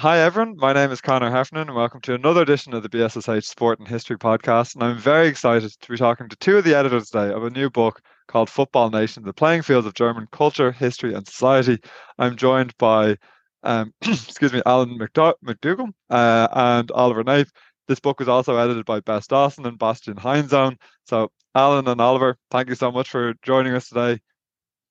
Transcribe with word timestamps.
Hi, 0.00 0.20
everyone. 0.20 0.56
My 0.56 0.72
name 0.72 0.90
is 0.92 1.02
Connor 1.02 1.30
Heffernan, 1.30 1.68
and 1.68 1.76
welcome 1.76 2.00
to 2.00 2.14
another 2.14 2.40
edition 2.40 2.72
of 2.72 2.82
the 2.82 2.88
BSSH 2.88 3.44
Sport 3.44 3.80
and 3.80 3.86
History 3.86 4.16
podcast. 4.16 4.74
And 4.74 4.82
I'm 4.82 4.96
very 4.96 5.28
excited 5.28 5.70
to 5.78 5.88
be 5.90 5.98
talking 5.98 6.26
to 6.30 6.36
two 6.36 6.56
of 6.56 6.64
the 6.64 6.74
editors 6.74 7.10
today 7.10 7.34
of 7.34 7.44
a 7.44 7.50
new 7.50 7.68
book 7.68 8.00
called 8.26 8.48
Football 8.48 8.88
Nation 8.88 9.24
The 9.24 9.34
Playing 9.34 9.60
Fields 9.60 9.86
of 9.86 9.92
German 9.92 10.26
Culture, 10.32 10.72
History, 10.72 11.12
and 11.12 11.28
Society. 11.28 11.80
I'm 12.18 12.36
joined 12.36 12.74
by, 12.78 13.18
um, 13.62 13.92
excuse 14.00 14.54
me, 14.54 14.62
Alan 14.64 14.98
McDou- 14.98 15.34
McDougall 15.44 15.92
uh, 16.08 16.48
and 16.50 16.90
Oliver 16.92 17.22
Knabe. 17.22 17.50
This 17.86 18.00
book 18.00 18.20
was 18.20 18.28
also 18.28 18.56
edited 18.56 18.86
by 18.86 19.00
Bess 19.00 19.26
Dawson 19.26 19.66
and 19.66 19.78
Bastian 19.78 20.16
Heinsohn. 20.16 20.78
So, 21.04 21.30
Alan 21.54 21.88
and 21.88 22.00
Oliver, 22.00 22.38
thank 22.50 22.70
you 22.70 22.74
so 22.74 22.90
much 22.90 23.10
for 23.10 23.34
joining 23.42 23.74
us 23.74 23.90
today. 23.90 24.18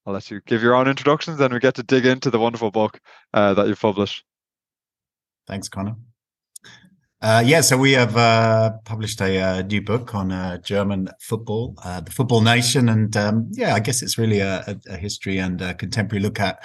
I'll 0.05 0.14
let 0.14 0.30
you 0.30 0.39
give 0.45 0.62
your 0.62 0.76
own 0.76 0.88
introductions, 0.88 1.39
and 1.39 1.52
we 1.52 1.59
get 1.59 1.73
to 1.76 1.84
dig 1.84 2.05
into 2.05 2.30
the 2.30 2.39
wonderful 2.39 2.70
book 2.70 3.00
uh, 3.34 3.55
that 3.55 3.67
you've 3.67 3.81
published. 3.81 4.23
Thanks, 5.49 5.67
Connor. 5.67 5.95
Uh, 7.21 7.44
yeah, 7.45 7.59
so 7.59 7.76
we 7.76 7.91
have 7.91 8.16
uh, 8.16 8.71
published 8.85 9.20
a 9.20 9.41
uh, 9.41 9.62
new 9.63 9.81
book 9.81 10.13
on 10.13 10.31
uh, 10.31 10.58
German 10.59 11.09
football, 11.20 11.73
uh, 11.84 11.99
the 11.99 12.12
football 12.12 12.39
nation, 12.39 12.88
and 12.88 13.17
um, 13.17 13.48
yeah, 13.52 13.73
I 13.73 13.80
guess 13.80 14.02
it's 14.02 14.17
really 14.17 14.39
a, 14.39 14.80
a, 14.88 14.95
history 14.95 15.39
and 15.39 15.59
a 15.59 15.73
contemporary 15.73 16.22
look 16.22 16.39
at 16.39 16.63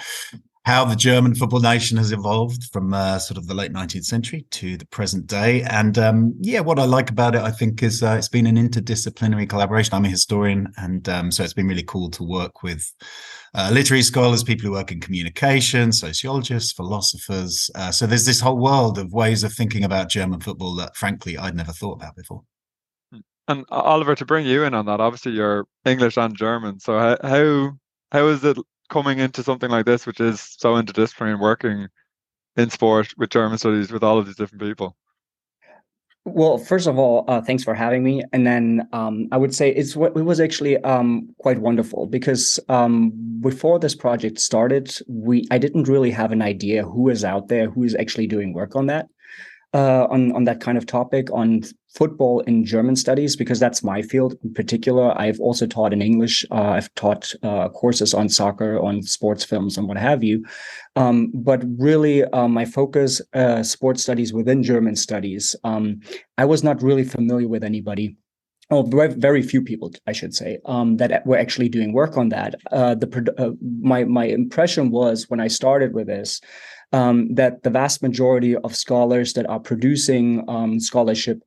how 0.65 0.83
the 0.83 0.95
German 0.95 1.35
football 1.35 1.59
nation 1.59 1.95
has 1.95 2.11
evolved 2.11 2.63
from 2.73 2.91
uh, 2.91 3.19
sort 3.19 3.37
of 3.37 3.45
the 3.45 3.53
late 3.53 3.71
19th 3.71 4.05
century 4.05 4.47
to 4.49 4.77
the 4.77 4.85
present 4.87 5.27
day. 5.27 5.61
And 5.61 5.95
um, 5.99 6.33
yeah, 6.41 6.59
what 6.59 6.79
I 6.79 6.85
like 6.85 7.11
about 7.11 7.35
it, 7.35 7.41
I 7.41 7.51
think, 7.51 7.83
is 7.83 8.01
it's 8.01 8.29
been 8.29 8.47
an 8.47 8.55
interdisciplinary 8.55 9.47
collaboration. 9.47 9.93
I'm 9.93 10.05
a 10.05 10.09
historian, 10.09 10.73
and 10.77 11.07
um, 11.07 11.31
so 11.31 11.43
it's 11.43 11.53
been 11.53 11.67
really 11.67 11.83
cool 11.83 12.09
to 12.09 12.23
work 12.23 12.63
with 12.63 12.91
uh, 13.53 13.69
literary 13.71 14.01
scholars, 14.01 14.43
people 14.43 14.65
who 14.65 14.71
work 14.71 14.91
in 14.91 14.99
communication, 14.99 15.91
sociologists, 15.91 16.71
philosophers. 16.71 17.69
Uh, 17.75 17.91
so 17.91 18.07
there's 18.07 18.25
this 18.25 18.39
whole 18.39 18.57
world 18.57 18.97
of 18.97 19.13
ways 19.13 19.43
of 19.43 19.53
thinking 19.53 19.83
about 19.83 20.09
German 20.09 20.39
football 20.39 20.73
that, 20.75 20.95
frankly, 20.95 21.37
I'd 21.37 21.55
never 21.55 21.73
thought 21.73 22.01
about 22.01 22.15
before. 22.15 22.41
And 23.47 23.65
Oliver, 23.69 24.15
to 24.15 24.25
bring 24.25 24.47
you 24.47 24.63
in 24.63 24.73
on 24.73 24.87
that, 24.87 24.99
obviously 24.99 25.33
you're 25.33 25.67
English 25.85 26.17
and 26.17 26.35
German. 26.35 26.79
So 26.79 26.97
how 26.97 27.17
how, 27.21 27.71
how 28.11 28.27
is 28.29 28.43
it 28.43 28.57
coming 28.89 29.19
into 29.19 29.43
something 29.43 29.69
like 29.69 29.85
this, 29.85 30.05
which 30.05 30.19
is 30.19 30.55
so 30.57 30.75
interdisciplinary 30.75 31.31
and 31.31 31.41
working 31.41 31.87
in 32.55 32.69
sport 32.69 33.13
with 33.17 33.29
German 33.29 33.57
studies 33.57 33.91
with 33.91 34.03
all 34.03 34.17
of 34.17 34.25
these 34.25 34.35
different 34.35 34.61
people? 34.61 34.95
Well, 36.27 36.57
first 36.57 36.87
of 36.87 36.97
all, 36.97 37.23
uh, 37.27 37.41
thanks 37.41 37.63
for 37.63 37.75
having 37.75 38.03
me. 38.03 38.23
And 38.33 38.47
then 38.47 38.87
um, 38.93 39.27
I 39.31 39.37
would 39.37 39.53
say 39.53 39.69
it's 39.69 39.95
it 39.95 40.15
was 40.15 40.39
actually 40.39 40.77
um, 40.77 41.29
quite 41.37 41.59
wonderful 41.59 42.07
because 42.07 42.59
um, 42.67 43.11
before 43.41 43.77
this 43.77 43.93
project 43.93 44.39
started, 44.39 44.97
we 45.07 45.45
I 45.51 45.59
didn't 45.59 45.87
really 45.87 46.09
have 46.09 46.31
an 46.31 46.41
idea 46.41 46.83
who 46.83 47.09
is 47.09 47.23
out 47.23 47.47
there 47.47 47.69
who 47.69 47.83
is 47.83 47.95
actually 47.95 48.25
doing 48.25 48.53
work 48.53 48.75
on 48.75 48.87
that 48.87 49.07
uh, 49.75 50.07
on 50.09 50.31
on 50.31 50.45
that 50.45 50.61
kind 50.61 50.77
of 50.77 50.85
topic 50.85 51.29
on 51.33 51.61
football 51.93 52.39
in 52.41 52.65
German 52.65 52.95
studies 52.95 53.35
because 53.35 53.59
that's 53.59 53.83
my 53.83 54.01
field 54.01 54.35
in 54.43 54.53
particular. 54.53 55.13
I've 55.19 55.39
also 55.41 55.67
taught 55.67 55.91
in 55.91 56.01
English. 56.01 56.45
Uh, 56.49 56.71
I've 56.77 56.93
taught 56.95 57.33
uh, 57.43 57.67
courses 57.69 58.13
on 58.13 58.29
soccer, 58.29 58.79
on 58.79 59.03
sports 59.03 59.43
films, 59.43 59.77
and 59.77 59.87
what 59.87 59.97
have 59.97 60.23
you. 60.23 60.45
Um, 60.95 61.31
but 61.33 61.61
really, 61.77 62.23
uh, 62.23 62.47
my 62.47 62.63
focus 62.63 63.21
uh, 63.33 63.63
sports 63.63 64.01
studies 64.01 64.31
within 64.33 64.63
German 64.63 64.95
studies. 64.95 65.55
Um, 65.65 65.99
I 66.37 66.45
was 66.45 66.63
not 66.63 66.81
really 66.81 67.03
familiar 67.03 67.49
with 67.49 67.63
anybody 67.63 68.15
oh, 68.71 68.81
very 68.81 69.41
few 69.41 69.61
people, 69.61 69.91
I 70.07 70.11
should 70.11 70.33
say, 70.33 70.59
um, 70.65 70.97
that 70.97 71.25
were 71.25 71.37
actually 71.37 71.69
doing 71.69 71.93
work 71.93 72.17
on 72.17 72.29
that. 72.29 72.55
Uh, 72.71 72.95
the 72.95 73.33
uh, 73.37 73.51
my 73.81 74.05
my 74.05 74.25
impression 74.25 74.89
was 74.89 75.29
when 75.29 75.39
I 75.39 75.47
started 75.47 75.93
with 75.93 76.07
this 76.07 76.41
um, 76.93 77.33
that 77.33 77.63
the 77.63 77.69
vast 77.69 78.01
majority 78.01 78.55
of 78.55 78.75
scholars 78.75 79.33
that 79.33 79.49
are 79.49 79.59
producing 79.59 80.43
um, 80.49 80.79
scholarship 80.79 81.41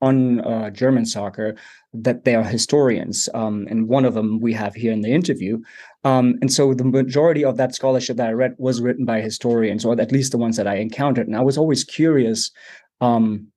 on 0.00 0.40
uh, 0.40 0.68
German 0.70 1.06
soccer 1.06 1.54
that 1.94 2.24
they 2.24 2.34
are 2.34 2.42
historians, 2.42 3.28
um, 3.34 3.66
and 3.70 3.88
one 3.88 4.04
of 4.04 4.14
them 4.14 4.40
we 4.40 4.52
have 4.52 4.74
here 4.74 4.92
in 4.92 5.02
the 5.02 5.12
interview. 5.12 5.60
Um, 6.04 6.34
and 6.40 6.52
so 6.52 6.74
the 6.74 6.84
majority 6.84 7.44
of 7.44 7.56
that 7.58 7.74
scholarship 7.74 8.16
that 8.16 8.28
I 8.28 8.32
read 8.32 8.54
was 8.58 8.80
written 8.80 9.04
by 9.04 9.20
historians, 9.20 9.84
or 9.84 9.98
at 10.00 10.10
least 10.10 10.32
the 10.32 10.38
ones 10.38 10.56
that 10.56 10.66
I 10.66 10.76
encountered. 10.76 11.28
And 11.28 11.36
I 11.36 11.42
was 11.42 11.56
always 11.56 11.84
curious 11.84 12.50
um, 13.00 13.51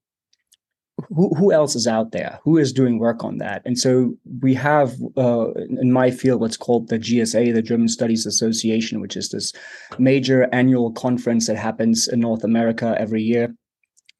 who, 1.08 1.28
who 1.34 1.52
else 1.52 1.76
is 1.76 1.86
out 1.86 2.12
there? 2.12 2.38
Who 2.42 2.56
is 2.56 2.72
doing 2.72 2.98
work 2.98 3.22
on 3.22 3.38
that? 3.38 3.62
And 3.64 3.78
so 3.78 4.14
we 4.40 4.54
have 4.54 4.94
uh, 5.16 5.52
in 5.52 5.92
my 5.92 6.10
field 6.10 6.40
what's 6.40 6.56
called 6.56 6.88
the 6.88 6.98
gsa 6.98 7.52
the 7.54 7.62
german 7.62 7.88
studies 7.88 8.26
association 8.26 9.00
which 9.00 9.16
is 9.16 9.28
this 9.28 9.52
major 9.98 10.48
annual 10.52 10.92
conference 10.92 11.46
that 11.46 11.56
happens 11.56 12.08
in 12.08 12.20
north 12.20 12.44
america 12.44 12.94
every 12.98 13.22
year. 13.22 13.54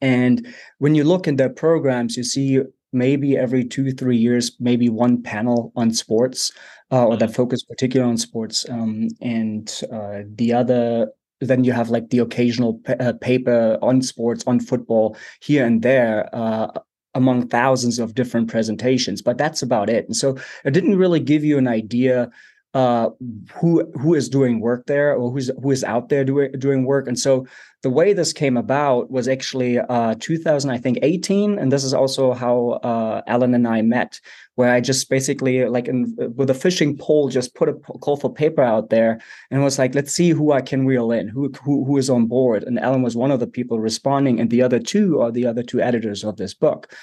And 0.03 0.47
when 0.78 0.94
you 0.94 1.04
look 1.04 1.26
in 1.26 1.36
their 1.36 1.48
programs 1.48 2.16
you 2.16 2.25
see 2.25 2.60
maybe 2.92 3.36
every 3.36 3.65
two 3.65 3.92
three 3.92 4.16
years 4.16 4.53
maybe 4.60 4.88
one 4.88 5.22
panel 5.22 5.72
on 5.76 5.92
sports 5.92 6.53
uh, 6.92 7.06
or 7.06 7.16
that 7.16 7.34
focus 7.34 7.65
particularly 7.65 8.10
on 8.10 8.19
sports 8.19 8.69
um, 8.69 9.09
and 9.20 9.82
uh, 9.92 10.20
the 10.34 10.53
other 10.53 11.09
then 11.41 11.64
you 11.64 11.72
have 11.72 11.91
like 11.91 12.10
the 12.10 12.19
occasional 12.19 12.80
uh, 13.00 13.12
paper 13.20 13.78
on 13.82 14.02
sports 14.02 14.44
on 14.47 14.60
football 14.60 15.16
here 15.41 15.66
and 15.66 15.82
there 15.82 16.28
uh, 16.34 16.69
among 17.14 17.48
thousands 17.48 17.98
of 17.98 18.14
different 18.14 18.48
presentations 18.48 19.22
but 19.22 19.38
that's 19.38 19.62
about 19.62 19.91
it. 19.91 20.06
And 20.06 20.16
so 20.16 20.38
it 20.64 20.72
didn't 20.72 20.97
really 20.98 21.20
give 21.20 21.44
you 21.44 21.58
an 21.58 21.69
idea 21.69 22.30
uh, 22.76 23.09
who 23.54 23.91
who 23.98 24.12
is 24.12 24.28
doing 24.28 24.60
work 24.60 24.84
there 24.84 25.14
or 25.14 25.31
who's 25.31 25.50
who 25.62 25.70
is 25.70 25.82
out 25.82 26.10
there 26.10 26.25
doing 26.26 26.53
doing 26.59 26.84
work. 26.84 27.09
And 27.09 27.19
so 27.19 27.47
the 27.82 27.88
way 27.88 28.12
this 28.12 28.34
came 28.34 28.59
about 28.59 29.10
was 29.10 29.28
actually 29.28 29.78
uh, 29.78 30.14
2000, 30.20 30.70
I 30.70 30.76
think 30.76 30.98
18, 31.00 31.59
and 31.59 31.72
this 31.72 31.84
is 31.84 31.94
also 31.94 32.34
how 32.34 32.81
uh, 32.82 33.22
Alan 33.26 33.54
and 33.54 33.66
I 33.66 33.81
met, 33.81 34.20
where 34.56 34.75
I 34.75 34.82
just 34.82 35.09
basically 35.09 35.65
like 35.65 35.88
in, 35.88 36.15
with 36.36 36.50
a 36.50 36.54
fishing 36.54 36.98
pole 36.98 37.31
just 37.31 37.54
put 37.54 37.70
a 37.70 37.75
call 38.04 38.19
for 38.19 38.31
paper 38.31 38.62
out 38.62 38.91
there 38.91 39.20
and 39.50 39.65
was 39.65 39.78
like, 39.78 39.94
let's 39.94 40.12
see 40.12 40.31
who 40.31 40.53
I 40.53 40.60
can 40.60 40.84
reel 40.84 41.10
in, 41.12 41.28
who 41.28 41.50
who 41.65 41.82
who 41.86 41.97
is 41.97 42.10
on 42.10 42.26
board. 42.26 42.62
And 42.62 42.78
Alan 42.78 43.00
was 43.00 43.16
one 43.16 43.31
of 43.31 43.41
the 43.41 43.47
people 43.47 43.81
responding, 43.81 44.38
and 44.38 44.50
the 44.50 44.60
other 44.60 44.81
two 44.81 45.22
are 45.22 45.32
the 45.32 45.47
other 45.47 45.62
two 45.62 45.81
editors 45.81 46.25
of 46.25 46.36
this 46.36 46.53
book, 46.53 46.94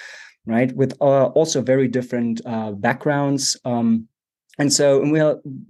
right? 0.46 0.72
With 0.76 0.92
uh, 1.00 1.26
also 1.38 1.62
very 1.62 1.88
different 1.88 2.40
uh, 2.46 2.70
backgrounds. 2.70 3.58
Um, 3.64 4.06
and 4.58 4.72
so 4.72 5.02
and 5.02 5.12
we 5.12 5.20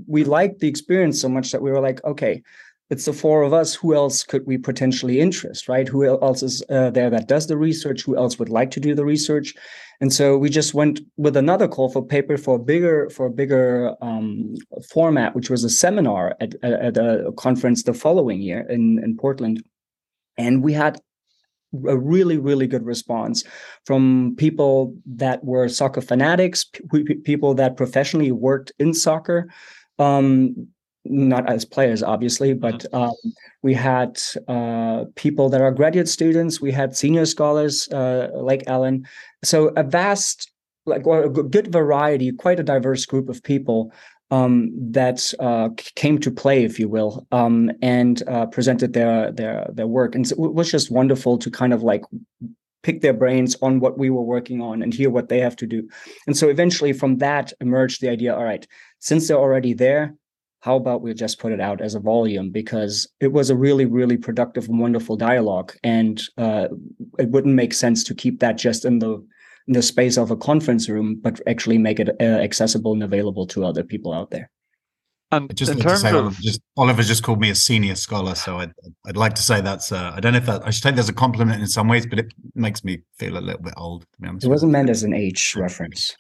we 0.07 0.25
liked 0.25 0.61
the 0.61 0.69
experience 0.69 1.21
so 1.21 1.29
much 1.29 1.53
that 1.53 1.63
we 1.63 1.71
were 1.71 1.81
like 1.81 2.03
okay 2.05 2.43
it's 2.91 3.07
the 3.07 3.13
four 3.13 3.43
of 3.43 3.53
us. 3.53 3.75
Who 3.75 3.95
else 3.95 4.23
could 4.23 4.47
we 4.47 4.59
potentially 4.59 5.21
interest 5.21 5.69
right? 5.69 5.89
Who 5.89 6.07
else 6.07 6.43
is 6.43 6.63
uh, 6.69 6.91
there 6.91 7.11
that 7.11 7.29
does 7.29 7.47
the 7.47 7.57
research? 7.57 8.03
Who 8.03 8.17
else 8.17 8.39
would 8.39 8.51
like 8.51 8.71
to 8.73 8.81
do 8.81 8.95
the 8.95 9.05
research? 9.05 9.55
And 10.01 10.13
so 10.13 10.37
we 10.37 10.51
just 10.51 10.75
went 10.75 11.01
with 11.17 11.37
another 11.37 11.67
call 11.67 11.89
for 11.89 12.05
paper 12.05 12.37
for 12.37 12.57
a 12.57 12.59
bigger 12.59 13.09
for 13.11 13.27
a 13.27 13.31
bigger 13.31 13.95
um, 14.03 14.55
format 14.91 15.35
which 15.35 15.51
was 15.51 15.65
a 15.65 15.71
seminar 15.71 16.37
at, 16.41 16.55
at 16.63 16.97
a 16.97 17.33
conference 17.37 17.85
the 17.85 17.95
following 17.95 18.41
year 18.41 18.67
in, 18.69 19.01
in 19.03 19.17
portland. 19.17 19.65
And 20.37 20.63
we 20.63 20.73
had 20.73 21.01
a 21.89 21.97
really 21.97 22.39
really 22.39 22.67
good 22.67 22.85
response 22.85 23.45
from 23.85 24.35
people 24.37 24.95
that 25.07 25.45
were 25.45 25.69
soccer 25.69 26.01
fanatics 26.01 26.65
p- 26.65 27.15
people 27.25 27.55
that 27.55 27.77
professionally 27.77 28.33
worked 28.33 28.73
in 28.79 28.95
soccer. 28.95 29.49
Um, 29.99 30.69
not 31.07 31.47
as 31.51 31.67
players 31.67 32.03
obviously 32.03 32.55
but 32.55 32.79
mm-hmm. 32.85 32.97
um, 32.97 33.15
we 33.63 33.75
had 33.75 34.19
uh, 34.49 35.05
people 35.17 35.51
that 35.51 35.61
are 35.61 35.71
graduate 35.71 36.09
students. 36.09 36.63
We 36.63 36.73
had 36.73 36.97
senior 36.97 37.27
scholars 37.27 37.89
uh, 37.89 38.31
like 38.33 38.65
alan. 38.67 39.07
So 39.43 39.69
a 39.77 39.83
vast 39.83 40.51
like 40.87 41.07
a 41.07 41.29
good 41.29 41.73
variety 41.73 42.33
quite 42.33 42.61
a 42.61 42.63
diverse 42.63 43.07
group 43.07 43.29
of 43.29 43.43
people 43.43 43.93
um, 44.35 44.71
that 44.93 45.33
uh, 45.39 45.69
came 45.95 46.19
to 46.19 46.31
play, 46.31 46.65
if 46.65 46.81
you 46.81 46.89
will, 46.89 47.25
um, 47.31 47.71
and 47.83 48.23
uh, 48.29 48.47
presented 48.47 48.93
their 48.93 49.31
their 49.31 49.67
their 49.73 49.87
work, 49.87 50.15
and 50.15 50.31
it 50.31 50.39
was 50.39 50.71
just 50.71 50.91
wonderful 50.91 51.39
to 51.39 51.51
kind 51.51 51.73
of 51.73 51.83
like 51.83 52.03
pick 52.83 53.01
their 53.01 53.13
brains 53.15 53.57
on 53.63 53.81
what 53.81 53.97
we 53.97 54.11
were 54.11 54.23
working 54.23 54.61
on 54.61 54.83
and 54.83 54.93
hear 54.93 55.09
what 55.09 55.29
they 55.29 55.39
have 55.39 55.57
to 55.57 55.67
do. 55.67 55.89
And 56.27 56.37
so 56.37 56.49
eventually, 56.49 56.93
from 56.93 57.19
that 57.19 57.53
emerged 57.61 58.01
the 58.01 58.09
idea: 58.09 58.35
all 58.35 58.45
right, 58.45 58.67
since 58.99 59.29
they're 59.29 59.45
already 59.47 59.73
there, 59.73 60.17
how 60.65 60.75
about 60.75 61.03
we 61.03 61.15
just 61.15 61.39
put 61.39 61.53
it 61.53 61.61
out 61.61 61.81
as 61.81 61.95
a 61.95 62.01
volume 62.01 62.51
because 62.51 63.07
it 63.21 63.33
was 63.33 63.51
a 63.51 63.57
really 63.57 63.85
really 63.85 64.17
productive 64.17 64.69
and 64.69 64.81
wonderful 64.81 65.17
dialogue 65.17 65.75
and 65.85 66.23
uh, 66.39 66.69
it 67.19 67.29
wouldn't 67.29 67.55
make 67.55 67.75
sense 67.75 68.03
to 68.03 68.15
keep 68.15 68.41
that 68.41 68.57
just 68.57 68.85
in 68.85 68.99
the 68.99 69.23
the 69.67 69.83
space 69.83 70.17
of 70.17 70.31
a 70.31 70.37
conference 70.37 70.89
room, 70.89 71.19
but 71.21 71.41
actually 71.47 71.79
make 71.79 72.01
it 72.01 72.11
uh, 72.21 72.25
accessible 72.25 72.93
and 72.93 73.03
available 73.03 73.47
to 73.49 73.65
other 73.65 73.83
people 73.83 74.13
out 74.13 74.31
there. 74.31 74.51
And 75.33 75.55
just 75.57 75.73
in 75.73 75.81
terms 75.81 76.03
say, 76.03 76.13
of 76.13 76.39
just 76.41 76.61
Oliver 76.77 77.03
just 77.03 77.23
called 77.23 77.41
me 77.41 77.51
a 77.51 77.55
senior 77.55 77.97
scholar, 77.97 78.35
so 78.35 78.59
I'd 78.59 78.73
I'd 79.07 79.17
like 79.17 79.35
to 79.35 79.43
say 79.43 79.61
that's 79.61 79.91
uh, 79.91 80.13
I 80.15 80.21
don't 80.21 80.33
know 80.33 80.39
if 80.39 80.47
that 80.47 80.67
I 80.67 80.71
should 80.71 80.83
take 80.83 80.95
that 80.95 81.01
as 81.01 81.09
a 81.09 81.15
compliment 81.15 81.61
in 81.61 81.67
some 81.67 81.89
ways, 81.89 82.07
but 82.07 82.19
it 82.19 82.33
makes 82.55 82.85
me 82.85 83.03
feel 83.19 83.37
a 83.37 83.41
little 83.41 83.63
bit 83.63 83.75
old. 83.77 84.03
To 84.03 84.21
be 84.21 84.29
honest, 84.29 84.47
it 84.47 84.51
wasn't 84.51 84.73
meant 84.73 84.91
as 84.91 85.03
an 85.03 85.13
age 85.13 85.57
reference. 85.57 86.15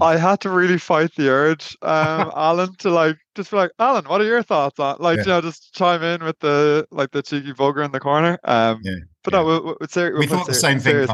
I 0.00 0.16
had 0.16 0.40
to 0.40 0.50
really 0.50 0.78
fight 0.78 1.14
the 1.14 1.28
urge, 1.28 1.76
um, 1.82 2.32
Alan, 2.36 2.74
to 2.76 2.90
like 2.90 3.16
just 3.34 3.50
be 3.50 3.56
like, 3.56 3.70
Alan, 3.78 4.04
what 4.06 4.20
are 4.20 4.24
your 4.24 4.42
thoughts 4.42 4.80
on 4.80 4.96
like 4.98 5.18
yeah. 5.18 5.22
you 5.22 5.28
know 5.28 5.40
just 5.40 5.74
chime 5.74 6.02
in 6.02 6.24
with 6.24 6.38
the 6.40 6.86
like 6.90 7.10
the 7.10 7.22
cheeky 7.22 7.52
bugger 7.52 7.84
in 7.84 7.92
the 7.92 8.00
corner. 8.00 8.38
Um, 8.44 8.80
yeah, 8.82 8.94
but 9.22 9.34
yeah. 9.34 9.42
no, 9.42 9.62
we, 9.62 9.74
we, 9.80 9.86
ser- 9.88 10.18
we 10.18 10.26
thought 10.26 10.46
the 10.46 10.54
same 10.54 10.80
thing. 10.80 11.06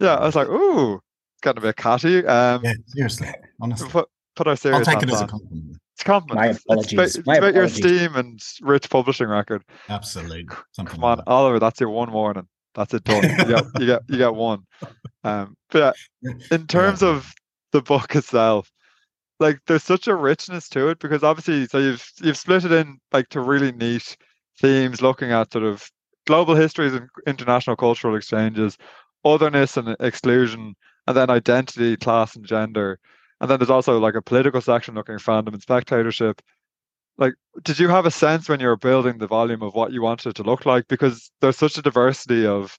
Yeah, 0.00 0.14
I 0.16 0.24
was 0.24 0.34
like, 0.34 0.48
ooh, 0.48 1.00
getting 1.42 1.58
a 1.58 1.66
bit 1.66 1.76
catty. 1.76 2.24
Um, 2.26 2.62
yeah, 2.64 2.72
seriously, 2.88 3.28
honestly. 3.60 3.88
Put, 3.88 4.08
put 4.34 4.48
our 4.48 4.56
serious. 4.56 4.88
I'll 4.88 4.94
take 4.94 5.02
it 5.02 5.12
as 5.12 5.20
a 5.20 5.26
compliment. 5.26 5.76
It's 5.92 6.02
a 6.02 6.04
compliment. 6.04 6.46
My 6.46 6.72
apologies. 6.72 6.98
It's, 6.98 7.16
it's 7.16 7.26
My 7.26 7.36
about 7.36 7.50
apologies. 7.50 7.78
your 7.78 7.88
steam 7.88 8.16
and 8.16 8.40
rich 8.62 8.90
publishing 8.90 9.28
record. 9.28 9.62
Absolutely. 9.88 10.48
Something 10.72 10.94
Come 10.94 11.02
like 11.02 11.10
on, 11.10 11.18
that. 11.18 11.28
Oliver, 11.28 11.60
that's 11.60 11.78
your 11.78 11.90
one 11.90 12.12
warning. 12.12 12.48
That's 12.74 12.92
it 12.92 13.04
done. 13.04 13.22
you 13.22 13.44
get 13.44 13.64
you 13.78 13.86
get 13.86 14.02
you 14.08 14.18
get 14.18 14.34
one. 14.34 14.66
Um, 15.26 15.56
but 15.70 15.96
yeah, 16.20 16.32
in 16.50 16.66
terms 16.66 17.00
Yeah. 17.00 17.08
of 17.08 17.34
the 17.74 17.82
book 17.82 18.14
itself, 18.16 18.70
like 19.40 19.58
there's 19.66 19.82
such 19.82 20.06
a 20.06 20.14
richness 20.14 20.68
to 20.70 20.88
it 20.88 21.00
because 21.00 21.24
obviously, 21.24 21.66
so 21.66 21.78
you've 21.78 22.08
you've 22.22 22.36
split 22.38 22.64
it 22.64 22.72
in 22.72 22.98
like 23.12 23.28
to 23.30 23.40
really 23.40 23.72
neat 23.72 24.16
themes, 24.60 25.02
looking 25.02 25.32
at 25.32 25.52
sort 25.52 25.64
of 25.64 25.90
global 26.26 26.54
histories 26.54 26.94
and 26.94 27.08
international 27.26 27.76
cultural 27.76 28.16
exchanges, 28.16 28.78
otherness 29.24 29.76
and 29.76 29.96
exclusion, 30.00 30.74
and 31.06 31.16
then 31.16 31.30
identity, 31.30 31.96
class, 31.96 32.36
and 32.36 32.46
gender. 32.46 32.98
And 33.40 33.50
then 33.50 33.58
there's 33.58 33.70
also 33.70 33.98
like 33.98 34.14
a 34.14 34.22
political 34.22 34.60
section 34.60 34.94
looking 34.94 35.16
at 35.16 35.20
fandom 35.20 35.54
and 35.54 35.62
spectatorship. 35.62 36.40
Like, 37.18 37.34
did 37.62 37.78
you 37.80 37.88
have 37.88 38.06
a 38.06 38.10
sense 38.10 38.48
when 38.48 38.60
you 38.60 38.68
were 38.68 38.76
building 38.76 39.18
the 39.18 39.26
volume 39.26 39.62
of 39.62 39.74
what 39.74 39.92
you 39.92 40.00
wanted 40.02 40.36
to 40.36 40.42
look 40.44 40.64
like? 40.64 40.86
Because 40.88 41.30
there's 41.40 41.58
such 41.58 41.76
a 41.76 41.82
diversity 41.82 42.46
of 42.46 42.78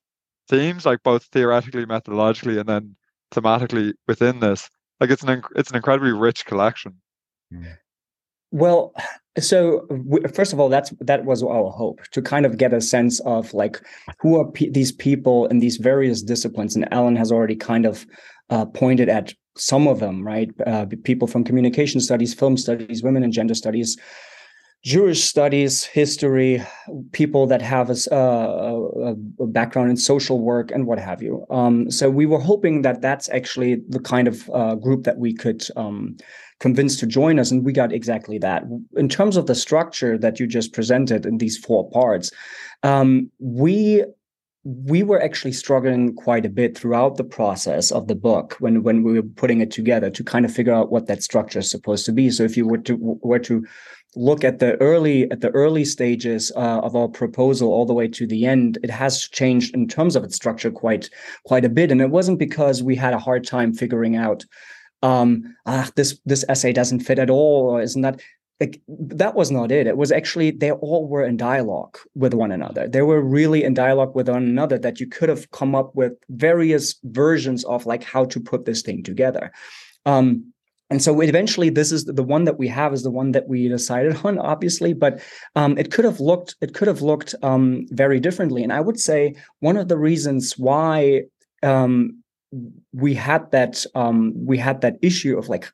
themes, 0.50 0.86
like 0.86 1.03
both 1.03 1.25
theoretically, 1.25 1.86
methodologically, 1.86 2.59
and 2.59 2.69
then 2.69 2.95
thematically 3.33 3.94
within 4.07 4.39
this. 4.39 4.69
Like, 5.00 5.09
it's 5.09 5.24
an 5.24 5.42
inc- 5.42 5.51
it's 5.56 5.69
an 5.69 5.75
incredibly 5.75 6.12
rich 6.12 6.45
collection. 6.45 6.95
Well, 8.51 8.94
so 9.39 9.86
w- 9.89 10.27
first 10.30 10.53
of 10.53 10.59
all, 10.59 10.69
that's 10.69 10.92
that 11.01 11.25
was 11.25 11.44
our 11.44 11.69
hope 11.71 12.01
to 12.12 12.21
kind 12.21 12.45
of 12.45 12.57
get 12.57 12.74
a 12.74 12.80
sense 12.80 13.19
of 13.21 13.53
like 13.53 13.81
who 14.19 14.39
are 14.39 14.50
pe- 14.50 14.69
these 14.69 14.92
people 14.92 15.47
in 15.47 15.59
these 15.59 15.77
various 15.77 16.21
disciplines, 16.21 16.75
and 16.75 16.92
Alan 16.94 17.15
has 17.18 17.31
already 17.31 17.56
kind 17.56 17.86
of 17.86 18.06
uh, 18.50 18.65
pointed 18.65 19.09
at 19.09 19.33
some 19.57 19.88
of 19.88 20.00
them, 20.00 20.25
right? 20.25 20.50
Uh, 20.65 20.86
people 21.03 21.27
from 21.27 21.44
communication 21.44 22.00
studies, 22.00 22.33
film 22.33 22.57
studies, 22.57 23.03
women 23.03 23.24
and 23.24 23.33
gender 23.33 23.56
studies, 23.56 23.97
Jewish 24.86 25.24
studies, 25.24 25.84
history, 25.84 26.64
people 27.12 27.48
that 27.48 27.60
have 27.60 27.90
a, 27.90 27.96
uh, 28.12 29.16
a, 29.40 29.44
a 29.44 29.48
background 29.48 29.90
in 29.90 29.98
social 29.98 30.40
work 30.40 30.70
and 30.70 30.86
what 30.86 31.00
have 31.00 31.24
you. 31.24 31.44
Um, 31.50 31.90
so 31.90 32.08
we 32.12 32.28
were 32.28 32.40
hoping 32.40 32.84
that 32.84 33.02
that's 33.02 33.28
actually 33.30 33.82
the 33.90 34.00
kind 34.00 34.28
of 34.28 34.48
uh, 34.54 34.76
group 34.76 35.04
that 35.06 35.18
we 35.18 35.34
could 35.34 35.66
um, 35.76 36.16
convince 36.60 37.00
to 37.00 37.08
join 37.08 37.40
us, 37.40 37.50
and 37.50 37.66
we 37.66 37.74
got 37.74 37.92
exactly 37.92 38.38
that. 38.38 38.62
In 38.96 39.10
terms 39.10 39.38
of 39.38 39.48
the 39.48 39.56
structure 39.56 40.20
that 40.20 40.40
you 40.40 40.46
just 40.46 40.72
presented 40.72 41.26
in 41.26 41.40
these 41.40 41.58
four 41.58 41.90
parts, 41.90 42.31
um, 42.84 43.31
we 43.40 44.04
we 44.66 45.04
were 45.04 45.22
actually 45.22 45.52
struggling 45.52 46.16
quite 46.16 46.44
a 46.44 46.50
bit 46.50 46.76
throughout 46.76 47.18
the 47.18 47.24
process 47.24 47.92
of 47.92 48.08
the 48.08 48.16
book 48.16 48.56
when 48.60 48.82
when 48.82 49.04
we 49.04 49.14
were 49.14 49.28
putting 49.36 49.62
it 49.62 49.70
together 49.70 50.10
to 50.10 50.24
kind 50.24 50.44
of 50.44 50.52
figure 50.52 50.74
out 50.74 50.92
what 50.92 51.06
that 51.06 51.22
structure 51.22 51.60
is 51.60 51.70
supposed 51.70 52.04
to 52.06 52.12
be. 52.12 52.32
So 52.32 52.44
if 52.44 52.58
you 52.58 52.68
were 52.68 52.80
to 52.80 52.98
were 53.00 53.40
to 53.40 53.64
look 54.16 54.44
at 54.44 54.58
the 54.58 54.76
early 54.82 55.30
at 55.30 55.42
the 55.42 55.52
early 55.52 55.86
stages 55.86 56.52
uh, 56.56 56.80
of 56.80 56.96
our 56.96 57.08
proposal 57.08 57.72
all 57.72 57.86
the 57.86 57.94
way 57.94 58.08
to 58.08 58.26
the 58.26 58.48
end, 58.48 58.80
it 58.82 58.90
has 58.90 59.28
changed 59.28 59.76
in 59.76 59.88
terms 59.88 60.16
of 60.16 60.24
its 60.24 60.36
structure 60.36 60.72
quite 60.72 61.12
quite 61.46 61.64
a 61.64 61.70
bit, 61.70 61.92
and 61.92 62.02
it 62.02 62.10
wasn't 62.10 62.40
because 62.40 62.82
we 62.82 62.96
had 62.96 63.14
a 63.14 63.20
hard 63.20 63.46
time 63.46 63.72
figuring 63.72 64.16
out 64.16 64.44
um 65.04 65.56
ah 65.68 65.88
this 65.96 66.20
this 66.26 66.44
essay 66.50 66.74
doesn't 66.74 67.02
fit 67.02 67.20
at 67.20 67.30
all 67.30 67.70
or 67.70 67.82
isn't 67.82 68.02
that 68.02 68.20
like 68.60 68.81
that 68.88 69.36
was 69.36 69.52
not 69.52 69.72
it. 69.72 69.88
It 69.88 69.98
was 69.98 70.12
actually 70.12 70.52
they 70.52 70.72
all 70.72 71.07
were 71.07 71.25
in 71.25 71.38
dialogue 71.38 71.98
with 72.16 72.34
one 72.34 72.52
another. 72.52 72.88
They 72.88 73.02
were 73.02 73.22
really 73.22 73.63
in 73.63 73.74
dialogue 73.74 74.16
with 74.16 74.30
one 74.30 74.44
another 74.44 74.78
that 74.80 75.00
you 75.00 75.07
could 75.07 75.30
have 75.30 75.52
come 75.52 75.75
up 75.75 75.94
with 75.96 76.13
various 76.30 76.96
versions 77.04 77.66
of 77.66 77.86
like 77.86 78.04
how 78.04 78.25
to 78.25 78.40
put 78.40 78.66
this 78.66 78.81
thing 78.81 79.04
together. 79.04 79.52
Um 80.06 80.54
and 80.92 81.02
so 81.02 81.19
eventually 81.19 81.69
this 81.69 81.92
is 81.92 82.06
the 82.06 82.24
one 82.24 82.44
that 82.46 82.60
we 82.60 82.68
have 82.68 82.94
is 82.94 83.02
the 83.04 83.12
one 83.12 83.31
that 83.31 83.48
we 83.48 83.68
decided 83.68 84.16
on 84.24 84.38
obviously 84.38 84.94
but 84.94 85.19
um, 85.56 85.78
it 85.78 85.92
could 85.92 86.06
have 86.06 86.19
looked 86.19 86.56
it 86.62 86.74
could 86.74 86.88
have 86.88 87.02
looked 87.02 87.36
um, 87.44 87.86
very 87.90 88.19
differently. 88.19 88.63
And 88.63 88.72
i 88.72 88.80
would 88.80 89.00
say 89.00 89.36
one 89.60 89.78
of 89.78 89.88
the 89.88 89.98
reasons 89.98 90.57
why 90.57 91.24
um, 91.63 92.24
we 92.94 93.13
had 93.13 93.52
that 93.52 93.86
um, 93.96 94.34
we 94.36 94.57
had 94.57 94.81
that 94.81 94.96
issue 95.02 95.38
of 95.38 95.50
like 95.50 95.72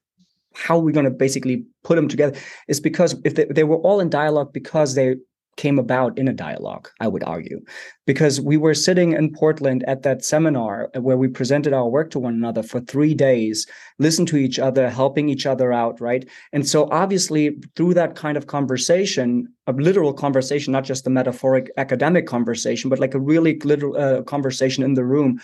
how 0.54 0.78
we're 0.78 0.92
going 0.92 1.06
to 1.06 1.12
basically 1.12 1.64
put 1.84 1.96
them 1.96 2.08
together? 2.08 2.38
Is 2.68 2.80
because 2.80 3.16
if 3.24 3.36
they, 3.36 3.46
they 3.46 3.64
were 3.64 3.78
all 3.78 4.00
in 4.00 4.10
dialogue 4.10 4.54
because 4.54 4.96
they 4.96 5.16
came 5.58 5.78
about 5.78 6.18
in 6.18 6.28
a 6.28 6.34
dialogue 6.34 6.90
i 7.00 7.08
would 7.08 7.24
argue. 7.24 7.60
Because 8.06 8.42
we 8.42 8.58
were 8.58 8.74
sitting 8.74 9.14
in 9.14 9.34
portland 9.34 9.84
at 9.88 10.02
that 10.04 10.24
seminar 10.24 10.90
where 11.00 11.18
we 11.18 11.28
presented 11.28 11.74
our 11.74 11.90
work 11.90 12.10
to 12.12 12.20
one 12.20 12.34
another 12.34 12.64
for 12.64 12.80
three 12.80 13.14
days 13.14 13.68
listened 14.00 14.28
to 14.30 14.38
each 14.38 14.60
other 14.60 14.90
helping 14.90 15.30
each 15.30 15.46
other 15.46 15.74
out 15.74 16.00
right? 16.00 16.28
And 16.54 16.68
so 16.68 16.90
obviously 16.92 17.58
through 17.76 17.94
that 17.96 18.16
kind 18.16 18.38
of 18.38 18.48
conversation 18.48 19.48
a 19.68 19.74
literal 19.74 20.14
conversation 20.14 20.72
not 20.74 20.86
just 20.86 21.06
a 21.08 21.10
metaphoric 21.10 21.70
academic 21.78 22.26
conversation 22.28 22.90
but 22.90 23.00
like 23.00 23.14
a 23.14 23.20
really 23.20 23.60
literal 23.60 23.98
uh, 23.98 24.22
conversation 24.24 24.84
in 24.84 24.94
the 24.96 25.06
room 25.06 25.40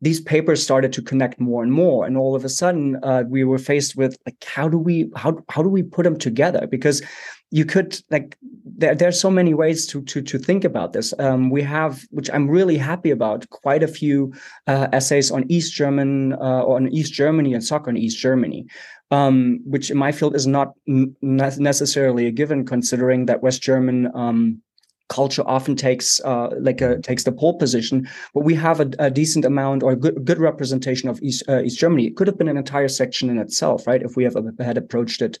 these 0.00 0.20
papers 0.20 0.62
started 0.62 0.92
to 0.92 1.02
connect 1.02 1.40
more 1.40 1.62
and 1.62 1.72
more 1.72 2.06
and 2.06 2.16
all 2.16 2.34
of 2.36 2.44
a 2.44 2.48
sudden 2.48 2.98
uh, 3.02 3.24
we 3.28 3.44
were 3.44 3.58
faced 3.58 3.96
with 3.96 4.16
like 4.26 4.42
how 4.44 4.68
do 4.68 4.78
we 4.78 5.10
how 5.16 5.36
how 5.48 5.62
do 5.62 5.68
we 5.68 5.82
put 5.82 6.04
them 6.04 6.18
together? 6.18 6.66
Because 6.66 7.02
you 7.50 7.64
could 7.64 8.00
like 8.10 8.36
there 8.64 8.94
there's 8.94 9.20
so 9.20 9.30
many 9.30 9.54
ways 9.54 9.86
to 9.86 10.02
to 10.02 10.22
to 10.22 10.38
think 10.38 10.64
about 10.64 10.92
this. 10.92 11.14
Um, 11.18 11.50
we 11.50 11.62
have 11.62 12.04
which 12.10 12.30
i'm 12.30 12.48
really 12.48 12.76
happy 12.76 13.10
about 13.10 13.48
quite 13.50 13.82
a 13.82 13.88
few 13.88 14.32
uh, 14.66 14.88
essays 14.92 15.30
on 15.30 15.44
east 15.50 15.72
german 15.72 16.34
uh, 16.34 16.64
on 16.66 16.88
east 16.88 17.12
germany 17.12 17.54
and 17.54 17.64
soccer 17.64 17.90
in 17.90 17.96
east 17.96 18.18
germany 18.18 18.66
um, 19.10 19.60
which 19.64 19.90
in 19.90 19.96
my 19.96 20.12
field 20.12 20.36
is 20.36 20.46
not 20.46 20.74
necessarily 20.86 22.26
a 22.26 22.30
given 22.30 22.64
considering 22.66 23.26
that 23.26 23.42
west 23.42 23.62
german 23.62 24.10
um, 24.14 24.60
culture 25.08 25.42
often 25.46 25.74
takes 25.76 26.20
uh, 26.20 26.48
like 26.60 26.80
a, 26.80 27.00
takes 27.00 27.24
the 27.24 27.32
pole 27.32 27.58
position, 27.58 28.08
but 28.34 28.44
we 28.44 28.54
have 28.54 28.80
a, 28.80 28.90
a 28.98 29.10
decent 29.10 29.44
amount 29.44 29.82
or 29.82 29.96
good, 29.96 30.24
good 30.24 30.38
representation 30.38 31.08
of 31.08 31.20
East, 31.22 31.42
uh, 31.48 31.62
East 31.62 31.78
Germany. 31.78 32.06
It 32.06 32.16
could 32.16 32.26
have 32.26 32.38
been 32.38 32.48
an 32.48 32.56
entire 32.56 32.88
section 32.88 33.30
in 33.30 33.38
itself, 33.38 33.86
right? 33.86 34.02
If 34.02 34.16
we 34.16 34.24
have 34.24 34.36
had 34.58 34.78
approached 34.78 35.22
it 35.22 35.38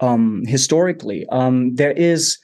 um, 0.00 0.42
historically, 0.46 1.26
um, 1.30 1.74
there 1.74 1.92
is. 1.92 2.38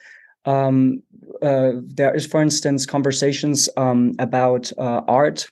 Um, 0.46 1.02
uh, 1.42 1.72
there 1.84 2.14
is, 2.14 2.26
for 2.26 2.42
instance, 2.42 2.86
conversations 2.86 3.68
um, 3.76 4.14
about 4.18 4.72
uh, 4.78 5.02
art 5.06 5.46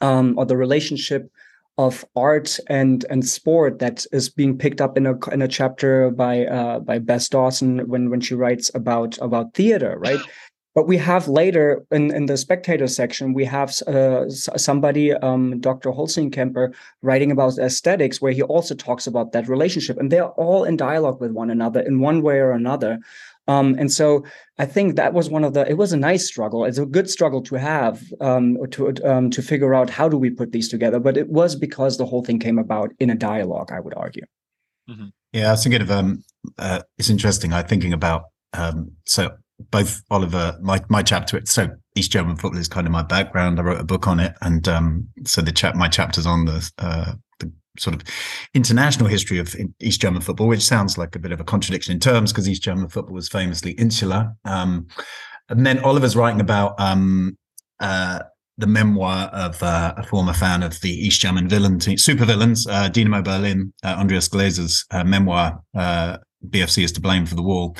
um, 0.00 0.34
or 0.38 0.46
the 0.46 0.56
relationship 0.56 1.30
of 1.78 2.04
art 2.16 2.58
and 2.68 3.04
and 3.08 3.26
sport 3.26 3.78
that 3.78 4.04
is 4.12 4.28
being 4.28 4.58
picked 4.58 4.80
up 4.80 4.96
in 4.96 5.06
a 5.06 5.16
in 5.30 5.40
a 5.40 5.48
chapter 5.48 6.10
by 6.10 6.44
uh, 6.46 6.80
by 6.80 6.98
Bess 6.98 7.28
Dawson 7.28 7.88
when 7.88 8.10
when 8.10 8.20
she 8.20 8.34
writes 8.34 8.70
about 8.74 9.16
about 9.18 9.54
theater, 9.54 9.96
right? 9.98 10.20
But 10.74 10.86
we 10.86 10.98
have 10.98 11.26
later 11.26 11.84
in, 11.90 12.14
in 12.14 12.26
the 12.26 12.36
spectator 12.36 12.86
section, 12.86 13.32
we 13.32 13.44
have 13.46 13.70
uh, 13.88 14.28
somebody, 14.28 15.12
um, 15.12 15.58
Dr. 15.58 15.90
Holzing-Kemper, 15.90 16.72
writing 17.02 17.32
about 17.32 17.58
aesthetics, 17.58 18.22
where 18.22 18.30
he 18.30 18.42
also 18.42 18.76
talks 18.76 19.08
about 19.08 19.32
that 19.32 19.48
relationship, 19.48 19.98
and 19.98 20.12
they're 20.12 20.28
all 20.28 20.62
in 20.62 20.76
dialogue 20.76 21.20
with 21.20 21.32
one 21.32 21.50
another 21.50 21.80
in 21.80 21.98
one 21.98 22.22
way 22.22 22.36
or 22.38 22.52
another. 22.52 23.00
Um, 23.48 23.74
and 23.78 23.90
so 23.90 24.24
I 24.58 24.66
think 24.66 24.96
that 24.96 25.14
was 25.14 25.30
one 25.30 25.42
of 25.42 25.54
the. 25.54 25.68
It 25.68 25.78
was 25.78 25.92
a 25.92 25.96
nice 25.96 26.26
struggle. 26.28 26.64
It's 26.64 26.78
a 26.78 26.86
good 26.86 27.08
struggle 27.08 27.42
to 27.42 27.54
have 27.56 28.02
um, 28.20 28.58
to 28.70 28.94
um, 29.04 29.30
to 29.30 29.42
figure 29.42 29.74
out 29.74 29.88
how 29.90 30.08
do 30.08 30.18
we 30.18 30.30
put 30.30 30.52
these 30.52 30.68
together. 30.68 31.00
But 31.00 31.16
it 31.16 31.30
was 31.30 31.56
because 31.56 31.96
the 31.96 32.06
whole 32.06 32.22
thing 32.22 32.38
came 32.38 32.58
about 32.58 32.92
in 33.00 33.10
a 33.10 33.14
dialogue. 33.14 33.72
I 33.72 33.80
would 33.80 33.94
argue. 33.94 34.24
Mm-hmm. 34.88 35.06
Yeah, 35.32 35.48
I 35.48 35.50
was 35.52 35.62
thinking 35.62 35.82
of. 35.82 35.90
Um, 35.90 36.22
uh, 36.58 36.82
it's 36.98 37.10
interesting. 37.10 37.52
I'm 37.52 37.66
thinking 37.66 37.92
about. 37.92 38.24
Um, 38.52 38.92
so 39.06 39.30
both 39.70 40.02
Oliver, 40.10 40.58
my 40.60 40.80
my 40.88 41.02
chapter. 41.02 41.40
So 41.44 41.68
East 41.96 42.12
German 42.12 42.36
football 42.36 42.60
is 42.60 42.68
kind 42.68 42.86
of 42.86 42.92
my 42.92 43.02
background. 43.02 43.58
I 43.58 43.62
wrote 43.62 43.80
a 43.80 43.84
book 43.84 44.06
on 44.06 44.20
it, 44.20 44.34
and 44.42 44.68
um, 44.68 45.08
so 45.24 45.40
the 45.40 45.52
chap 45.52 45.74
my 45.74 45.88
chapter's 45.88 46.26
on 46.26 46.44
the 46.44 46.70
uh, 46.78 47.12
the 47.12 47.18
sort 47.78 47.96
of 47.96 48.02
international 48.54 49.08
history 49.08 49.38
of 49.38 49.54
East 49.80 50.00
German 50.00 50.20
football, 50.20 50.48
which 50.48 50.62
sounds 50.62 50.98
like 50.98 51.14
a 51.16 51.18
bit 51.18 51.32
of 51.32 51.40
a 51.40 51.44
contradiction 51.44 51.92
in 51.92 52.00
terms 52.00 52.32
because 52.32 52.48
East 52.48 52.62
German 52.62 52.88
football 52.88 53.14
was 53.14 53.28
famously 53.28 53.72
insular. 53.72 54.32
Um, 54.44 54.86
and 55.48 55.64
then 55.64 55.78
Oliver's 55.80 56.16
writing 56.16 56.40
about 56.40 56.78
um, 56.78 57.38
uh, 57.80 58.20
the 58.58 58.66
memoir 58.66 59.28
of 59.28 59.62
uh, 59.62 59.94
a 59.96 60.02
former 60.02 60.32
fan 60.32 60.62
of 60.62 60.80
the 60.80 60.90
East 60.90 61.20
German 61.20 61.48
villain 61.48 61.80
super 61.80 62.24
villains, 62.24 62.66
uh, 62.66 62.88
Dynamo 62.88 63.22
Berlin, 63.22 63.72
uh, 63.84 63.96
Andreas 63.98 64.28
Gläser's 64.28 64.84
memoir, 65.04 65.62
uh, 65.76 66.18
BFC 66.46 66.84
is 66.84 66.92
to 66.92 67.00
blame 67.00 67.24
for 67.24 67.34
the 67.34 67.42
wall. 67.42 67.76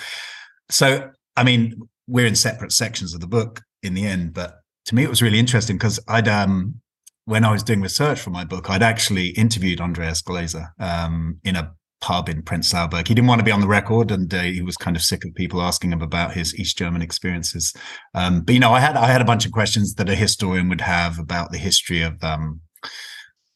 So, 0.70 1.10
I 1.36 1.44
mean, 1.44 1.88
we're 2.06 2.26
in 2.26 2.36
separate 2.36 2.72
sections 2.72 3.14
of 3.14 3.20
the 3.20 3.26
book 3.26 3.60
in 3.82 3.94
the 3.94 4.06
end, 4.06 4.34
but 4.34 4.60
to 4.86 4.94
me, 4.94 5.02
it 5.02 5.10
was 5.10 5.22
really 5.22 5.38
interesting 5.38 5.76
because 5.76 6.00
I'd, 6.08 6.28
um, 6.28 6.80
when 7.28 7.44
I 7.44 7.52
was 7.52 7.62
doing 7.62 7.82
research 7.82 8.20
for 8.20 8.30
my 8.30 8.42
book, 8.42 8.70
I'd 8.70 8.82
actually 8.82 9.28
interviewed 9.28 9.82
Andreas 9.82 10.22
Gläser 10.22 10.68
um, 10.80 11.38
in 11.44 11.56
a 11.56 11.74
pub 12.00 12.30
in 12.30 12.42
Prenzlauer 12.42 12.90
Berg. 12.90 13.06
He 13.06 13.14
didn't 13.14 13.28
want 13.28 13.40
to 13.40 13.44
be 13.44 13.52
on 13.52 13.60
the 13.60 13.68
record, 13.68 14.10
and 14.10 14.32
uh, 14.32 14.40
he 14.40 14.62
was 14.62 14.78
kind 14.78 14.96
of 14.96 15.02
sick 15.02 15.26
of 15.26 15.34
people 15.34 15.60
asking 15.60 15.92
him 15.92 16.00
about 16.00 16.32
his 16.32 16.58
East 16.58 16.78
German 16.78 17.02
experiences. 17.02 17.74
Um, 18.14 18.40
but 18.40 18.54
you 18.54 18.60
know, 18.60 18.72
I 18.72 18.80
had 18.80 18.96
I 18.96 19.08
had 19.08 19.20
a 19.20 19.26
bunch 19.26 19.44
of 19.44 19.52
questions 19.52 19.94
that 19.96 20.08
a 20.08 20.14
historian 20.14 20.70
would 20.70 20.80
have 20.80 21.18
about 21.18 21.52
the 21.52 21.58
history 21.58 22.00
of 22.00 22.14
um, 22.24 22.62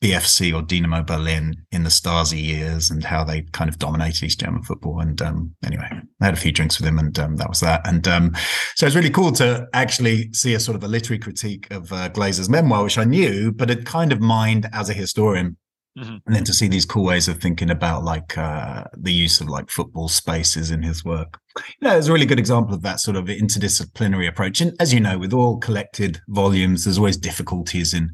BFC 0.02 0.52
or 0.54 0.62
Dynamo 0.62 1.02
Berlin 1.02 1.54
in 1.70 1.84
the 1.84 1.88
Stasi 1.88 2.42
years 2.42 2.90
and 2.90 3.04
how 3.04 3.22
they 3.22 3.42
kind 3.52 3.70
of 3.70 3.78
dominated 3.78 4.24
East 4.24 4.40
German 4.40 4.62
football. 4.62 5.00
And 5.00 5.22
um, 5.22 5.54
anyway, 5.64 5.88
I 6.20 6.24
had 6.24 6.34
a 6.34 6.38
few 6.38 6.50
drinks 6.50 6.78
with 6.78 6.88
him, 6.88 6.98
and 6.98 7.16
um, 7.20 7.36
that 7.36 7.48
was 7.48 7.60
that. 7.60 7.86
And 7.86 8.06
um, 8.08 8.34
so 8.74 8.84
it's 8.84 8.96
really 8.96 9.10
cool 9.10 9.30
to 9.32 9.68
actually 9.72 10.32
see 10.32 10.54
a 10.54 10.60
sort 10.60 10.76
of 10.76 10.82
a 10.82 10.88
literary 10.88 11.20
critique 11.20 11.70
of 11.70 11.92
uh, 11.92 12.08
Gläser's 12.10 12.48
memoir, 12.48 12.82
which 12.82 12.98
I 12.98 13.04
knew, 13.04 13.52
but 13.52 13.70
it 13.70 13.86
kind 13.86 14.12
of 14.12 14.20
mined 14.20 14.68
as 14.72 14.90
a 14.90 14.94
historian 14.94 15.56
Mm-hmm. 15.98 16.16
And 16.26 16.36
then 16.36 16.44
to 16.44 16.54
see 16.54 16.68
these 16.68 16.86
cool 16.86 17.04
ways 17.04 17.28
of 17.28 17.38
thinking 17.38 17.68
about 17.68 18.02
like 18.02 18.38
uh, 18.38 18.84
the 18.96 19.12
use 19.12 19.42
of 19.42 19.48
like 19.48 19.68
football 19.68 20.08
spaces 20.08 20.70
in 20.70 20.82
his 20.82 21.04
work. 21.04 21.38
You 21.80 21.88
know, 21.88 21.98
it's 21.98 22.06
a 22.06 22.12
really 22.12 22.24
good 22.24 22.38
example 22.38 22.74
of 22.74 22.80
that 22.82 22.98
sort 23.00 23.16
of 23.18 23.26
interdisciplinary 23.26 24.26
approach. 24.26 24.62
And 24.62 24.74
as 24.80 24.94
you 24.94 25.00
know, 25.00 25.18
with 25.18 25.34
all 25.34 25.58
collected 25.58 26.22
volumes, 26.28 26.84
there's 26.84 26.96
always 26.96 27.18
difficulties 27.18 27.92
in 27.92 28.10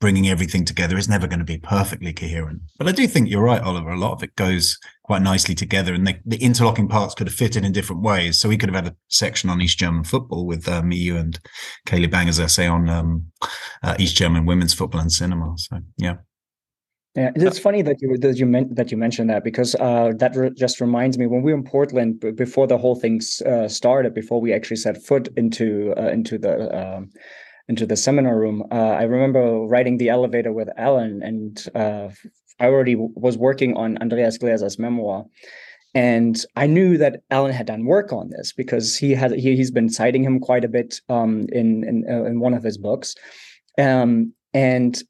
bringing 0.00 0.28
everything 0.28 0.64
together. 0.64 0.96
is 0.96 1.08
never 1.08 1.26
going 1.26 1.40
to 1.40 1.44
be 1.44 1.58
perfectly 1.58 2.12
coherent. 2.12 2.60
But 2.78 2.88
I 2.88 2.92
do 2.92 3.06
think 3.06 3.28
you're 3.28 3.42
right, 3.42 3.62
Oliver. 3.62 3.90
A 3.90 3.98
lot 3.98 4.12
of 4.12 4.22
it 4.22 4.36
goes 4.36 4.78
quite 5.02 5.22
nicely 5.22 5.54
together, 5.54 5.94
and 5.94 6.06
the, 6.24 6.36
interlocking 6.36 6.88
parts 6.88 7.14
could 7.14 7.26
have 7.26 7.34
fitted 7.34 7.64
in 7.64 7.72
different 7.72 8.02
ways. 8.02 8.38
So 8.38 8.48
we 8.48 8.56
could 8.56 8.68
have 8.68 8.84
had 8.84 8.92
a 8.92 8.96
section 9.08 9.50
on 9.50 9.60
East 9.60 9.78
German 9.78 10.04
football 10.04 10.46
with 10.46 10.68
me, 10.84 10.96
you, 10.96 11.16
and 11.16 11.38
Kayleigh 11.86 12.10
Banger's 12.10 12.38
essay 12.38 12.66
on 12.66 12.88
um, 12.88 13.26
uh, 13.82 13.96
East 13.98 14.16
German 14.16 14.46
women's 14.46 14.74
football 14.74 15.00
and 15.00 15.12
cinema. 15.12 15.54
So 15.56 15.78
yeah. 15.96 16.16
Yeah, 17.14 17.32
it's 17.34 17.58
funny 17.58 17.82
that 17.82 18.00
you 18.00 18.16
that 18.18 18.36
you 18.36 18.46
meant 18.46 18.76
that 18.76 18.92
you 18.92 18.96
mentioned 18.96 19.28
that 19.30 19.42
because 19.42 19.74
uh, 19.76 20.12
that 20.18 20.36
re- 20.36 20.52
just 20.56 20.80
reminds 20.80 21.18
me 21.18 21.26
when 21.26 21.42
we 21.42 21.52
were 21.52 21.58
in 21.58 21.64
Portland 21.64 22.20
b- 22.20 22.30
before 22.30 22.68
the 22.68 22.78
whole 22.78 22.94
thing 22.94 23.20
uh, 23.44 23.66
started, 23.66 24.14
before 24.14 24.40
we 24.40 24.52
actually 24.52 24.76
set 24.76 25.02
foot 25.02 25.26
into 25.36 25.94
uh, 25.96 26.10
into 26.10 26.38
the 26.38 26.54
um, 26.78 27.10
into 27.68 27.86
the 27.86 27.96
seminar 27.96 28.38
room. 28.38 28.64
Uh, 28.70 28.74
I 28.74 29.02
remember 29.02 29.60
riding 29.60 29.98
the 29.98 30.08
elevator 30.08 30.52
with 30.52 30.68
Alan, 30.76 31.22
and 31.22 31.64
uh, 31.74 32.08
I 32.58 32.66
already 32.66 32.94
w- 32.94 33.12
was 33.14 33.36
working 33.36 33.76
on 33.76 33.98
Andreas 33.98 34.38
Gläser's 34.38 34.78
memoir, 34.78 35.26
and 35.94 36.44
I 36.56 36.66
knew 36.66 36.96
that 36.98 37.22
Alan 37.30 37.52
had 37.52 37.66
done 37.66 37.84
work 37.84 38.12
on 38.12 38.30
this 38.30 38.52
because 38.52 38.96
he 38.96 39.12
had 39.12 39.32
he, 39.32 39.56
has 39.58 39.70
been 39.70 39.90
citing 39.90 40.24
him 40.24 40.40
quite 40.40 40.64
a 40.64 40.68
bit 40.68 41.00
um, 41.08 41.46
in 41.52 41.84
in, 41.84 42.04
uh, 42.08 42.24
in 42.24 42.40
one 42.40 42.54
of 42.54 42.62
his 42.62 42.78
books. 42.78 43.14
Um, 43.78 44.32
and 44.54 45.02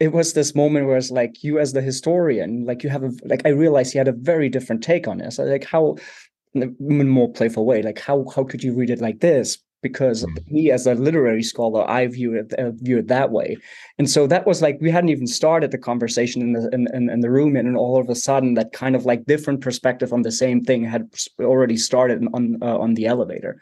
it 0.00 0.12
was 0.12 0.32
this 0.32 0.54
moment 0.54 0.86
where 0.86 0.96
it's 0.96 1.10
like 1.10 1.42
you 1.42 1.58
as 1.58 1.72
the 1.72 1.80
historian 1.80 2.64
like 2.66 2.82
you 2.82 2.90
have 2.90 3.02
a 3.02 3.12
like 3.24 3.42
i 3.44 3.48
realized 3.48 3.92
he 3.92 3.98
had 3.98 4.08
a 4.08 4.12
very 4.12 4.48
different 4.48 4.82
take 4.82 5.08
on 5.08 5.18
this 5.18 5.38
like 5.38 5.64
how 5.64 5.96
in 6.54 6.62
a 7.00 7.04
more 7.04 7.32
playful 7.32 7.64
way 7.64 7.82
like 7.82 7.98
how 7.98 8.24
how 8.34 8.44
could 8.44 8.62
you 8.62 8.74
read 8.74 8.90
it 8.90 9.00
like 9.00 9.20
this 9.20 9.58
because 9.82 10.24
mm. 10.24 10.50
me 10.50 10.70
as 10.70 10.86
a 10.86 10.94
literary 10.94 11.42
scholar 11.42 11.88
i 11.90 12.06
view 12.06 12.34
it 12.34 12.52
uh, 12.54 12.70
view 12.72 12.98
it 12.98 13.08
that 13.08 13.30
way 13.30 13.56
and 13.98 14.08
so 14.10 14.26
that 14.26 14.46
was 14.46 14.62
like 14.62 14.78
we 14.80 14.90
hadn't 14.90 15.10
even 15.10 15.26
started 15.26 15.70
the 15.70 15.78
conversation 15.78 16.42
in 16.42 16.52
the 16.52 16.68
in, 16.72 16.86
in, 16.94 17.10
in 17.10 17.20
the 17.20 17.30
room 17.30 17.56
and 17.56 17.76
all 17.76 18.00
of 18.00 18.08
a 18.08 18.14
sudden 18.14 18.54
that 18.54 18.72
kind 18.72 18.96
of 18.96 19.04
like 19.04 19.24
different 19.26 19.60
perspective 19.60 20.12
on 20.12 20.22
the 20.22 20.32
same 20.32 20.62
thing 20.62 20.84
had 20.84 21.08
already 21.40 21.76
started 21.76 22.26
on 22.32 22.58
uh, 22.62 22.78
on 22.78 22.94
the 22.94 23.06
elevator 23.06 23.60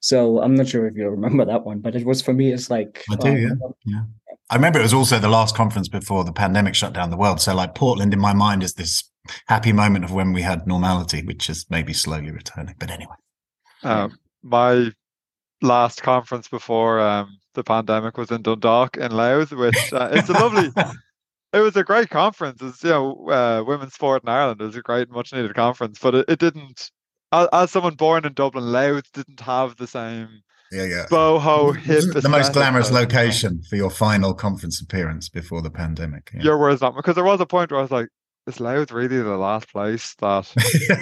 so 0.00 0.40
i'm 0.42 0.54
not 0.54 0.68
sure 0.68 0.86
if 0.86 0.96
you 0.96 1.08
remember 1.08 1.44
that 1.44 1.64
one 1.64 1.80
but 1.80 1.96
it 1.96 2.04
was 2.04 2.22
for 2.22 2.32
me 2.32 2.52
it's 2.52 2.70
like 2.70 3.04
i 3.10 3.16
do 3.16 3.28
um, 3.28 3.36
yeah 3.36 3.54
yeah 3.86 4.02
I 4.50 4.56
remember 4.56 4.78
it 4.78 4.82
was 4.82 4.94
also 4.94 5.18
the 5.18 5.28
last 5.28 5.56
conference 5.56 5.88
before 5.88 6.22
the 6.22 6.32
pandemic 6.32 6.74
shut 6.74 6.92
down 6.92 7.10
the 7.10 7.16
world. 7.16 7.40
So, 7.40 7.54
like 7.54 7.74
Portland, 7.74 8.12
in 8.12 8.20
my 8.20 8.34
mind, 8.34 8.62
is 8.62 8.74
this 8.74 9.02
happy 9.46 9.72
moment 9.72 10.04
of 10.04 10.12
when 10.12 10.32
we 10.32 10.42
had 10.42 10.66
normality, 10.66 11.22
which 11.22 11.48
is 11.48 11.66
maybe 11.70 11.92
slowly 11.92 12.30
returning. 12.30 12.74
But 12.78 12.90
anyway, 12.90 13.16
um, 13.82 14.18
my 14.42 14.92
last 15.64 16.02
conference 16.02 16.48
before 16.48 17.00
um, 17.00 17.38
the 17.54 17.64
pandemic 17.64 18.16
was 18.16 18.30
in 18.30 18.42
Dundalk 18.42 18.96
in 18.96 19.12
Louth, 19.12 19.52
which 19.52 19.92
uh, 19.92 20.10
it's 20.12 20.28
a 20.28 20.32
lovely. 20.32 20.70
it 21.52 21.58
was 21.58 21.76
a 21.76 21.84
great 21.84 22.10
conference. 22.10 22.60
It's 22.62 22.84
you 22.84 22.90
know 22.90 23.28
uh, 23.28 23.64
women's 23.66 23.94
sport 23.94 24.22
in 24.22 24.28
Ireland. 24.28 24.60
It 24.60 24.66
was 24.66 24.76
a 24.76 24.82
great, 24.82 25.10
much 25.10 25.32
needed 25.32 25.54
conference, 25.54 25.98
but 26.00 26.14
it, 26.14 26.26
it 26.28 26.38
didn't. 26.38 26.90
As, 27.32 27.48
as 27.52 27.70
someone 27.70 27.94
born 27.94 28.24
in 28.24 28.34
Dublin, 28.34 28.70
Louth 28.70 29.10
didn't 29.12 29.40
have 29.40 29.76
the 29.76 29.86
same 29.86 30.42
yeah, 30.74 30.84
yeah. 30.84 31.06
Boho 31.08 31.76
hip. 31.76 32.04
The 32.12 32.28
most 32.28 32.52
glamorous 32.52 32.90
location 32.90 33.62
for 33.68 33.76
your 33.76 33.90
final 33.90 34.34
conference 34.34 34.80
appearance 34.80 35.28
before 35.28 35.62
the 35.62 35.70
pandemic. 35.70 36.30
Yeah. 36.34 36.42
Your 36.42 36.58
words 36.58 36.80
not 36.80 36.96
because 36.96 37.14
there 37.14 37.24
was 37.24 37.40
a 37.40 37.46
point 37.46 37.70
where 37.70 37.78
I 37.78 37.82
was 37.82 37.90
like, 37.90 38.08
is 38.46 38.60
Louth 38.60 38.90
really 38.90 39.18
the 39.18 39.36
last 39.36 39.70
place 39.70 40.14
that 40.20 40.52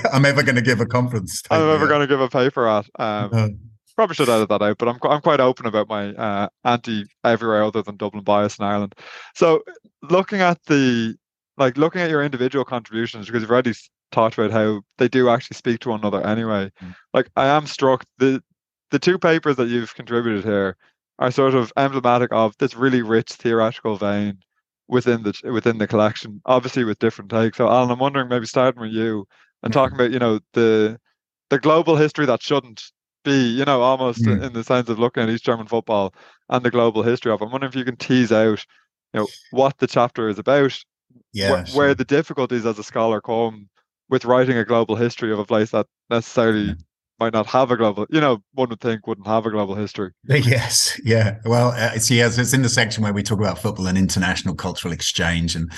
I'm 0.12 0.24
ever 0.24 0.42
going 0.42 0.56
to 0.56 0.62
give 0.62 0.80
a 0.80 0.86
conference? 0.86 1.42
I'm 1.50 1.70
ever 1.70 1.88
going 1.88 2.00
to 2.00 2.06
give 2.06 2.20
a 2.20 2.28
paper 2.28 2.68
at. 2.68 2.86
Um, 2.98 3.58
Probably 3.96 4.14
should 4.14 4.28
edit 4.28 4.48
that 4.48 4.62
out, 4.62 4.78
but 4.78 4.88
I'm 4.88 4.98
I'm 5.02 5.20
quite 5.20 5.40
open 5.40 5.66
about 5.66 5.88
my 5.88 6.14
uh, 6.14 6.48
anti 6.64 7.04
everywhere 7.24 7.62
other 7.62 7.82
than 7.82 7.96
Dublin 7.96 8.24
bias 8.24 8.58
in 8.58 8.64
Ireland. 8.64 8.94
So 9.34 9.62
looking 10.02 10.40
at 10.40 10.62
the 10.64 11.16
like 11.58 11.76
looking 11.76 12.00
at 12.00 12.10
your 12.10 12.22
individual 12.22 12.64
contributions 12.64 13.26
because 13.26 13.42
you've 13.42 13.50
already 13.50 13.74
talked 14.10 14.38
about 14.38 14.50
how 14.50 14.82
they 14.98 15.08
do 15.08 15.28
actually 15.28 15.56
speak 15.56 15.80
to 15.80 15.90
one 15.90 16.00
another 16.00 16.26
anyway. 16.26 16.70
Mm. 16.82 16.94
Like 17.12 17.28
I 17.36 17.46
am 17.46 17.66
struck 17.66 18.04
the 18.18 18.42
the 18.90 18.98
two 18.98 19.18
papers 19.18 19.56
that 19.56 19.68
you've 19.68 19.94
contributed 19.94 20.44
here 20.44 20.76
are 21.18 21.30
sort 21.30 21.54
of 21.54 21.72
emblematic 21.76 22.32
of 22.32 22.56
this 22.58 22.74
really 22.74 23.02
rich 23.02 23.32
theoretical 23.32 23.96
vein 23.96 24.38
within 24.88 25.22
the 25.22 25.34
within 25.50 25.78
the 25.78 25.86
collection, 25.86 26.40
obviously 26.46 26.84
with 26.84 26.98
different 26.98 27.30
takes. 27.30 27.58
So, 27.58 27.68
Alan, 27.68 27.90
I'm 27.90 27.98
wondering 27.98 28.28
maybe 28.28 28.46
starting 28.46 28.80
with 28.80 28.92
you 28.92 29.26
and 29.62 29.72
talking 29.72 29.96
about 29.96 30.10
you 30.12 30.18
know 30.18 30.40
the 30.52 30.98
the 31.50 31.58
global 31.58 31.96
history 31.96 32.26
that 32.26 32.42
shouldn't 32.42 32.82
be, 33.22 33.48
you 33.48 33.64
know, 33.64 33.82
almost 33.82 34.22
mm. 34.22 34.42
in 34.42 34.52
the 34.52 34.64
sense 34.64 34.88
of 34.88 34.98
looking 34.98 35.22
at 35.22 35.30
East 35.30 35.44
German 35.44 35.66
football 35.66 36.14
and 36.48 36.64
the 36.64 36.70
global 36.70 37.02
history 37.02 37.32
of. 37.32 37.40
It. 37.40 37.44
I'm 37.44 37.50
wondering 37.50 37.72
if 37.72 37.76
you 37.76 37.84
can 37.84 37.96
tease 37.96 38.32
out, 38.32 38.64
you 39.12 39.20
know, 39.20 39.28
what 39.50 39.78
the 39.78 39.86
chapter 39.86 40.28
is 40.28 40.38
about, 40.38 40.78
yeah, 41.32 41.62
wh- 41.62 41.68
sure. 41.68 41.78
where 41.78 41.94
the 41.94 42.04
difficulties 42.04 42.66
as 42.66 42.78
a 42.78 42.84
scholar 42.84 43.20
come 43.20 43.68
with 44.08 44.24
writing 44.24 44.56
a 44.56 44.64
global 44.64 44.96
history 44.96 45.32
of 45.32 45.38
a 45.38 45.44
place 45.44 45.70
that 45.70 45.86
necessarily 46.10 46.64
yeah 46.64 46.74
might 47.22 47.32
not 47.32 47.46
have 47.46 47.70
a 47.70 47.76
global, 47.76 48.04
you 48.10 48.20
know, 48.20 48.42
one 48.54 48.68
would 48.68 48.80
think 48.80 49.06
wouldn't 49.06 49.28
have 49.28 49.46
a 49.46 49.50
global 49.50 49.76
history. 49.76 50.10
Yes, 50.28 51.00
yeah. 51.04 51.38
Well, 51.44 51.68
uh, 51.68 51.98
see, 51.98 52.20
as 52.20 52.36
it's 52.36 52.52
in 52.52 52.62
the 52.62 52.68
section 52.68 53.04
where 53.04 53.12
we 53.12 53.22
talk 53.22 53.38
about 53.38 53.60
football 53.60 53.86
and 53.86 53.96
international 53.96 54.56
cultural 54.56 54.92
exchange 54.92 55.54
and 55.54 55.70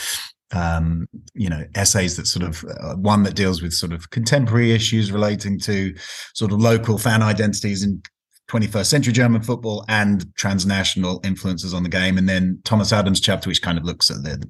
um, 0.54 1.08
you 1.34 1.48
know, 1.48 1.64
essays 1.74 2.16
that 2.16 2.26
sort 2.26 2.46
of 2.46 2.64
uh, 2.80 2.94
one 2.94 3.22
that 3.24 3.34
deals 3.34 3.60
with 3.62 3.72
sort 3.72 3.92
of 3.92 4.10
contemporary 4.10 4.72
issues 4.72 5.12
relating 5.12 5.58
to 5.60 5.94
sort 6.34 6.52
of 6.52 6.60
local 6.60 6.98
fan 6.98 7.22
identities 7.22 7.82
in 7.82 8.02
21st 8.50 8.86
century 8.86 9.12
German 9.12 9.42
football 9.42 9.84
and 9.88 10.26
transnational 10.36 11.20
influences 11.24 11.72
on 11.72 11.82
the 11.82 11.88
game. 11.88 12.18
And 12.18 12.28
then 12.28 12.60
Thomas 12.64 12.92
Adams' 12.92 13.20
chapter, 13.20 13.48
which 13.48 13.62
kind 13.62 13.78
of 13.78 13.84
looks 13.84 14.10
at 14.10 14.22
the 14.22 14.46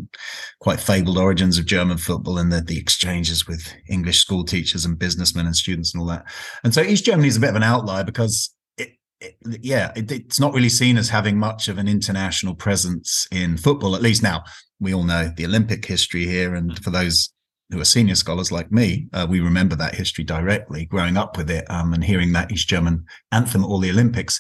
quite 0.61 0.81
fabled 0.81 1.17
origins 1.17 1.59
of 1.59 1.67
German 1.67 1.99
football 1.99 2.39
and 2.39 2.53
the, 2.53 2.61
the 2.61 2.79
exchanges 2.79 3.47
with 3.47 3.73
English 3.89 4.19
school 4.19 4.45
teachers 4.45 4.85
and 4.85 4.99
businessmen 4.99 5.47
and 5.47 5.57
students 5.57 5.95
and 5.95 6.01
all 6.01 6.09
that. 6.09 6.25
And 6.65 6.75
so 6.75 6.83
East 6.83 7.05
Germany 7.05 7.29
is 7.29 7.37
a 7.37 7.41
bit 7.41 7.51
of 7.51 7.57
an 7.57 7.63
outlier 7.63 8.03
because 8.03 8.53
it, 8.77 9.37
yeah, 9.63 9.93
it, 9.95 10.11
it's 10.11 10.41
not 10.41 10.55
really 10.55 10.69
seen 10.69 10.99
as 10.99 11.09
having 11.09 11.39
much 11.39 11.69
of 11.69 11.79
an 11.79 11.89
international 11.89 12.55
presence 12.55 13.29
in 13.31 13.57
football, 13.57 13.95
at 13.95 14.03
least 14.03 14.23
now. 14.23 14.43
We 14.85 14.95
all 14.95 15.03
know 15.05 15.33
the 15.37 15.47
Olympic 15.47 15.85
history 15.85 16.27
here. 16.27 16.55
And 16.55 16.83
for 16.83 16.91
those 16.91 17.31
who 17.71 17.81
are 17.81 17.85
senior 17.85 18.15
scholars 18.15 18.53
like 18.53 18.71
me, 18.71 19.09
uh, 19.13 19.27
we 19.29 19.41
remember 19.41 19.75
that 19.77 19.95
history 19.95 20.23
directly, 20.23 20.85
growing 20.85 21.17
up 21.17 21.37
with 21.37 21.51
it 21.51 21.69
um, 21.71 21.93
and 21.95 22.05
hearing 22.05 22.33
that 22.33 22.53
East 22.53 22.69
German 22.69 23.05
anthem 23.33 23.65
at 23.65 23.67
all 23.67 23.81
the 23.81 23.91
Olympics. 23.91 24.39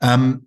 Um, 0.00 0.46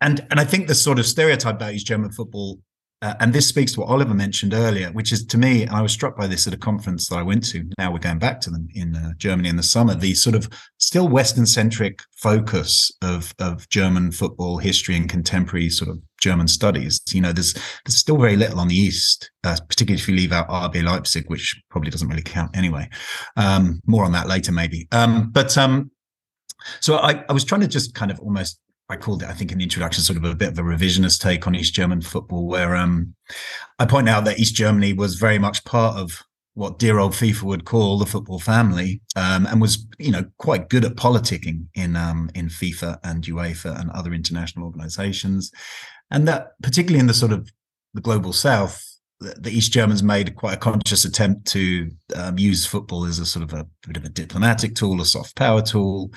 and 0.00 0.26
and 0.30 0.40
I 0.40 0.44
think 0.44 0.66
the 0.66 0.74
sort 0.74 0.98
of 0.98 1.06
stereotype 1.06 1.54
about 1.54 1.74
East 1.74 1.86
German 1.86 2.10
football 2.10 2.58
uh, 3.02 3.14
and 3.18 3.32
this 3.32 3.48
speaks 3.48 3.72
to 3.72 3.80
what 3.80 3.88
Oliver 3.88 4.14
mentioned 4.14 4.54
earlier, 4.54 4.88
which 4.92 5.12
is 5.12 5.26
to 5.26 5.36
me, 5.36 5.62
and 5.62 5.72
I 5.72 5.82
was 5.82 5.92
struck 5.92 6.16
by 6.16 6.28
this 6.28 6.46
at 6.46 6.54
a 6.54 6.56
conference 6.58 7.08
that 7.08 7.16
I 7.16 7.22
went 7.22 7.44
to. 7.48 7.68
Now 7.76 7.92
we're 7.92 7.98
going 7.98 8.20
back 8.20 8.40
to 8.42 8.50
them 8.50 8.68
in 8.74 8.94
uh, 8.94 9.12
Germany 9.18 9.48
in 9.48 9.56
the 9.56 9.62
summer. 9.62 9.96
The 9.96 10.14
sort 10.14 10.36
of 10.36 10.48
still 10.78 11.08
Western 11.08 11.44
centric 11.44 12.00
focus 12.16 12.92
of 13.02 13.34
of 13.40 13.68
German 13.68 14.12
football 14.12 14.58
history 14.58 14.96
and 14.96 15.10
contemporary 15.10 15.68
sort 15.68 15.90
of 15.90 15.98
German 16.20 16.46
studies. 16.46 17.00
You 17.10 17.20
know, 17.20 17.32
there's 17.32 17.54
there's 17.54 17.96
still 17.96 18.18
very 18.18 18.36
little 18.36 18.60
on 18.60 18.68
the 18.68 18.76
east, 18.76 19.30
uh, 19.42 19.56
particularly 19.68 20.00
if 20.00 20.08
you 20.08 20.14
leave 20.14 20.32
out 20.32 20.48
RB 20.48 20.84
Leipzig, 20.84 21.24
which 21.28 21.60
probably 21.70 21.90
doesn't 21.90 22.08
really 22.08 22.22
count 22.22 22.56
anyway. 22.56 22.88
Um, 23.36 23.80
more 23.84 24.04
on 24.04 24.12
that 24.12 24.28
later, 24.28 24.52
maybe. 24.52 24.86
Um, 24.92 25.30
but 25.30 25.58
um, 25.58 25.90
so 26.78 26.98
I, 26.98 27.24
I 27.28 27.32
was 27.32 27.44
trying 27.44 27.62
to 27.62 27.68
just 27.68 27.94
kind 27.94 28.12
of 28.12 28.20
almost 28.20 28.60
I 28.92 28.96
called 28.96 29.22
it, 29.22 29.30
I 29.30 29.32
think, 29.32 29.50
in 29.50 29.58
the 29.58 29.64
introduction, 29.64 30.04
sort 30.04 30.18
of 30.18 30.24
a 30.24 30.34
bit 30.34 30.50
of 30.50 30.58
a 30.58 30.62
revisionist 30.62 31.22
take 31.22 31.46
on 31.46 31.54
East 31.54 31.72
German 31.72 32.02
football, 32.02 32.46
where 32.46 32.76
um, 32.76 33.14
I 33.78 33.86
point 33.86 34.06
out 34.06 34.26
that 34.26 34.38
East 34.38 34.54
Germany 34.54 34.92
was 34.92 35.14
very 35.14 35.38
much 35.38 35.64
part 35.64 35.96
of 35.96 36.22
what 36.52 36.78
dear 36.78 36.98
old 36.98 37.12
FIFA 37.12 37.42
would 37.44 37.64
call 37.64 37.98
the 37.98 38.04
football 38.04 38.38
family, 38.38 39.00
um, 39.16 39.46
and 39.46 39.62
was, 39.62 39.86
you 39.98 40.10
know, 40.10 40.26
quite 40.36 40.68
good 40.68 40.84
at 40.84 40.96
politicking 40.96 41.64
in 41.74 41.96
um, 41.96 42.30
in 42.34 42.48
FIFA 42.48 42.98
and 43.02 43.24
UEFA 43.24 43.80
and 43.80 43.90
other 43.92 44.12
international 44.12 44.66
organisations, 44.66 45.50
and 46.10 46.28
that 46.28 46.48
particularly 46.62 47.00
in 47.00 47.06
the 47.06 47.14
sort 47.14 47.32
of 47.32 47.50
the 47.94 48.02
global 48.02 48.34
South, 48.34 48.84
the, 49.20 49.50
East 49.50 49.72
Germans 49.72 50.02
made 50.02 50.36
quite 50.36 50.54
a 50.54 50.58
conscious 50.58 51.06
attempt 51.06 51.46
to 51.48 51.90
um, 52.14 52.38
use 52.38 52.66
football 52.66 53.06
as 53.06 53.18
a 53.18 53.24
sort 53.24 53.42
of 53.42 53.54
a 53.54 53.66
bit 53.86 53.96
of 53.96 54.04
a 54.04 54.10
diplomatic 54.10 54.74
tool, 54.74 55.00
a 55.00 55.06
soft 55.06 55.34
power 55.34 55.62
tool. 55.62 56.10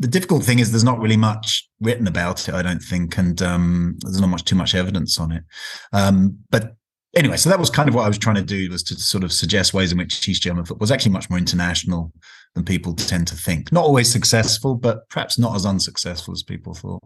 The 0.00 0.08
difficult 0.08 0.42
thing 0.42 0.58
is 0.58 0.70
there's 0.70 0.84
not 0.84 0.98
really 0.98 1.16
much 1.16 1.68
written 1.80 2.06
about 2.06 2.48
it, 2.48 2.54
I 2.54 2.62
don't 2.62 2.82
think, 2.82 3.16
and 3.16 3.40
um, 3.40 3.96
there's 4.02 4.20
not 4.20 4.28
much 4.28 4.44
too 4.44 4.56
much 4.56 4.74
evidence 4.74 5.18
on 5.20 5.30
it. 5.30 5.44
Um, 5.92 6.38
but 6.50 6.74
anyway, 7.14 7.36
so 7.36 7.48
that 7.48 7.58
was 7.58 7.70
kind 7.70 7.88
of 7.88 7.94
what 7.94 8.04
I 8.04 8.08
was 8.08 8.18
trying 8.18 8.36
to 8.36 8.42
do 8.42 8.70
was 8.70 8.82
to 8.84 8.96
sort 8.96 9.24
of 9.24 9.32
suggest 9.32 9.72
ways 9.74 9.92
in 9.92 9.98
which 9.98 10.28
East 10.28 10.42
German 10.42 10.64
football 10.64 10.84
was 10.84 10.90
actually 10.90 11.12
much 11.12 11.30
more 11.30 11.38
international 11.38 12.12
than 12.54 12.64
people 12.64 12.94
tend 12.94 13.26
to 13.28 13.36
think. 13.36 13.72
Not 13.72 13.84
always 13.84 14.10
successful, 14.10 14.74
but 14.74 15.08
perhaps 15.10 15.38
not 15.38 15.54
as 15.54 15.66
unsuccessful 15.66 16.32
as 16.32 16.42
people 16.42 16.74
thought. 16.74 17.02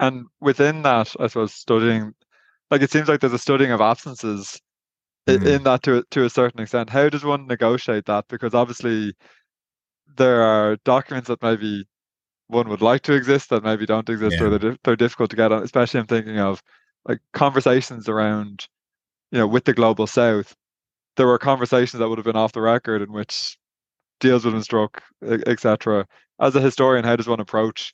And 0.00 0.26
within 0.40 0.82
that, 0.82 1.14
I 1.18 1.26
suppose 1.26 1.54
studying, 1.54 2.14
like 2.70 2.82
it 2.82 2.90
seems 2.90 3.08
like 3.08 3.20
there's 3.20 3.32
a 3.32 3.38
studying 3.38 3.72
of 3.72 3.80
absences 3.80 4.60
mm. 5.26 5.46
in 5.46 5.64
that 5.64 5.82
to 5.84 6.04
to 6.10 6.24
a 6.24 6.30
certain 6.30 6.60
extent. 6.60 6.90
How 6.90 7.08
does 7.08 7.24
one 7.24 7.46
negotiate 7.46 8.06
that? 8.06 8.26
Because 8.28 8.54
obviously, 8.54 9.14
there 10.16 10.42
are 10.42 10.76
documents 10.84 11.28
that 11.28 11.42
maybe 11.42 11.86
one 12.48 12.68
would 12.68 12.82
like 12.82 13.02
to 13.02 13.14
exist 13.14 13.50
that 13.50 13.62
maybe 13.62 13.86
don't 13.86 14.08
exist, 14.08 14.36
yeah. 14.38 14.46
or 14.46 14.58
they're, 14.58 14.76
they're 14.84 14.96
difficult 14.96 15.30
to 15.30 15.36
get 15.36 15.52
on. 15.52 15.62
Especially, 15.62 16.00
I'm 16.00 16.06
thinking 16.06 16.38
of 16.38 16.62
like 17.06 17.20
conversations 17.32 18.08
around, 18.08 18.66
you 19.30 19.38
know, 19.38 19.46
with 19.46 19.64
the 19.64 19.74
global 19.74 20.06
South. 20.06 20.54
There 21.16 21.26
were 21.26 21.38
conversations 21.38 21.98
that 21.98 22.08
would 22.08 22.18
have 22.18 22.24
been 22.24 22.36
off 22.36 22.52
the 22.52 22.60
record 22.60 23.02
in 23.02 23.12
which 23.12 23.58
deals 24.20 24.44
with 24.44 24.54
been 24.54 24.62
struck, 24.62 25.02
etc. 25.22 26.06
As 26.40 26.54
a 26.54 26.60
historian, 26.60 27.04
how 27.04 27.16
does 27.16 27.26
one 27.26 27.40
approach 27.40 27.92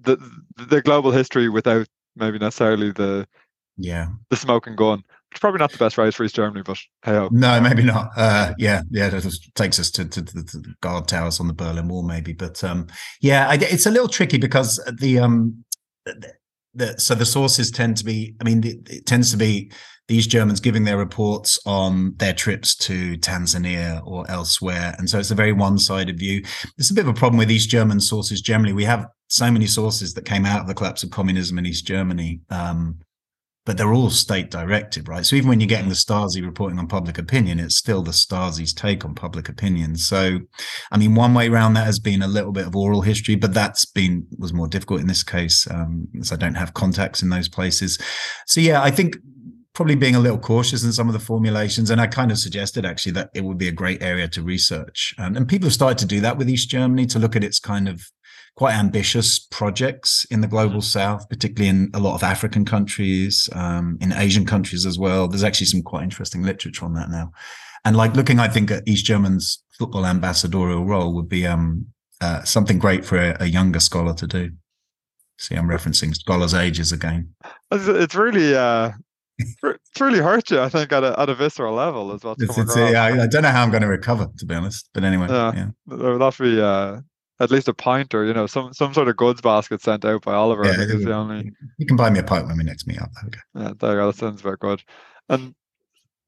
the 0.00 0.16
the 0.56 0.82
global 0.82 1.10
history 1.10 1.48
without 1.48 1.86
maybe 2.16 2.38
necessarily 2.38 2.90
the 2.92 3.26
yeah 3.76 4.08
the 4.30 4.36
smoking 4.36 4.76
gun. 4.76 5.02
It's 5.32 5.40
probably 5.40 5.60
not 5.60 5.72
the 5.72 5.78
best 5.78 5.94
phrase 5.94 6.14
for 6.14 6.24
East 6.24 6.34
Germany, 6.34 6.62
but 6.62 6.78
hey 7.04 7.26
No, 7.30 7.58
maybe 7.58 7.82
not. 7.82 8.10
Uh, 8.14 8.52
yeah, 8.58 8.82
yeah, 8.90 9.08
that 9.08 9.38
takes 9.54 9.80
us 9.80 9.90
to, 9.92 10.04
to, 10.04 10.22
to, 10.22 10.34
the 10.34 10.74
guard 10.82 11.08
towers 11.08 11.40
on 11.40 11.46
the 11.46 11.54
Berlin 11.54 11.88
Wall, 11.88 12.02
maybe. 12.02 12.34
But 12.34 12.62
um, 12.62 12.86
yeah, 13.22 13.48
I, 13.48 13.54
it's 13.54 13.86
a 13.86 13.90
little 13.90 14.08
tricky 14.08 14.36
because 14.36 14.78
the 14.98 15.20
um, 15.20 15.64
the, 16.04 16.34
the, 16.74 17.00
so 17.00 17.14
the 17.14 17.24
sources 17.24 17.70
tend 17.70 17.96
to 17.96 18.04
be. 18.04 18.34
I 18.42 18.44
mean, 18.44 18.62
it, 18.62 18.90
it 18.90 19.06
tends 19.06 19.30
to 19.30 19.38
be 19.38 19.72
these 20.06 20.26
Germans 20.26 20.60
giving 20.60 20.84
their 20.84 20.98
reports 20.98 21.58
on 21.64 22.14
their 22.16 22.34
trips 22.34 22.74
to 22.74 23.16
Tanzania 23.16 24.06
or 24.06 24.30
elsewhere. 24.30 24.94
And 24.98 25.08
so 25.08 25.18
it's 25.18 25.30
a 25.30 25.34
very 25.34 25.54
one 25.54 25.78
sided 25.78 26.18
view. 26.18 26.42
It's 26.76 26.90
a 26.90 26.94
bit 26.94 27.06
of 27.06 27.08
a 27.08 27.18
problem 27.18 27.38
with 27.38 27.50
East 27.50 27.70
German 27.70 28.00
sources 28.00 28.42
generally. 28.42 28.74
We 28.74 28.84
have 28.84 29.06
so 29.28 29.50
many 29.50 29.66
sources 29.66 30.12
that 30.12 30.26
came 30.26 30.44
out 30.44 30.60
of 30.60 30.66
the 30.66 30.74
collapse 30.74 31.02
of 31.02 31.10
communism 31.10 31.56
in 31.56 31.64
East 31.64 31.86
Germany. 31.86 32.40
Um, 32.50 32.98
but 33.64 33.76
they're 33.76 33.92
all 33.92 34.10
state 34.10 34.50
directed, 34.50 35.08
right? 35.08 35.24
So 35.24 35.36
even 35.36 35.48
when 35.48 35.60
you're 35.60 35.68
getting 35.68 35.88
the 35.88 35.94
Stasi 35.94 36.44
reporting 36.44 36.78
on 36.78 36.88
public 36.88 37.16
opinion, 37.16 37.60
it's 37.60 37.76
still 37.76 38.02
the 38.02 38.10
Stasi's 38.10 38.74
take 38.74 39.04
on 39.04 39.14
public 39.14 39.48
opinion. 39.48 39.96
So, 39.96 40.40
I 40.90 40.98
mean, 40.98 41.14
one 41.14 41.32
way 41.32 41.48
around 41.48 41.74
that 41.74 41.86
has 41.86 42.00
been 42.00 42.22
a 42.22 42.28
little 42.28 42.52
bit 42.52 42.66
of 42.66 42.74
oral 42.74 43.02
history, 43.02 43.36
but 43.36 43.54
that's 43.54 43.84
been 43.84 44.26
was 44.36 44.52
more 44.52 44.68
difficult 44.68 45.00
in 45.00 45.06
this 45.06 45.22
case, 45.22 45.68
um, 45.70 46.08
because 46.12 46.32
I 46.32 46.36
don't 46.36 46.56
have 46.56 46.74
contacts 46.74 47.22
in 47.22 47.28
those 47.28 47.48
places. 47.48 47.98
So 48.46 48.60
yeah, 48.60 48.82
I 48.82 48.90
think 48.90 49.16
probably 49.74 49.94
being 49.94 50.14
a 50.14 50.20
little 50.20 50.38
cautious 50.38 50.84
in 50.84 50.92
some 50.92 51.08
of 51.08 51.14
the 51.14 51.18
formulations. 51.18 51.90
And 51.90 52.00
I 52.00 52.06
kind 52.06 52.30
of 52.30 52.38
suggested 52.38 52.84
actually 52.84 53.12
that 53.12 53.30
it 53.34 53.44
would 53.44 53.58
be 53.58 53.68
a 53.68 53.72
great 53.72 54.02
area 54.02 54.28
to 54.28 54.42
research. 54.42 55.14
And, 55.16 55.36
and 55.36 55.48
people 55.48 55.66
have 55.66 55.72
started 55.72 55.98
to 55.98 56.06
do 56.06 56.20
that 56.20 56.36
with 56.36 56.50
East 56.50 56.68
Germany 56.68 57.06
to 57.06 57.18
look 57.18 57.36
at 57.36 57.44
its 57.44 57.58
kind 57.58 57.88
of 57.88 58.02
quite 58.56 58.74
ambitious 58.74 59.38
projects 59.38 60.26
in 60.30 60.40
the 60.40 60.46
global 60.46 60.76
mm-hmm. 60.76 60.80
south, 60.80 61.28
particularly 61.28 61.68
in 61.68 61.90
a 61.94 62.00
lot 62.00 62.14
of 62.14 62.22
African 62.22 62.64
countries, 62.64 63.48
um, 63.52 63.98
in 64.00 64.12
Asian 64.12 64.44
countries 64.44 64.84
as 64.84 64.98
well. 64.98 65.28
There's 65.28 65.44
actually 65.44 65.66
some 65.66 65.82
quite 65.82 66.04
interesting 66.04 66.42
literature 66.42 66.84
on 66.84 66.94
that 66.94 67.10
now. 67.10 67.32
And 67.84 67.96
like 67.96 68.14
looking, 68.14 68.38
I 68.38 68.48
think 68.48 68.70
at 68.70 68.86
East 68.86 69.06
German's 69.06 69.62
football 69.78 70.06
ambassadorial 70.06 70.84
role 70.84 71.14
would 71.14 71.28
be 71.28 71.46
um, 71.46 71.86
uh, 72.20 72.44
something 72.44 72.78
great 72.78 73.04
for 73.04 73.16
a, 73.16 73.36
a 73.40 73.46
younger 73.46 73.80
scholar 73.80 74.14
to 74.14 74.26
do. 74.26 74.50
See, 75.38 75.56
I'm 75.56 75.66
referencing 75.66 76.14
scholars' 76.14 76.54
ages 76.54 76.92
again. 76.92 77.34
It's 77.72 78.14
really 78.14 78.54
uh, 78.54 78.92
it's 79.38 80.00
really 80.00 80.20
hurt 80.20 80.50
you, 80.50 80.60
I 80.60 80.68
think, 80.68 80.92
at 80.92 81.02
a 81.02 81.18
at 81.18 81.28
a 81.28 81.34
visceral 81.34 81.74
level 81.74 82.12
as 82.12 82.22
well. 82.22 82.36
It's, 82.38 82.56
it's, 82.56 82.76
yeah, 82.76 83.02
I, 83.02 83.22
I, 83.22 83.26
don't 83.26 83.42
know 83.42 83.48
how 83.48 83.62
I'm 83.62 83.70
going 83.70 83.82
to 83.82 83.88
recover, 83.88 84.28
to 84.38 84.46
be 84.46 84.54
honest. 84.54 84.88
But 84.94 85.02
anyway, 85.02 85.26
yeah, 85.28 85.52
yeah. 85.54 85.66
there 85.86 86.16
would 86.16 86.38
be 86.38 86.60
uh, 86.60 87.00
at 87.42 87.50
least 87.50 87.68
a 87.68 87.74
pint 87.74 88.14
or 88.14 88.24
you 88.24 88.32
know 88.32 88.46
some 88.46 88.72
some 88.72 88.94
sort 88.94 89.08
of 89.08 89.16
goods 89.16 89.40
basket 89.40 89.82
sent 89.82 90.04
out 90.04 90.22
by 90.22 90.32
Oliver. 90.32 90.64
Yeah, 90.64 90.72
I 90.72 90.76
think 90.76 90.90
is 90.90 91.04
the 91.04 91.12
only. 91.12 91.50
You 91.78 91.86
can 91.86 91.96
buy 91.96 92.08
me 92.08 92.20
a 92.20 92.22
pint 92.22 92.46
when 92.46 92.56
we 92.56 92.64
next 92.64 92.86
meet 92.86 93.00
up. 93.00 93.10
Okay. 93.24 93.40
Yeah, 93.54 93.72
there 93.78 93.90
you 93.90 93.96
go. 93.96 94.06
That 94.06 94.16
sounds 94.16 94.40
very 94.40 94.56
good. 94.60 94.82
And 95.28 95.54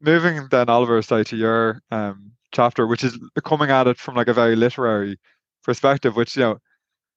moving 0.01 0.49
then, 0.51 0.69
Oliver, 0.69 1.01
say 1.03 1.23
to 1.25 1.37
your 1.37 1.81
um, 1.93 2.33
chapter, 2.53 2.87
which 2.87 3.05
is 3.05 3.17
coming 3.45 3.71
at 3.71 3.87
it 3.87 3.99
from 3.99 4.17
like 4.17 4.29
a 4.29 4.35
very 4.35 4.57
literary 4.57 5.19
perspective, 5.63 6.17
which 6.17 6.37
you 6.37 6.43
know 6.43 6.59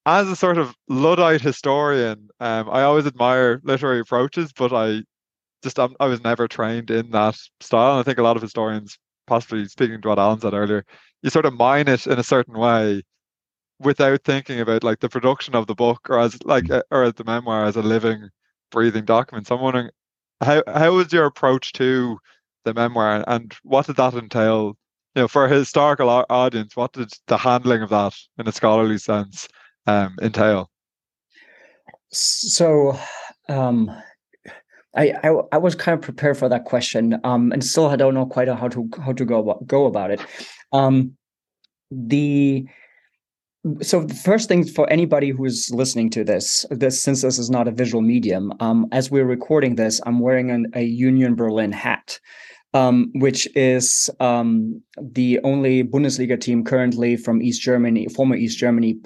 as 0.05 0.27
a 0.29 0.35
sort 0.35 0.57
of 0.57 0.75
Luddite 0.87 1.41
historian, 1.41 2.29
um, 2.39 2.69
I 2.69 2.83
always 2.83 3.07
admire 3.07 3.59
literary 3.63 3.99
approaches, 3.99 4.53
but 4.53 4.71
I 4.71 5.01
just 5.63 5.79
I'm, 5.79 5.95
i 5.99 6.05
was 6.05 6.23
never 6.23 6.47
trained 6.47 6.91
in 6.91 7.09
that 7.11 7.35
style. 7.59 7.93
And 7.93 7.99
I 7.99 8.03
think 8.03 8.19
a 8.19 8.23
lot 8.23 8.35
of 8.37 8.43
historians, 8.43 8.97
possibly 9.25 9.65
speaking 9.65 10.01
to 10.01 10.07
what 10.07 10.19
Alan 10.19 10.39
said 10.39 10.53
earlier, 10.53 10.85
you 11.23 11.31
sort 11.31 11.45
of 11.45 11.53
mine 11.55 11.87
it 11.87 12.05
in 12.05 12.19
a 12.19 12.23
certain 12.23 12.57
way 12.57 13.01
without 13.79 14.23
thinking 14.23 14.59
about 14.59 14.83
like 14.83 14.99
the 14.99 15.09
production 15.09 15.55
of 15.55 15.67
the 15.67 15.75
book 15.75 16.09
or 16.09 16.19
as 16.19 16.37
like 16.43 16.65
mm. 16.65 16.81
or 16.91 17.03
as 17.03 17.13
the 17.13 17.23
memoir 17.23 17.65
as 17.65 17.75
a 17.75 17.81
living, 17.81 18.29
breathing 18.71 19.05
document. 19.05 19.47
So 19.47 19.55
I'm 19.55 19.61
wondering 19.61 19.89
how 20.41 20.63
how 20.67 20.93
was 20.93 21.11
your 21.13 21.25
approach 21.25 21.73
to 21.73 22.17
the 22.65 22.73
memoir 22.73 23.23
and 23.27 23.53
what 23.63 23.87
did 23.87 23.97
that 23.97 24.13
entail? 24.13 24.77
You 25.15 25.23
know, 25.23 25.27
for 25.27 25.45
a 25.45 25.49
historical 25.49 26.09
audience, 26.29 26.75
what 26.75 26.93
did 26.93 27.11
the 27.27 27.37
handling 27.37 27.81
of 27.81 27.89
that 27.89 28.13
in 28.37 28.47
a 28.47 28.51
scholarly 28.51 28.99
sense 28.99 29.47
um, 29.87 30.15
entail? 30.21 30.69
So, 32.11 32.97
um, 33.49 33.91
I, 34.95 35.13
I, 35.23 35.29
I 35.51 35.57
was 35.57 35.75
kind 35.75 35.97
of 35.97 36.01
prepared 36.01 36.37
for 36.37 36.49
that 36.49 36.65
question, 36.65 37.19
um, 37.23 37.51
and 37.51 37.63
still 37.63 37.87
I 37.87 37.95
don't 37.95 38.13
know 38.13 38.25
quite 38.25 38.47
how 38.47 38.67
to 38.67 38.89
how 39.03 39.13
to 39.13 39.25
go 39.25 39.39
about, 39.39 39.67
go 39.67 39.85
about 39.85 40.11
it. 40.11 40.21
Um, 40.71 41.17
the 41.91 42.67
so 43.81 44.03
the 44.03 44.13
first 44.13 44.47
thing 44.47 44.65
for 44.65 44.89
anybody 44.89 45.29
who 45.29 45.45
is 45.45 45.69
listening 45.73 46.09
to 46.11 46.23
this, 46.23 46.65
this 46.69 47.01
since 47.01 47.21
this 47.21 47.39
is 47.39 47.49
not 47.49 47.67
a 47.67 47.71
visual 47.71 48.01
medium, 48.01 48.53
um, 48.59 48.87
as 48.91 49.11
we're 49.11 49.25
recording 49.25 49.75
this, 49.75 49.99
I'm 50.05 50.19
wearing 50.19 50.51
an, 50.51 50.67
a 50.73 50.83
Union 50.83 51.35
Berlin 51.35 51.71
hat, 51.71 52.19
um, 52.73 53.11
which 53.15 53.47
is 53.55 54.09
um, 54.19 54.81
the 55.01 55.39
only 55.43 55.83
Bundesliga 55.83 56.39
team 56.39 56.63
currently 56.63 57.17
from 57.17 57.41
East 57.41 57.61
Germany, 57.61 58.07
former 58.07 58.35
East 58.35 58.57
Germany, 58.57 58.99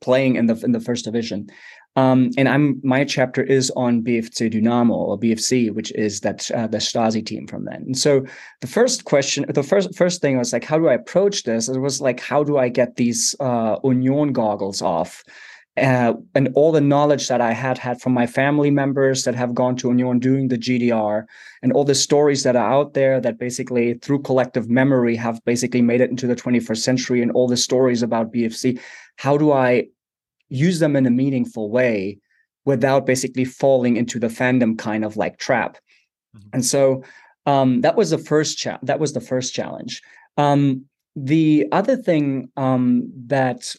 playing 0.00 0.36
in 0.36 0.46
the 0.46 0.56
in 0.64 0.72
the 0.72 0.80
first 0.80 1.04
division. 1.04 1.48
Um, 1.94 2.30
and 2.38 2.48
I'm 2.48 2.80
my 2.82 3.04
chapter 3.04 3.42
is 3.42 3.70
on 3.76 4.02
BFC 4.02 4.50
Dynamo 4.50 4.94
or 4.94 5.18
BFC, 5.18 5.72
which 5.74 5.92
is 5.92 6.20
that 6.20 6.50
uh, 6.52 6.66
the 6.66 6.78
Stasi 6.78 7.24
team 7.24 7.46
from 7.46 7.66
then. 7.66 7.82
And 7.82 7.98
so 7.98 8.24
the 8.62 8.66
first 8.66 9.04
question, 9.04 9.44
the 9.48 9.62
first 9.62 9.94
first 9.94 10.22
thing 10.22 10.38
was 10.38 10.52
like, 10.52 10.64
how 10.64 10.78
do 10.78 10.88
I 10.88 10.94
approach 10.94 11.42
this? 11.42 11.68
It 11.68 11.78
was 11.78 12.00
like, 12.00 12.20
how 12.20 12.44
do 12.44 12.56
I 12.56 12.68
get 12.68 12.96
these 12.96 13.36
uh, 13.40 13.76
Union 13.84 14.32
goggles 14.32 14.80
off? 14.80 15.22
Uh, 15.78 16.12
and 16.34 16.50
all 16.54 16.70
the 16.70 16.82
knowledge 16.82 17.28
that 17.28 17.40
I 17.40 17.52
had 17.52 17.78
had 17.78 18.00
from 18.00 18.12
my 18.12 18.26
family 18.26 18.70
members 18.70 19.24
that 19.24 19.34
have 19.34 19.54
gone 19.54 19.74
to 19.76 19.88
Union 19.88 20.18
doing 20.18 20.48
the 20.48 20.58
GDR, 20.58 21.24
and 21.62 21.72
all 21.72 21.84
the 21.84 21.94
stories 21.94 22.42
that 22.42 22.56
are 22.56 22.72
out 22.72 22.92
there 22.92 23.20
that 23.20 23.38
basically 23.38 23.94
through 23.94 24.22
collective 24.22 24.68
memory 24.68 25.16
have 25.16 25.42
basically 25.46 25.80
made 25.80 26.02
it 26.02 26.10
into 26.10 26.26
the 26.26 26.36
21st 26.36 26.78
century, 26.78 27.22
and 27.22 27.32
all 27.32 27.48
the 27.48 27.56
stories 27.56 28.02
about 28.02 28.32
BFC. 28.32 28.80
How 29.16 29.38
do 29.38 29.52
I 29.52 29.88
use 30.52 30.78
them 30.78 30.96
in 30.96 31.06
a 31.06 31.10
meaningful 31.10 31.70
way 31.70 32.18
without 32.64 33.06
basically 33.06 33.44
falling 33.44 33.96
into 33.96 34.18
the 34.18 34.28
fandom 34.28 34.78
kind 34.78 35.04
of 35.04 35.16
like 35.16 35.38
trap. 35.38 35.78
Mm-hmm. 36.36 36.48
And 36.52 36.64
so 36.64 37.02
um, 37.46 37.80
that 37.80 37.96
was 37.96 38.10
the 38.10 38.18
first 38.18 38.58
cha- 38.58 38.78
that 38.82 39.00
was 39.00 39.12
the 39.12 39.20
first 39.20 39.54
challenge. 39.54 40.02
Um, 40.36 40.84
the 41.16 41.66
other 41.72 41.96
thing 41.96 42.50
um, 42.56 43.10
that 43.26 43.74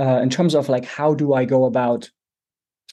uh, 0.00 0.20
in 0.22 0.30
terms 0.30 0.54
of 0.54 0.68
like 0.68 0.84
how 0.84 1.14
do 1.14 1.34
I 1.34 1.44
go 1.44 1.64
about 1.64 2.10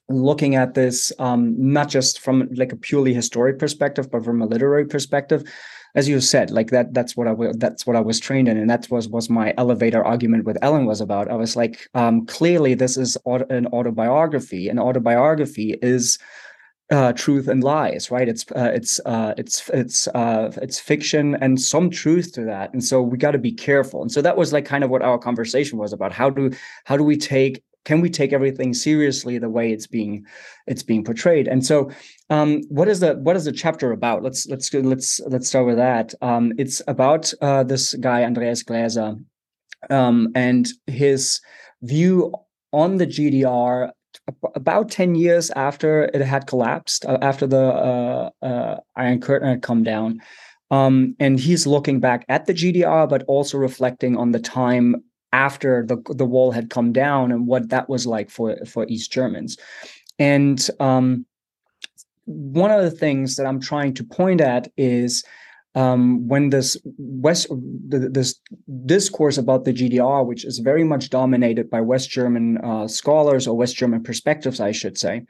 looking 0.07 0.55
at 0.55 0.75
this 0.75 1.11
um, 1.17 1.55
not 1.57 1.89
just 1.89 2.19
from 2.19 2.47
like 2.53 2.71
a 2.71 2.77
purely 2.77 3.13
historic 3.13 3.57
perspective 3.57 4.11
but 4.11 4.23
from 4.23 4.41
a 4.41 4.45
literary 4.45 4.85
perspective 4.85 5.43
as 5.95 6.09
you 6.09 6.19
said, 6.19 6.51
like 6.51 6.71
that 6.71 6.93
that's 6.93 7.15
what 7.15 7.27
I 7.27 7.31
was 7.31 7.55
that's 7.57 7.87
what 7.87 7.95
I 7.95 8.01
was 8.01 8.19
trained 8.19 8.47
in, 8.47 8.57
and 8.57 8.69
that 8.69 8.89
was 8.91 9.07
was 9.07 9.29
my 9.29 9.53
elevator 9.57 10.03
argument 10.03 10.45
with 10.45 10.57
Alan 10.61 10.85
was 10.85 11.01
about. 11.01 11.31
I 11.31 11.35
was 11.35 11.55
like, 11.55 11.87
um, 11.93 12.25
clearly 12.25 12.73
this 12.73 12.97
is 12.97 13.17
an 13.25 13.67
autobiography. 13.67 14.67
An 14.67 14.77
autobiography 14.79 15.77
is 15.81 16.19
uh, 16.91 17.13
truth 17.13 17.47
and 17.47 17.63
lies, 17.63 18.11
right? 18.11 18.27
It's 18.27 18.45
uh, 18.51 18.71
it's 18.73 18.99
uh, 19.05 19.33
it's 19.37 19.69
it's 19.69 20.07
uh, 20.09 20.51
it's 20.61 20.79
fiction 20.79 21.35
and 21.41 21.59
some 21.59 21.89
truth 21.89 22.33
to 22.33 22.43
that, 22.43 22.73
and 22.73 22.83
so 22.83 23.01
we 23.01 23.17
got 23.17 23.31
to 23.31 23.39
be 23.39 23.53
careful. 23.53 24.01
And 24.01 24.11
so 24.11 24.21
that 24.21 24.37
was 24.37 24.53
like 24.53 24.65
kind 24.65 24.83
of 24.83 24.89
what 24.89 25.01
our 25.01 25.17
conversation 25.17 25.79
was 25.79 25.93
about. 25.93 26.11
How 26.11 26.29
do 26.29 26.51
how 26.83 26.97
do 26.97 27.03
we 27.03 27.17
take 27.17 27.63
can 27.85 28.01
we 28.01 28.09
take 28.09 28.33
everything 28.33 28.73
seriously 28.73 29.37
the 29.37 29.49
way 29.49 29.71
it's 29.71 29.87
being 29.87 30.25
it's 30.67 30.83
being 30.83 31.03
portrayed? 31.03 31.47
And 31.47 31.65
so 31.65 31.91
um, 32.29 32.63
what 32.69 32.87
is 32.87 32.99
the 32.99 33.13
what 33.15 33.35
is 33.35 33.45
the 33.45 33.51
chapter 33.51 33.91
about? 33.91 34.23
Let's 34.23 34.47
let's 34.47 34.73
let's 34.73 35.21
let's 35.27 35.47
start 35.47 35.67
with 35.67 35.77
that. 35.77 36.13
Um, 36.21 36.51
it's 36.57 36.81
about 36.87 37.33
uh, 37.41 37.63
this 37.63 37.93
guy 37.93 38.23
andreas 38.23 38.63
gläser 38.63 39.23
um, 39.89 40.29
and 40.35 40.67
his 40.87 41.39
view 41.83 42.33
on 42.73 42.97
the 42.97 43.07
gdr 43.07 43.91
about 44.55 44.89
10 44.89 45.15
years 45.15 45.51
after 45.51 46.05
it 46.05 46.21
had 46.21 46.47
collapsed 46.47 47.05
uh, 47.05 47.17
after 47.21 47.45
the 47.45 47.61
uh, 47.61 48.29
uh, 48.41 48.77
iron 48.95 49.21
curtain 49.21 49.49
had 49.49 49.61
come 49.61 49.83
down. 49.83 50.19
Um, 50.71 51.15
and 51.19 51.39
he's 51.39 51.67
looking 51.67 51.99
back 51.99 52.25
at 52.27 52.47
the 52.47 52.53
gdr 52.53 53.07
but 53.07 53.23
also 53.27 53.57
reflecting 53.57 54.17
on 54.17 54.31
the 54.31 54.39
time 54.39 55.03
after 55.35 55.85
the 55.85 55.97
the 56.21 56.25
wall 56.25 56.51
had 56.51 56.69
come 56.69 56.93
down 56.93 57.31
and 57.31 57.45
what 57.45 57.69
that 57.69 57.89
was 57.89 58.07
like 58.07 58.29
for 58.29 58.55
for 58.65 58.85
East 58.87 59.11
Germans. 59.11 59.57
And 60.17 60.59
um, 60.79 61.25
one 62.25 62.71
of 62.71 62.83
the 62.83 62.97
things 63.03 63.35
that 63.35 63.45
I'm 63.45 63.59
trying 63.59 63.93
to 63.95 64.03
point 64.03 64.39
at 64.39 64.71
is 64.77 65.23
um, 65.75 66.25
when 66.29 66.51
this 66.51 66.77
West 66.97 67.47
this 67.51 68.39
discourse 68.85 69.37
about 69.37 69.65
the 69.65 69.73
GDR, 69.73 70.25
which 70.25 70.45
is 70.45 70.59
very 70.59 70.85
much 70.85 71.09
dominated 71.09 71.69
by 71.69 71.81
West 71.81 72.09
German 72.09 72.57
uh, 72.63 72.87
scholars 72.87 73.45
or 73.45 73.57
West 73.57 73.75
German 73.75 74.01
perspectives, 74.03 74.61
I 74.61 74.71
should 74.71 74.97
say. 74.97 75.23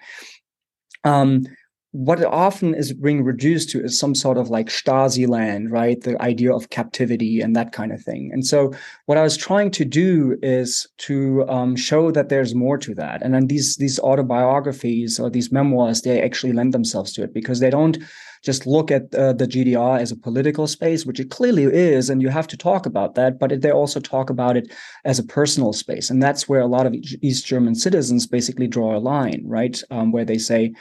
Um, 1.04 1.46
what 1.96 2.22
often 2.26 2.76
is 2.76 2.92
being 2.92 3.24
reduced 3.24 3.70
to 3.70 3.82
is 3.82 3.98
some 3.98 4.14
sort 4.14 4.38
of 4.38 4.50
like 4.50 4.68
Stasi 4.68 5.30
land, 5.30 5.72
right? 5.72 6.02
The 6.02 6.22
idea 6.22 6.54
of 6.54 6.70
captivity 6.70 7.40
and 7.40 7.56
that 7.56 7.72
kind 7.72 7.94
of 7.94 8.02
thing. 8.02 8.32
And 8.34 8.46
so, 8.46 8.74
what 9.06 9.18
I 9.18 9.24
was 9.24 9.38
trying 9.38 9.72
to 9.72 9.86
do 9.86 10.38
is 10.42 10.88
to 10.98 11.48
um, 11.48 11.78
show 11.78 12.12
that 12.12 12.28
there's 12.28 12.54
more 12.54 12.78
to 12.80 12.94
that. 12.96 13.22
And 13.22 13.34
then 13.34 13.48
these 13.48 13.78
these 13.78 13.98
autobiographies 14.00 15.22
or 15.22 15.30
these 15.30 15.54
memoirs, 15.54 16.02
they 16.02 16.22
actually 16.22 16.52
lend 16.52 16.74
themselves 16.74 17.14
to 17.14 17.24
it 17.24 17.34
because 17.34 17.62
they 17.62 17.70
don't 17.70 17.98
just 18.44 18.68
look 18.68 18.92
at 18.92 19.16
uh, 19.16 19.32
the 19.32 19.48
GDR 19.48 20.00
as 20.00 20.12
a 20.12 20.18
political 20.18 20.68
space, 20.68 21.06
which 21.06 21.20
it 21.22 21.32
clearly 21.32 21.64
is, 21.64 22.10
and 22.10 22.22
you 22.22 22.28
have 22.28 22.48
to 22.48 22.58
talk 22.58 22.86
about 22.86 23.16
that. 23.16 23.40
But 23.40 23.62
they 23.62 23.72
also 23.72 24.02
talk 24.02 24.30
about 24.30 24.58
it 24.58 24.70
as 25.06 25.18
a 25.18 25.24
personal 25.24 25.72
space, 25.72 26.10
and 26.10 26.22
that's 26.22 26.50
where 26.50 26.62
a 26.62 26.68
lot 26.68 26.86
of 26.86 26.94
East 27.22 27.48
German 27.48 27.74
citizens 27.74 28.28
basically 28.28 28.68
draw 28.68 28.98
a 28.98 29.00
line, 29.00 29.44
right? 29.46 29.82
Um, 29.92 30.12
where 30.12 30.26
they 30.26 30.38
say 30.38 30.74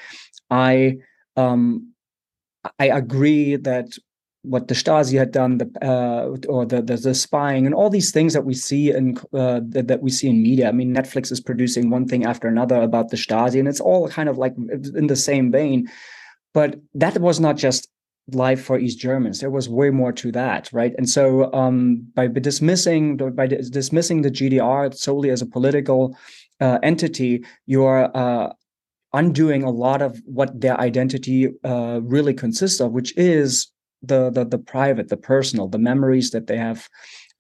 I 0.55 0.99
um, 1.37 1.93
I 2.79 2.87
agree 2.87 3.57
that 3.57 3.89
what 4.43 4.69
the 4.69 4.75
Stasi 4.75 5.19
had 5.19 5.33
done, 5.33 5.59
the 5.59 5.71
uh, 5.83 6.37
or 6.49 6.67
the, 6.67 6.83
the, 6.83 6.97
the 6.97 7.15
spying 7.15 7.67
and 7.67 7.75
all 7.75 7.91
these 7.91 8.13
things 8.13 8.35
that 8.35 8.45
we 8.45 8.55
see 8.55 8.91
in 8.91 9.17
uh, 9.33 9.61
that, 9.71 9.89
that 9.89 10.03
we 10.03 10.11
see 10.11 10.29
in 10.29 10.43
media. 10.43 10.69
I 10.69 10.73
mean, 10.73 10.95
Netflix 10.95 11.33
is 11.33 11.41
producing 11.41 11.91
one 11.91 12.07
thing 12.07 12.25
after 12.25 12.47
another 12.47 12.81
about 12.83 13.11
the 13.11 13.17
Stasi, 13.17 13.59
and 13.59 13.67
it's 13.67 13.81
all 13.81 14.09
kind 14.09 14.29
of 14.29 14.39
like 14.39 14.55
in 15.01 15.07
the 15.09 15.17
same 15.17 15.51
vein. 15.51 15.89
But 16.53 16.77
that 16.95 17.19
was 17.19 17.41
not 17.41 17.57
just 17.57 17.89
life 18.33 18.63
for 18.63 18.79
East 18.79 18.99
Germans. 18.99 19.41
There 19.41 19.51
was 19.51 19.69
way 19.69 19.91
more 19.91 20.13
to 20.13 20.31
that, 20.33 20.71
right? 20.73 20.95
And 20.97 21.09
so, 21.09 21.53
um, 21.53 22.07
by 22.15 22.29
dismissing 22.29 23.17
by 23.17 23.47
dismissing 23.47 24.23
the 24.23 24.31
GDR 24.31 24.95
solely 24.95 25.31
as 25.31 25.43
a 25.43 25.47
political 25.47 26.17
uh, 26.61 26.79
entity, 26.83 27.45
you 27.67 27.85
are 27.85 28.11
uh, 28.15 28.53
undoing 29.15 29.63
a 29.63 29.71
lot 29.71 30.03
of 30.03 30.21
what 30.27 30.61
their 30.61 30.79
identity 30.79 31.49
uh, 31.65 32.01
really 32.03 32.35
consists 32.35 32.81
of, 32.81 32.93
which 32.93 33.17
is 33.17 33.73
the, 34.03 34.31
the 34.31 34.45
the 34.45 34.59
private, 34.59 35.09
the 35.09 35.17
personal, 35.17 35.69
the 35.69 35.79
memories 35.79 36.31
that 36.31 36.47
they 36.47 36.59
have 36.59 36.89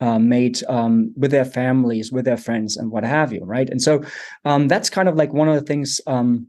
uh, 0.00 0.18
made 0.18 0.64
um, 0.68 1.12
with 1.16 1.30
their 1.30 1.44
families, 1.44 2.10
with 2.10 2.24
their 2.24 2.36
friends, 2.36 2.76
and 2.76 2.90
what 2.90 3.04
have 3.04 3.32
you, 3.32 3.44
right? 3.44 3.68
And 3.68 3.82
so 3.82 4.02
um, 4.44 4.68
that's 4.68 4.90
kind 4.90 5.08
of 5.08 5.16
like 5.16 5.32
one 5.32 5.48
of 5.48 5.54
the 5.54 5.66
things 5.66 6.00
um, 6.06 6.46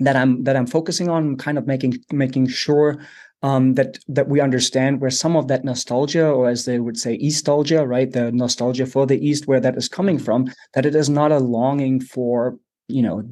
that 0.00 0.16
I'm 0.16 0.42
that 0.44 0.56
I'm 0.56 0.66
focusing 0.66 1.08
on, 1.08 1.36
kind 1.36 1.58
of 1.58 1.66
making 1.66 1.98
making 2.12 2.48
sure 2.48 2.98
um, 3.42 3.74
that 3.74 3.98
that 4.08 4.28
we 4.28 4.40
understand 4.40 5.00
where 5.00 5.10
some 5.10 5.36
of 5.36 5.48
that 5.48 5.64
nostalgia, 5.64 6.28
or 6.28 6.48
as 6.48 6.64
they 6.64 6.78
would 6.78 6.96
say, 6.96 7.18
Eastalgia, 7.18 7.86
right, 7.86 8.10
the 8.10 8.32
nostalgia 8.32 8.86
for 8.86 9.06
the 9.06 9.24
East, 9.26 9.46
where 9.46 9.60
that 9.60 9.76
is 9.76 9.88
coming 9.88 10.18
from, 10.18 10.50
that 10.74 10.86
it 10.86 10.94
is 10.94 11.08
not 11.08 11.32
a 11.32 11.38
longing 11.38 12.00
for 12.00 12.58
you 12.88 13.02
know 13.02 13.22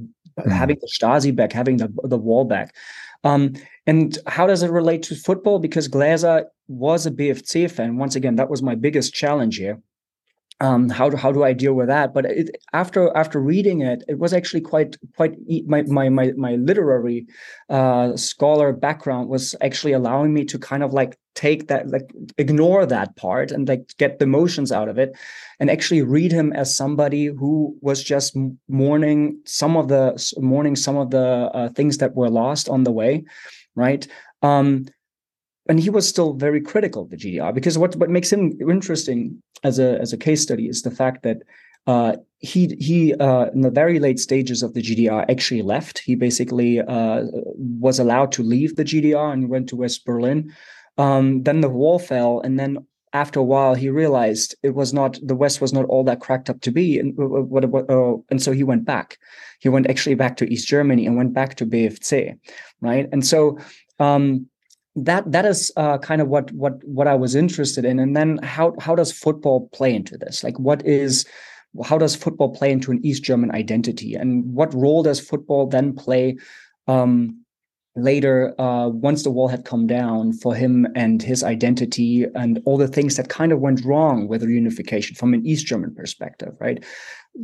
mm. 0.40 0.52
having 0.52 0.78
the 0.80 0.88
Stasi 0.88 1.34
back, 1.34 1.52
having 1.52 1.78
the 1.78 1.92
the 2.04 2.18
wall 2.18 2.44
back. 2.44 2.74
Um, 3.22 3.52
and 3.86 4.16
how 4.26 4.46
does 4.46 4.62
it 4.62 4.70
relate 4.70 5.02
to 5.04 5.14
football? 5.14 5.58
Because 5.58 5.88
Gläser 5.88 6.44
was 6.68 7.04
a 7.04 7.10
BFC 7.10 7.70
fan. 7.70 7.98
Once 7.98 8.16
again, 8.16 8.36
that 8.36 8.48
was 8.48 8.62
my 8.62 8.74
biggest 8.74 9.12
challenge 9.12 9.56
here 9.56 9.78
um, 10.60 10.90
how 10.90 11.08
do 11.08 11.16
how 11.16 11.32
do 11.32 11.42
I 11.42 11.52
deal 11.52 11.72
with 11.72 11.88
that? 11.88 12.12
But 12.12 12.26
it, 12.26 12.56
after 12.72 13.16
after 13.16 13.40
reading 13.40 13.80
it, 13.80 14.04
it 14.08 14.18
was 14.18 14.32
actually 14.32 14.60
quite 14.60 14.96
quite 15.16 15.34
my 15.66 15.82
my 15.82 16.08
my, 16.10 16.32
my 16.36 16.56
literary 16.56 17.26
uh, 17.70 18.16
scholar 18.16 18.72
background 18.72 19.28
was 19.28 19.54
actually 19.62 19.92
allowing 19.92 20.34
me 20.34 20.44
to 20.44 20.58
kind 20.58 20.82
of 20.82 20.92
like 20.92 21.18
take 21.34 21.68
that 21.68 21.88
like 21.88 22.12
ignore 22.38 22.84
that 22.86 23.16
part 23.16 23.50
and 23.50 23.68
like 23.68 23.96
get 23.98 24.18
the 24.18 24.24
emotions 24.24 24.72
out 24.72 24.88
of 24.88 24.98
it, 24.98 25.16
and 25.58 25.70
actually 25.70 26.02
read 26.02 26.32
him 26.32 26.52
as 26.52 26.74
somebody 26.74 27.26
who 27.26 27.76
was 27.80 28.02
just 28.02 28.36
mourning 28.68 29.40
some 29.44 29.76
of 29.76 29.88
the 29.88 30.34
mourning 30.38 30.76
some 30.76 30.96
of 30.96 31.10
the 31.10 31.50
uh, 31.54 31.68
things 31.70 31.98
that 31.98 32.14
were 32.14 32.30
lost 32.30 32.68
on 32.68 32.84
the 32.84 32.92
way, 32.92 33.24
right? 33.74 34.06
Um, 34.42 34.86
and 35.68 35.78
he 35.78 35.90
was 35.90 36.08
still 36.08 36.34
very 36.34 36.60
critical 36.60 37.02
of 37.02 37.10
the 37.10 37.16
GDR 37.16 37.54
because 37.54 37.78
what 37.78 37.94
what 37.96 38.10
makes 38.10 38.32
him 38.32 38.58
interesting 38.60 39.42
as 39.62 39.78
a 39.78 39.98
as 40.00 40.12
a 40.12 40.18
case 40.18 40.42
study 40.42 40.68
is 40.68 40.82
the 40.82 40.90
fact 40.90 41.22
that 41.22 41.42
uh, 41.86 42.16
he 42.38 42.74
he 42.78 43.14
uh, 43.14 43.46
in 43.54 43.60
the 43.62 43.70
very 43.70 43.98
late 43.98 44.18
stages 44.18 44.62
of 44.62 44.74
the 44.74 44.82
GDR 44.82 45.24
actually 45.30 45.62
left. 45.62 45.98
He 45.98 46.14
basically 46.14 46.80
uh, 46.80 47.24
was 47.56 47.98
allowed 47.98 48.32
to 48.32 48.42
leave 48.42 48.76
the 48.76 48.84
GDR 48.84 49.32
and 49.32 49.48
went 49.48 49.68
to 49.68 49.76
West 49.76 50.04
Berlin. 50.04 50.52
Um, 50.98 51.42
then 51.42 51.60
the 51.60 51.68
wall 51.68 51.98
fell, 51.98 52.40
and 52.40 52.58
then 52.58 52.78
after 53.12 53.40
a 53.40 53.44
while 53.44 53.74
he 53.74 53.88
realized 53.90 54.54
it 54.62 54.74
was 54.74 54.92
not 54.92 55.18
the 55.22 55.34
West 55.34 55.60
was 55.60 55.72
not 55.72 55.86
all 55.86 56.04
that 56.04 56.20
cracked 56.20 56.50
up 56.50 56.60
to 56.60 56.70
be, 56.70 56.98
and 56.98 57.14
what, 57.16 57.64
what 57.66 57.90
uh, 57.90 58.16
and 58.30 58.42
so 58.42 58.52
he 58.52 58.62
went 58.62 58.84
back. 58.84 59.18
He 59.60 59.68
went 59.68 59.88
actually 59.88 60.14
back 60.14 60.36
to 60.38 60.52
East 60.52 60.68
Germany 60.68 61.06
and 61.06 61.16
went 61.16 61.32
back 61.32 61.56
to 61.56 61.66
BFC, 61.66 62.38
right? 62.80 63.08
And 63.12 63.26
so. 63.26 63.58
Um, 63.98 64.46
that 64.96 65.30
that 65.30 65.46
is 65.46 65.70
uh, 65.76 65.98
kind 65.98 66.20
of 66.20 66.28
what 66.28 66.50
what 66.52 66.82
what 66.84 67.06
I 67.06 67.14
was 67.14 67.34
interested 67.34 67.84
in. 67.84 68.00
And 68.00 68.16
then 68.16 68.38
how 68.38 68.74
how 68.80 68.96
does 68.96 69.12
football 69.12 69.68
play 69.68 69.94
into 69.94 70.18
this? 70.18 70.42
Like, 70.42 70.58
what 70.58 70.84
is 70.84 71.24
how 71.84 71.98
does 71.98 72.16
football 72.16 72.50
play 72.50 72.72
into 72.72 72.90
an 72.90 73.00
East 73.04 73.22
German 73.22 73.52
identity, 73.52 74.14
and 74.14 74.52
what 74.52 74.74
role 74.74 75.02
does 75.02 75.20
football 75.20 75.66
then 75.66 75.94
play 75.94 76.36
um, 76.88 77.39
later 78.02 78.54
uh, 78.60 78.88
once 78.88 79.22
the 79.22 79.30
wall 79.30 79.48
had 79.48 79.64
come 79.64 79.86
down 79.86 80.32
for 80.32 80.54
him 80.54 80.86
and 80.94 81.22
his 81.22 81.42
identity 81.42 82.26
and 82.34 82.60
all 82.64 82.76
the 82.76 82.88
things 82.88 83.16
that 83.16 83.28
kind 83.28 83.52
of 83.52 83.60
went 83.60 83.84
wrong 83.84 84.28
with 84.28 84.42
reunification 84.42 85.16
from 85.16 85.34
an 85.34 85.44
East 85.46 85.66
German 85.66 85.94
perspective, 85.94 86.56
right? 86.60 86.84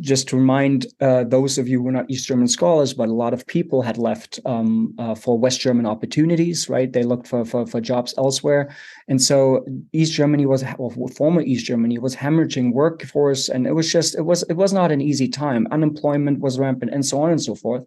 Just 0.01 0.29
to 0.29 0.37
remind 0.37 0.87
uh, 1.01 1.25
those 1.25 1.59
of 1.59 1.69
you 1.69 1.81
who 1.81 1.89
are 1.89 1.93
not 1.93 2.11
East 2.11 2.27
German 2.27 2.49
scholars, 2.49 2.93
but 2.93 3.09
a 3.09 3.13
lot 3.13 3.33
of 3.33 3.47
people 3.47 3.83
had 3.83 3.99
left 3.99 4.41
um, 4.45 4.93
uh, 4.99 5.15
for 5.15 5.39
West 5.39 5.61
German 5.61 5.87
opportunities, 5.87 6.69
right? 6.69 6.93
They 6.93 7.05
looked 7.05 7.29
for, 7.29 7.45
for, 7.45 7.67
for 7.67 7.81
jobs 7.81 8.13
elsewhere, 8.19 8.75
and 9.07 9.23
so 9.23 9.65
East 9.93 10.13
Germany 10.13 10.45
was, 10.45 10.65
well, 10.79 10.91
former 11.17 11.41
East 11.41 11.67
Germany 11.67 11.99
was 11.99 12.17
hemorrhaging 12.17 12.73
workforce, 12.73 13.49
and 13.49 13.67
it 13.67 13.73
was 13.73 13.91
just 13.91 14.17
it 14.17 14.23
was 14.23 14.43
it 14.45 14.55
was 14.55 14.73
not 14.73 14.91
an 14.91 15.01
easy 15.01 15.29
time. 15.29 15.69
Unemployment 15.71 16.41
was 16.41 16.59
rampant, 16.59 16.93
and 16.93 17.07
so 17.07 17.23
on 17.23 17.31
and 17.31 17.43
so 17.43 17.55
forth. 17.55 17.85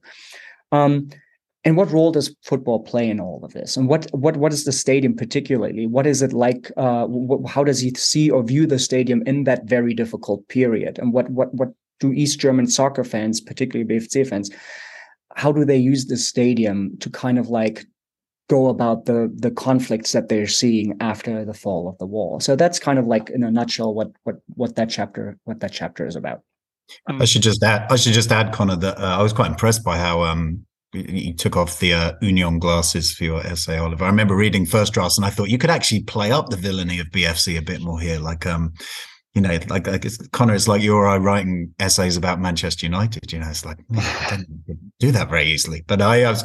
Um, 0.71 1.09
and 1.65 1.75
what 1.75 1.91
role 1.91 2.11
does 2.11 2.33
football 2.43 2.79
play 2.79 3.09
in 3.09 3.19
all 3.19 3.41
of 3.43 3.51
this? 3.51 3.75
And 3.75 3.89
what 3.89 4.07
what 4.11 4.37
what 4.37 4.53
is 4.53 4.63
the 4.63 4.71
stadium 4.71 5.15
particularly? 5.15 5.87
What 5.87 6.07
is 6.07 6.21
it 6.21 6.31
like? 6.31 6.71
Uh, 6.77 7.07
wh- 7.07 7.49
how 7.49 7.63
does 7.63 7.79
he 7.79 7.93
see 7.95 8.29
or 8.29 8.43
view 8.43 8.65
the 8.65 8.79
stadium 8.79 9.23
in 9.25 9.43
that 9.43 9.65
very 9.65 9.93
difficult 9.93 10.47
period? 10.47 10.97
And 10.99 11.11
what 11.11 11.29
what 11.29 11.53
what 11.53 11.69
do 11.99 12.13
East 12.13 12.39
German 12.39 12.67
soccer 12.67 13.03
fans, 13.03 13.41
particularly 13.41 13.89
BFC 13.89 14.25
fans, 14.25 14.49
how 15.35 15.51
do 15.51 15.65
they 15.65 15.77
use 15.77 16.05
the 16.05 16.15
stadium 16.15 16.97
to 16.99 17.09
kind 17.09 17.37
of 17.37 17.49
like 17.49 17.85
go 18.49 18.69
about 18.69 19.03
the 19.05 19.29
the 19.35 19.51
conflicts 19.51 20.13
that 20.13 20.29
they're 20.29 20.47
seeing 20.47 20.95
after 21.01 21.43
the 21.43 21.53
fall 21.53 21.89
of 21.89 21.97
the 21.97 22.05
wall? 22.05 22.39
So 22.39 22.55
that's 22.55 22.79
kind 22.79 22.97
of 22.97 23.05
like 23.05 23.29
in 23.29 23.43
a 23.43 23.51
nutshell 23.51 23.93
what 23.93 24.11
what 24.23 24.37
what 24.55 24.77
that 24.77 24.89
chapter 24.89 25.37
what 25.43 25.59
that 25.59 25.73
chapter 25.73 26.07
is 26.07 26.15
about. 26.15 26.41
I 27.07 27.25
should 27.25 27.43
just 27.43 27.61
add. 27.63 27.85
I 27.91 27.97
should 27.97 28.13
just 28.13 28.31
add, 28.31 28.51
Connor, 28.53 28.77
that 28.77 28.97
uh, 28.97 29.17
I 29.19 29.21
was 29.21 29.33
quite 29.33 29.51
impressed 29.51 29.83
by 29.83 29.97
how 29.97 30.23
um, 30.23 30.65
you 30.93 31.33
took 31.33 31.55
off 31.55 31.79
the 31.79 31.93
uh, 31.93 32.13
Union 32.21 32.59
glasses 32.59 33.13
for 33.13 33.23
your 33.23 33.45
essay, 33.45 33.77
Oliver. 33.77 34.05
I 34.05 34.09
remember 34.09 34.35
reading 34.35 34.65
first 34.65 34.93
drafts, 34.93 35.17
and 35.17 35.25
I 35.25 35.29
thought 35.29 35.49
you 35.49 35.57
could 35.57 35.69
actually 35.69 36.03
play 36.03 36.31
up 36.31 36.49
the 36.49 36.57
villainy 36.57 36.99
of 36.99 37.07
BFC 37.07 37.57
a 37.57 37.61
bit 37.61 37.81
more 37.81 37.99
here. 37.99 38.19
Like, 38.19 38.45
um, 38.45 38.73
you 39.35 39.41
know, 39.41 39.59
like, 39.69 39.85
like 39.85 40.05
it's, 40.05 40.17
Connor, 40.29 40.55
it's 40.55 40.67
like 40.67 40.81
you 40.81 40.95
or 40.95 41.07
I 41.07 41.17
writing 41.17 41.73
essays 41.79 42.17
about 42.17 42.41
Manchester 42.41 42.85
United. 42.85 43.31
You 43.31 43.39
know, 43.39 43.49
it's 43.49 43.65
like 43.65 43.77
I 43.95 44.37
don't 44.37 44.91
do 44.99 45.11
that 45.11 45.29
very 45.29 45.45
easily. 45.45 45.83
But 45.85 46.01
I, 46.01 46.23
I 46.23 46.29
was 46.31 46.43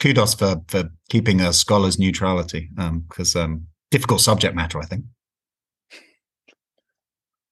kudos 0.00 0.34
for 0.34 0.56
for 0.68 0.84
keeping 1.08 1.40
a 1.40 1.52
scholar's 1.52 1.98
neutrality 1.98 2.70
because 3.08 3.34
um, 3.36 3.42
um, 3.42 3.66
difficult 3.90 4.20
subject 4.20 4.54
matter, 4.54 4.78
I 4.78 4.84
think. 4.84 5.04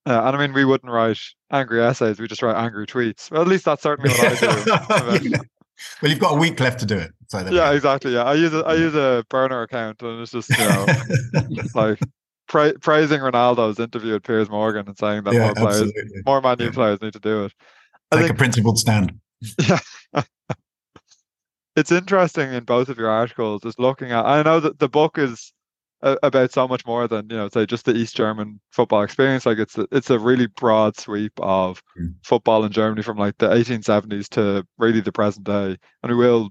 Uh, 0.05 0.23
and 0.25 0.37
I 0.37 0.39
mean, 0.39 0.53
we 0.53 0.65
wouldn't 0.65 0.93
write 0.93 1.19
angry 1.51 1.83
essays; 1.83 2.21
we 2.21 2.29
just 2.29 2.43
write 2.43 2.63
angry 2.63 2.87
tweets. 2.87 3.31
Well, 3.31 3.41
at 3.41 3.49
least 3.49 3.65
that's 3.65 3.83
certainly 3.83 4.11
what 4.11 4.43
I 4.43 5.19
do. 5.19 5.33
well, 6.01 6.11
you've 6.11 6.21
got 6.21 6.35
a 6.35 6.39
week 6.39 6.59
left 6.61 6.81
to 6.81 6.87
do 6.87 6.97
it. 6.97 7.13
So 7.29 7.47
yeah, 7.51 7.73
exactly. 7.73 8.13
Yeah, 8.15 8.25
I 8.25 8.35
use 8.35 8.55
a 8.55 8.65
I 8.65 8.75
use 8.75 8.95
a 8.95 9.25
burner 9.29 9.63
account, 9.63 10.03
and 10.03 10.21
it's 10.21 10.33
just 10.33 10.51
you 10.51 10.69
know, 10.69 10.87
like 11.75 11.99
pra- 12.49 12.79
praising 12.81 13.21
Ronaldo's 13.21 13.79
interview 13.79 14.13
with 14.13 14.23
Piers 14.23 14.49
Morgan 14.49 14.87
and 14.87 14.97
saying 14.99 15.25
that 15.25 15.35
yeah, 15.35 15.47
more 15.47 15.55
players, 15.55 15.83
absolutely. 15.83 16.23
more 16.25 16.41
Man 16.41 16.57
U 16.61 16.67
yeah. 16.67 16.73
players 16.73 17.03
need 17.03 17.13
to 17.13 17.21
do 17.21 17.45
it. 17.45 17.53
I 18.13 18.17
Take 18.17 18.27
think, 18.27 18.37
a 18.37 18.39
principled 18.39 18.79
stand. 18.79 19.19
Yeah. 19.69 19.81
it's 21.77 21.93
interesting 21.93 22.53
in 22.53 22.65
both 22.65 22.89
of 22.89 22.99
your 22.99 23.11
articles 23.11 23.65
is 23.65 23.79
looking 23.79 24.13
at 24.13 24.25
I 24.25 24.43
know 24.43 24.61
that 24.61 24.79
the 24.79 24.89
book 24.89 25.19
is 25.19 25.53
about 26.03 26.53
so 26.53 26.69
much 26.69 26.85
more 26.87 27.09
than 27.09 27.29
you 27.31 27.37
know 27.37 27.49
say 27.49 27.67
just 27.67 27.87
the 27.87 27.95
East 27.95 28.17
German 28.17 28.61
football 28.71 29.03
experience. 29.03 29.47
Like 29.47 29.59
it's 29.59 29.79
a, 29.79 29.87
it's 29.93 30.11
a 30.11 30.19
really 30.19 30.47
broad 30.47 30.99
sweep 30.99 31.33
of 31.41 31.83
mm. 31.99 32.15
football 32.23 32.65
in 32.65 32.73
Germany 32.73 33.03
from 33.03 33.17
like 33.17 33.39
the 33.39 33.49
1870s 33.49 34.29
to 34.31 34.67
really 34.79 35.01
the 35.01 35.13
present 35.13 35.45
day, 35.45 35.77
and 36.03 36.13
we 36.13 36.15
will 36.15 36.51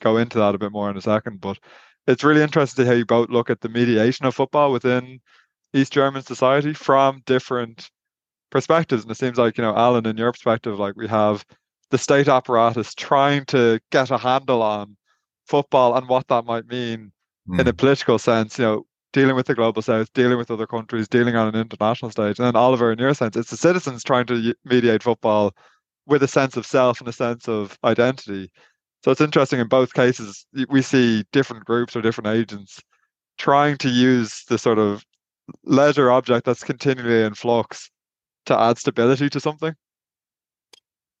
go 0.00 0.16
into 0.16 0.38
that 0.38 0.54
a 0.54 0.58
bit 0.58 0.72
more 0.72 0.90
in 0.90 0.96
a 0.96 1.02
second. 1.02 1.40
But 1.40 1.58
it's 2.06 2.24
really 2.24 2.42
interesting 2.42 2.84
to 2.84 2.90
how 2.90 2.96
you 2.96 3.04
both 3.04 3.30
look 3.30 3.50
at 3.50 3.60
the 3.60 3.68
mediation 3.68 4.26
of 4.26 4.34
football 4.34 4.72
within 4.72 5.20
East 5.74 5.92
German 5.92 6.22
society 6.22 6.72
from 6.72 7.22
different 7.26 7.90
perspectives. 8.50 9.02
And 9.02 9.10
it 9.10 9.16
seems 9.16 9.38
like 9.38 9.58
you 9.58 9.62
know, 9.62 9.76
Alan, 9.76 10.06
in 10.06 10.16
your 10.16 10.32
perspective, 10.32 10.78
like 10.78 10.96
we 10.96 11.08
have 11.08 11.44
the 11.90 11.98
state 11.98 12.28
apparatus 12.28 12.94
trying 12.94 13.44
to 13.46 13.80
get 13.92 14.10
a 14.10 14.18
handle 14.18 14.62
on 14.62 14.96
football 15.46 15.96
and 15.96 16.08
what 16.08 16.26
that 16.28 16.44
might 16.44 16.66
mean 16.66 17.12
mm. 17.48 17.60
in 17.60 17.68
a 17.68 17.72
political 17.72 18.18
sense, 18.18 18.58
you 18.58 18.64
know, 18.64 18.86
dealing 19.12 19.36
with 19.36 19.46
the 19.46 19.54
global 19.54 19.82
south, 19.82 20.12
dealing 20.12 20.38
with 20.38 20.50
other 20.50 20.66
countries, 20.66 21.08
dealing 21.08 21.36
on 21.36 21.48
an 21.48 21.60
international 21.60 22.10
stage. 22.10 22.38
And 22.38 22.46
then 22.46 22.56
Oliver, 22.56 22.92
in 22.92 22.98
your 22.98 23.14
sense, 23.14 23.36
it's 23.36 23.50
the 23.50 23.56
citizens 23.56 24.04
trying 24.04 24.26
to 24.26 24.54
mediate 24.64 25.02
football 25.02 25.54
with 26.06 26.22
a 26.22 26.28
sense 26.28 26.56
of 26.56 26.66
self 26.66 27.00
and 27.00 27.08
a 27.08 27.12
sense 27.12 27.48
of 27.48 27.78
identity. 27.84 28.50
So 29.04 29.10
it's 29.10 29.20
interesting 29.20 29.60
in 29.60 29.68
both 29.68 29.94
cases, 29.94 30.46
we 30.68 30.82
see 30.82 31.24
different 31.32 31.64
groups 31.64 31.96
or 31.96 32.02
different 32.02 32.28
agents 32.28 32.80
trying 33.38 33.76
to 33.78 33.88
use 33.88 34.44
the 34.48 34.58
sort 34.58 34.78
of 34.78 35.04
ledger 35.64 36.10
object 36.10 36.46
that's 36.46 36.64
continually 36.64 37.22
in 37.22 37.34
flux 37.34 37.90
to 38.46 38.58
add 38.58 38.78
stability 38.78 39.28
to 39.30 39.40
something. 39.40 39.74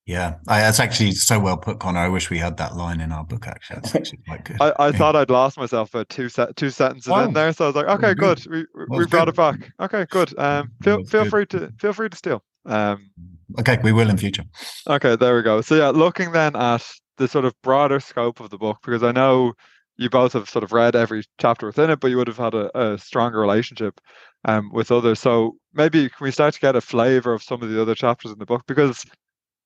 Yeah, 0.06 0.36
I, 0.46 0.60
that's 0.60 0.78
actually 0.78 1.12
so 1.12 1.40
well 1.40 1.56
put, 1.56 1.80
Connor. 1.80 1.98
I 1.98 2.08
wish 2.08 2.30
we 2.30 2.38
had 2.38 2.56
that 2.58 2.76
line 2.76 3.00
in 3.00 3.10
our 3.10 3.24
book. 3.24 3.48
Actually, 3.48 3.80
that's 3.80 3.94
actually 3.96 4.20
quite 4.28 4.44
good. 4.44 4.56
I, 4.60 4.70
I 4.78 4.86
yeah. 4.86 4.92
thought 4.92 5.16
I'd 5.16 5.30
lost 5.30 5.58
myself 5.58 5.90
for 5.90 6.04
two 6.04 6.28
set 6.28 6.54
two 6.54 6.70
sentences 6.70 7.10
wow. 7.10 7.24
in 7.24 7.32
there, 7.32 7.52
so 7.52 7.64
I 7.64 7.66
was 7.66 7.76
like, 7.76 7.86
okay, 7.86 8.14
good. 8.14 8.44
good. 8.44 8.66
We 8.78 8.86
we 8.98 9.06
brought 9.06 9.24
good. 9.24 9.28
it 9.30 9.36
back. 9.36 9.72
Okay, 9.80 10.06
good. 10.08 10.38
Um, 10.38 10.70
feel 10.80 11.04
feel 11.04 11.24
good. 11.24 11.30
free 11.30 11.46
to 11.46 11.72
feel 11.80 11.92
free 11.92 12.08
to 12.08 12.16
steal. 12.16 12.44
Um, 12.66 13.10
okay, 13.58 13.78
we 13.82 13.90
will 13.92 14.08
in 14.08 14.16
future. 14.16 14.44
Okay, 14.88 15.16
there 15.16 15.34
we 15.34 15.42
go. 15.42 15.60
So 15.60 15.74
yeah, 15.74 15.88
looking 15.88 16.30
then 16.30 16.54
at 16.54 16.86
the 17.16 17.26
sort 17.26 17.44
of 17.44 17.54
broader 17.62 17.98
scope 17.98 18.38
of 18.38 18.50
the 18.50 18.58
book, 18.58 18.78
because 18.84 19.02
I 19.02 19.10
know 19.10 19.54
you 19.96 20.08
both 20.08 20.34
have 20.34 20.48
sort 20.48 20.62
of 20.62 20.72
read 20.72 20.94
every 20.94 21.24
chapter 21.38 21.66
within 21.66 21.90
it, 21.90 21.98
but 21.98 22.08
you 22.08 22.16
would 22.16 22.28
have 22.28 22.36
had 22.36 22.54
a, 22.54 22.78
a 22.78 22.98
stronger 22.98 23.40
relationship 23.40 24.00
um, 24.44 24.70
with 24.72 24.92
others. 24.92 25.18
So 25.18 25.56
maybe 25.74 26.08
can 26.08 26.24
we 26.24 26.30
start 26.30 26.54
to 26.54 26.60
get 26.60 26.76
a 26.76 26.80
flavor 26.80 27.32
of 27.32 27.42
some 27.42 27.62
of 27.62 27.70
the 27.70 27.80
other 27.80 27.94
chapters 27.94 28.30
in 28.30 28.38
the 28.38 28.46
book? 28.46 28.62
Because 28.68 29.04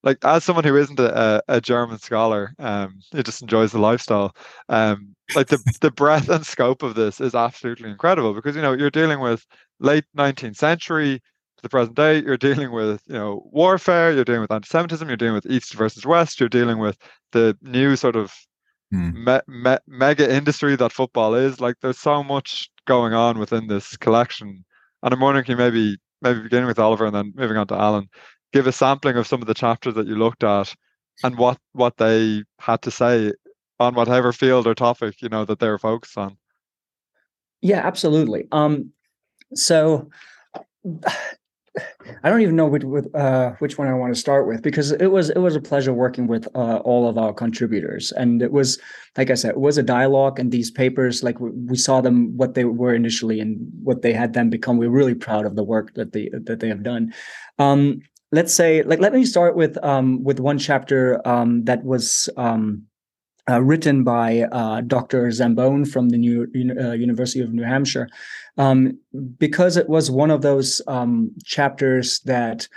like 0.02 0.18
as 0.24 0.44
someone 0.44 0.64
who 0.64 0.76
isn't 0.76 0.98
a, 0.98 1.42
a 1.48 1.60
German 1.60 1.98
scholar, 1.98 2.54
um, 2.58 3.00
who 3.12 3.22
just 3.22 3.42
enjoys 3.42 3.72
the 3.72 3.78
lifestyle, 3.78 4.34
um, 4.68 5.14
like 5.34 5.48
the 5.48 5.62
the 5.80 5.90
breadth 5.90 6.28
and 6.28 6.46
scope 6.46 6.82
of 6.82 6.94
this 6.94 7.20
is 7.20 7.34
absolutely 7.34 7.90
incredible 7.90 8.34
because 8.34 8.56
you 8.56 8.62
know 8.62 8.72
you're 8.72 8.90
dealing 8.90 9.20
with 9.20 9.44
late 9.78 10.04
19th 10.16 10.56
century 10.56 11.18
to 11.18 11.62
the 11.62 11.68
present 11.68 11.96
day. 11.96 12.22
You're 12.22 12.36
dealing 12.36 12.72
with 12.72 13.02
you 13.06 13.14
know 13.14 13.42
warfare. 13.52 14.12
You're 14.12 14.24
dealing 14.24 14.42
with 14.42 14.52
anti-Semitism. 14.52 15.06
You're 15.06 15.16
dealing 15.16 15.34
with 15.34 15.46
East 15.46 15.74
versus 15.74 16.06
West. 16.06 16.40
You're 16.40 16.48
dealing 16.48 16.78
with 16.78 16.96
the 17.32 17.56
new 17.62 17.96
sort 17.96 18.16
of 18.16 18.32
hmm. 18.90 19.24
me, 19.24 19.38
me, 19.48 19.76
mega 19.86 20.32
industry 20.32 20.76
that 20.76 20.92
football 20.92 21.34
is. 21.34 21.60
Like 21.60 21.76
there's 21.82 21.98
so 21.98 22.22
much 22.22 22.70
going 22.86 23.12
on 23.12 23.38
within 23.38 23.66
this 23.66 23.96
collection, 23.98 24.64
and 25.02 25.12
I'm 25.12 25.20
wondering, 25.20 25.44
can 25.44 25.52
you 25.52 25.58
maybe 25.58 25.98
maybe 26.22 26.40
beginning 26.40 26.66
with 26.66 26.78
Oliver 26.78 27.06
and 27.06 27.14
then 27.14 27.32
moving 27.34 27.56
on 27.56 27.66
to 27.68 27.74
Alan, 27.74 28.08
give 28.52 28.66
a 28.66 28.72
sampling 28.72 29.16
of 29.16 29.26
some 29.26 29.40
of 29.40 29.46
the 29.46 29.54
chapters 29.54 29.94
that 29.94 30.06
you 30.06 30.16
looked 30.16 30.44
at 30.44 30.74
and 31.22 31.36
what 31.36 31.58
what 31.72 31.96
they 31.96 32.42
had 32.58 32.82
to 32.82 32.90
say 32.90 33.32
on 33.78 33.94
whatever 33.94 34.32
field 34.32 34.66
or 34.66 34.74
topic 34.74 35.20
you 35.22 35.28
know 35.28 35.44
that 35.44 35.58
they 35.58 35.68
were 35.68 35.78
focused 35.78 36.16
on 36.18 36.36
yeah 37.60 37.86
absolutely 37.86 38.46
um 38.52 38.92
so 39.54 40.08
I 42.24 42.30
don't 42.30 42.40
even 42.40 42.56
know 42.56 42.66
which 42.66 42.82
uh, 43.14 43.50
which 43.60 43.78
one 43.78 43.86
I 43.86 43.94
want 43.94 44.12
to 44.12 44.20
start 44.20 44.48
with 44.48 44.60
because 44.60 44.90
it 44.90 45.06
was 45.06 45.30
it 45.30 45.38
was 45.38 45.54
a 45.54 45.60
pleasure 45.60 45.92
working 45.92 46.26
with 46.26 46.48
uh, 46.56 46.78
all 46.78 47.08
of 47.08 47.16
our 47.16 47.32
contributors, 47.32 48.12
and 48.12 48.42
it 48.42 48.50
was 48.50 48.78
like 49.16 49.30
I 49.30 49.34
said, 49.34 49.50
it 49.50 49.60
was 49.60 49.78
a 49.78 49.82
dialogue, 49.82 50.40
and 50.40 50.50
these 50.50 50.70
papers, 50.70 51.22
like 51.22 51.38
we, 51.38 51.50
we 51.50 51.76
saw 51.76 52.00
them 52.00 52.36
what 52.36 52.54
they 52.54 52.64
were 52.64 52.92
initially 52.92 53.38
and 53.38 53.58
what 53.84 54.02
they 54.02 54.12
had 54.12 54.32
then 54.32 54.50
become. 54.50 54.78
We're 54.78 54.90
really 54.90 55.14
proud 55.14 55.46
of 55.46 55.54
the 55.54 55.62
work 55.62 55.94
that 55.94 56.12
they 56.12 56.28
that 56.32 56.58
they 56.58 56.68
have 56.68 56.82
done. 56.82 57.14
Um, 57.58 58.00
let's 58.32 58.54
say 58.54 58.82
like 58.82 59.00
let 59.00 59.12
me 59.12 59.24
start 59.24 59.56
with 59.56 59.82
um, 59.84 60.22
with 60.22 60.40
one 60.40 60.58
chapter 60.58 61.26
um, 61.26 61.64
that 61.64 61.84
was 61.84 62.28
um, 62.36 62.84
uh, 63.48 63.60
written 63.60 64.04
by 64.04 64.42
uh, 64.52 64.80
Dr. 64.82 65.26
Zambone 65.28 65.90
from 65.90 66.10
the 66.10 66.18
New 66.18 66.46
uh, 66.78 66.92
University 66.92 67.40
of 67.40 67.52
New 67.52 67.64
Hampshire, 67.64 68.08
um, 68.58 68.98
because 69.38 69.76
it 69.76 69.88
was 69.88 70.10
one 70.10 70.30
of 70.30 70.42
those 70.42 70.80
um, 70.86 71.32
chapters 71.44 72.20
that 72.20 72.68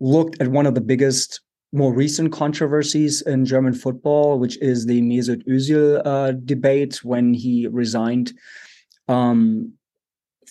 looked 0.00 0.40
at 0.40 0.48
one 0.48 0.64
of 0.64 0.74
the 0.74 0.80
biggest, 0.80 1.40
more 1.72 1.92
recent 1.92 2.32
controversies 2.32 3.20
in 3.22 3.44
German 3.44 3.74
football, 3.74 4.38
which 4.38 4.56
is 4.62 4.86
the 4.86 5.02
Mesut 5.02 5.46
Özil 5.46 6.00
uh, 6.04 6.32
debate 6.44 7.04
when 7.04 7.34
he 7.34 7.66
resigned 7.66 8.32
um, 9.08 9.72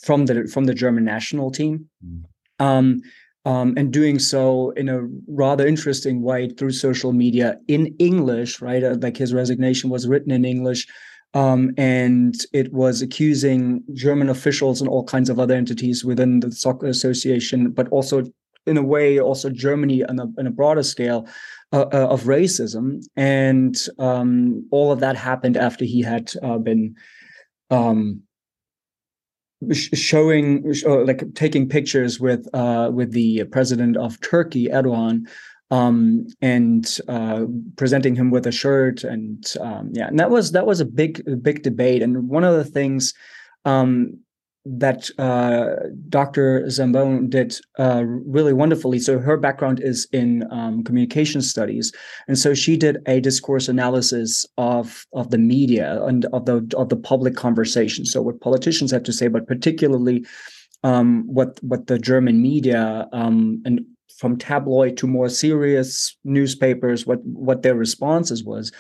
from 0.04 0.26
the 0.26 0.48
from 0.52 0.66
the 0.66 0.74
German 0.74 1.06
national 1.06 1.50
team. 1.50 1.90
Mm 2.06 3.02
um, 3.46 3.74
and 3.78 3.92
doing 3.92 4.20
so 4.20 4.72
in 4.72 4.90
a 4.90 5.02
rather 5.28 5.66
interesting 5.66 6.22
way 6.22 6.50
through 6.50 6.72
social 6.72 7.12
media 7.12 7.58
in 7.68 7.96
English, 7.98 8.62
right? 8.62 8.84
Uh, 8.84 8.96
like 9.00 9.18
his 9.18 9.34
resignation 9.34 9.90
was 9.90 10.08
written 10.08 10.32
in 10.32 10.46
English. 10.46 10.88
Um, 11.34 11.72
and 11.78 12.36
it 12.52 12.74
was 12.74 13.02
accusing 13.02 13.84
German 13.94 14.30
officials 14.30 14.82
and 14.82 14.90
all 14.90 15.06
kinds 15.06 15.30
of 15.30 15.40
other 15.40 15.56
entities 15.56 16.04
within 16.04 16.42
the 16.42 16.52
soccer 16.52 16.88
association, 16.88 17.72
but 17.72 17.88
also 17.88 18.24
in 18.68 18.78
a 18.78 18.84
way, 18.84 19.20
also 19.20 19.50
Germany 19.50 20.04
on 20.04 20.20
a, 20.20 20.28
on 20.38 20.46
a 20.46 20.52
broader 20.52 20.84
scale 20.84 21.28
uh, 21.74 21.86
uh, 21.94 22.08
of 22.10 22.24
racism. 22.24 23.02
And 23.16 23.76
um, 23.98 24.68
all 24.72 24.92
of 24.92 25.00
that 25.00 25.16
happened 25.16 25.58
after 25.58 25.86
he 25.86 26.02
had 26.02 26.32
uh, 26.44 26.58
been 26.58 26.96
um, 27.70 28.22
showing 29.72 30.74
like 30.86 31.34
taking 31.36 31.70
pictures 31.70 32.20
with 32.20 32.48
uh, 32.54 32.90
with 32.94 33.12
the 33.12 33.44
president 33.46 33.98
of 33.98 34.20
Turkey 34.22 34.68
Erdogan 34.68 35.28
um, 35.70 36.28
and 36.42 37.00
uh, 37.08 37.46
presenting 37.76 38.16
him 38.16 38.32
with 38.32 38.48
a 38.48 38.52
shirt 38.52 39.04
and 39.04 39.54
um, 39.62 39.90
yeah 39.94 40.08
and 40.08 40.20
that 40.20 40.32
was 40.32 40.52
that 40.52 40.66
was 40.66 40.80
a 40.80 40.86
big 40.86 41.22
big 41.42 41.64
debate. 41.64 42.02
And 42.02 42.28
one 42.28 42.44
of 42.44 42.56
the 42.56 42.66
things 42.66 43.14
um, 43.66 44.18
that 44.66 45.10
uh, 45.18 45.88
Dr. 46.10 46.64
Zambone 46.68 47.30
did 47.30 47.58
uh, 47.80 48.04
really 48.06 48.54
wonderfully. 48.54 49.00
So 49.00 49.18
her 49.18 49.38
background 49.38 49.80
is 49.80 50.08
in 50.12 50.46
um, 50.52 50.84
communication 50.84 51.42
studies, 51.42 51.92
and 52.28 52.38
so 52.38 52.54
she 52.54 52.78
did 52.78 52.98
a 53.08 53.20
discourse 53.20 53.68
analysis 53.68 54.46
of 54.58 55.06
of 55.14 55.32
the 55.32 55.38
media 55.38 56.04
and 56.04 56.26
of 56.26 56.46
the 56.46 56.68
of 56.78 56.90
the 56.90 56.96
public 56.96 57.36
conversation. 57.36 58.06
So 58.06 58.22
what 58.22 58.42
politicians 58.42 58.92
have 58.92 59.04
to 59.04 59.14
say, 59.14 59.28
but 59.28 59.48
particularly 59.48 60.26
um, 60.84 61.24
what 61.26 61.60
what 61.64 61.88
the 61.88 61.98
German 61.98 62.42
media 62.42 63.08
um, 63.14 63.62
and 63.66 63.82
from 64.18 64.38
tabloid 64.38 64.98
to 64.98 65.08
more 65.08 65.30
serious 65.30 66.16
newspapers, 66.24 67.08
what 67.08 67.20
what 67.24 67.64
their 67.64 67.76
responses 67.76 68.44
was, 68.44 68.72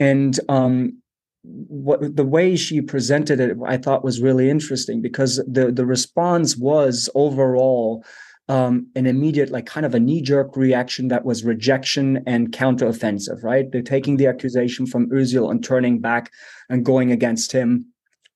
and 0.00 0.40
um, 0.48 1.01
what 1.44 2.16
the 2.16 2.24
way 2.24 2.54
she 2.54 2.80
presented 2.80 3.40
it 3.40 3.56
i 3.66 3.76
thought 3.76 4.04
was 4.04 4.20
really 4.20 4.48
interesting 4.48 5.02
because 5.02 5.36
the 5.48 5.72
the 5.72 5.86
response 5.86 6.56
was 6.56 7.10
overall 7.14 8.04
um, 8.48 8.88
an 8.96 9.06
immediate 9.06 9.50
like 9.50 9.66
kind 9.66 9.86
of 9.86 9.94
a 9.94 10.00
knee-jerk 10.00 10.56
reaction 10.56 11.08
that 11.08 11.24
was 11.24 11.44
rejection 11.44 12.22
and 12.26 12.52
counteroffensive 12.52 13.42
right 13.42 13.70
they're 13.72 13.82
taking 13.82 14.16
the 14.16 14.26
accusation 14.26 14.86
from 14.86 15.08
Özil 15.10 15.50
and 15.50 15.64
turning 15.64 16.00
back 16.00 16.30
and 16.68 16.84
going 16.84 17.10
against 17.10 17.50
him 17.52 17.86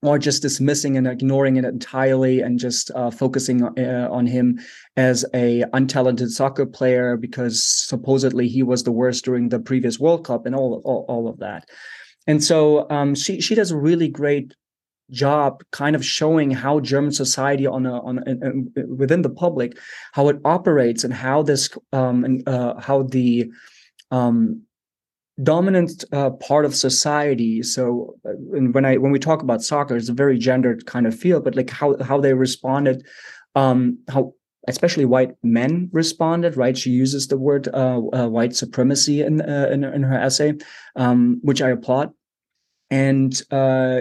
or 0.03 0.19
just 0.19 0.43
dismissing 0.43 0.97
and 0.97 1.07
ignoring 1.07 1.57
it 1.57 1.65
entirely 1.65 2.41
and 2.41 2.59
just 2.59 2.91
uh, 2.95 3.11
focusing 3.11 3.63
uh, 3.65 4.09
on 4.11 4.27
him 4.27 4.59
as 4.97 5.25
a 5.35 5.65
untalented 5.73 6.29
soccer 6.29 6.67
player 6.67 7.17
because 7.17 7.63
supposedly 7.63 8.47
he 8.47 8.63
was 8.63 8.85
the 8.85 8.93
worst 8.93 9.25
during 9.25 9.49
the 9.49 9.59
previous 9.59 9.99
World 9.99 10.25
Cup 10.25 10.47
and 10.47 10.55
all 10.55 10.81
all, 10.85 11.05
all 11.09 11.29
of 11.29 11.39
that. 11.39 11.69
And 12.27 12.43
so 12.43 12.89
um, 12.91 13.15
she 13.15 13.41
she 13.41 13.55
does 13.55 13.71
a 13.71 13.77
really 13.77 14.09
great 14.09 14.55
job 15.11 15.63
kind 15.71 15.95
of 15.95 16.05
showing 16.05 16.51
how 16.51 16.81
German 16.81 17.13
society 17.13 17.67
on 17.67 17.87
a, 17.87 18.01
on 18.01 18.19
a, 18.27 18.85
within 18.87 19.23
the 19.23 19.31
public 19.31 19.79
how 20.13 20.29
it 20.29 20.39
operates 20.45 21.05
and 21.05 21.15
how 21.15 21.43
this 21.43 21.71
um, 21.93 22.25
and 22.25 22.49
uh, 22.49 22.75
how 22.81 23.03
the 23.05 23.51
um, 24.11 24.63
dominant 25.43 26.05
uh, 26.13 26.31
part 26.31 26.65
of 26.65 26.75
society 26.75 27.63
so 27.63 28.15
uh, 28.25 28.31
when 28.73 28.87
i 28.87 28.97
when 28.97 29.13
we 29.13 29.19
talk 29.19 29.43
about 29.43 29.63
soccer 29.63 29.95
it's 29.95 30.09
a 30.09 30.15
very 30.15 30.39
gendered 30.39 30.87
kind 30.87 31.07
of 31.07 31.15
field 31.15 31.45
but 31.45 31.55
like 31.55 31.69
how 31.69 31.95
how 32.03 32.19
they 32.19 32.33
responded 32.33 33.05
um 33.55 33.99
how 34.09 34.33
especially 34.67 35.05
white 35.05 35.33
men 35.43 35.89
responded 35.93 36.57
right? 36.57 36.77
She 36.77 36.91
uses 36.91 37.27
the 37.27 37.39
word 37.39 37.69
uh, 37.69 38.01
uh 38.13 38.29
white 38.29 38.55
supremacy 38.55 39.23
in, 39.23 39.41
uh, 39.41 39.69
in, 39.73 39.85
in 39.85 40.03
her 40.03 40.19
essay 40.19 40.55
um 40.97 41.39
which 41.43 41.63
i 41.63 41.71
applaud. 41.71 42.13
And 42.91 43.41
uh 43.51 44.01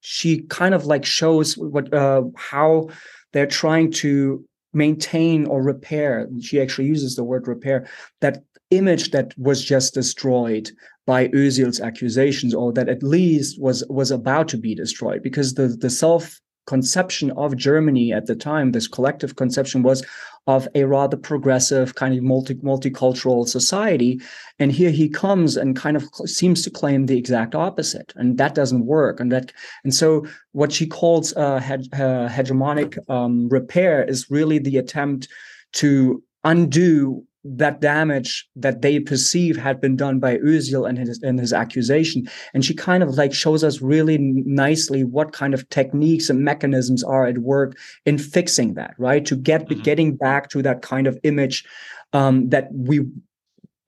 she 0.00 0.42
kind 0.42 0.74
of 0.74 0.86
like 0.86 1.04
shows 1.04 1.56
what 1.56 1.92
uh 1.92 2.22
how 2.36 2.88
they're 3.32 3.46
trying 3.46 3.90
to 3.92 4.44
maintain 4.72 5.46
or 5.46 5.62
repair 5.62 6.28
she 6.40 6.60
actually 6.60 6.86
uses 6.86 7.16
the 7.16 7.24
word 7.24 7.48
repair 7.48 7.88
that 8.20 8.42
image 8.70 9.10
that 9.12 9.32
was 9.38 9.64
just 9.64 9.94
destroyed 9.94 10.70
by 11.06 11.28
Özil's 11.28 11.80
accusations, 11.80 12.52
or 12.54 12.72
that 12.72 12.88
at 12.88 13.02
least 13.02 13.60
was 13.60 13.84
was 13.88 14.10
about 14.10 14.48
to 14.48 14.56
be 14.56 14.74
destroyed, 14.74 15.22
because 15.22 15.54
the 15.54 15.68
the 15.68 15.90
self 15.90 16.40
conception 16.66 17.30
of 17.32 17.56
Germany 17.56 18.12
at 18.12 18.26
the 18.26 18.36
time, 18.36 18.72
this 18.72 18.88
collective 18.88 19.36
conception 19.36 19.82
was 19.82 20.04
of 20.46 20.68
a 20.76 20.84
rather 20.84 21.16
progressive 21.16 21.96
kind 21.96 22.16
of 22.16 22.22
multi 22.22 22.54
multicultural 22.56 23.48
society, 23.48 24.20
and 24.58 24.70
here 24.70 24.90
he 24.90 25.08
comes 25.08 25.56
and 25.56 25.74
kind 25.74 25.96
of 25.96 26.04
seems 26.24 26.62
to 26.62 26.70
claim 26.70 27.06
the 27.06 27.18
exact 27.18 27.54
opposite, 27.54 28.12
and 28.16 28.38
that 28.38 28.54
doesn't 28.54 28.86
work, 28.86 29.18
and 29.18 29.32
that 29.32 29.52
and 29.82 29.94
so 29.94 30.24
what 30.52 30.70
she 30.70 30.86
calls 30.86 31.34
uh, 31.36 31.58
hege- 31.58 31.92
uh, 31.94 32.28
hegemonic 32.28 32.98
um, 33.10 33.48
repair 33.48 34.04
is 34.04 34.30
really 34.30 34.58
the 34.58 34.76
attempt 34.76 35.28
to 35.72 36.22
undo 36.44 37.25
that 37.56 37.80
damage 37.80 38.48
that 38.56 38.82
they 38.82 39.00
perceive 39.00 39.56
had 39.56 39.80
been 39.80 39.96
done 39.96 40.18
by 40.18 40.38
Özil 40.38 40.88
and 40.88 40.98
his 40.98 41.22
and 41.22 41.38
his 41.38 41.52
accusation. 41.52 42.28
And 42.54 42.64
she 42.64 42.74
kind 42.74 43.02
of 43.02 43.10
like 43.16 43.32
shows 43.32 43.62
us 43.62 43.80
really 43.80 44.18
nicely 44.18 45.04
what 45.04 45.32
kind 45.32 45.54
of 45.54 45.68
techniques 45.68 46.30
and 46.30 46.44
mechanisms 46.44 47.04
are 47.04 47.26
at 47.26 47.38
work 47.38 47.76
in 48.04 48.18
fixing 48.18 48.74
that, 48.74 48.94
right? 48.98 49.24
To 49.26 49.36
get 49.36 49.68
mm-hmm. 49.68 49.82
getting 49.82 50.16
back 50.16 50.48
to 50.50 50.62
that 50.62 50.82
kind 50.82 51.06
of 51.06 51.18
image 51.22 51.64
um, 52.12 52.48
that 52.50 52.68
we 52.72 53.00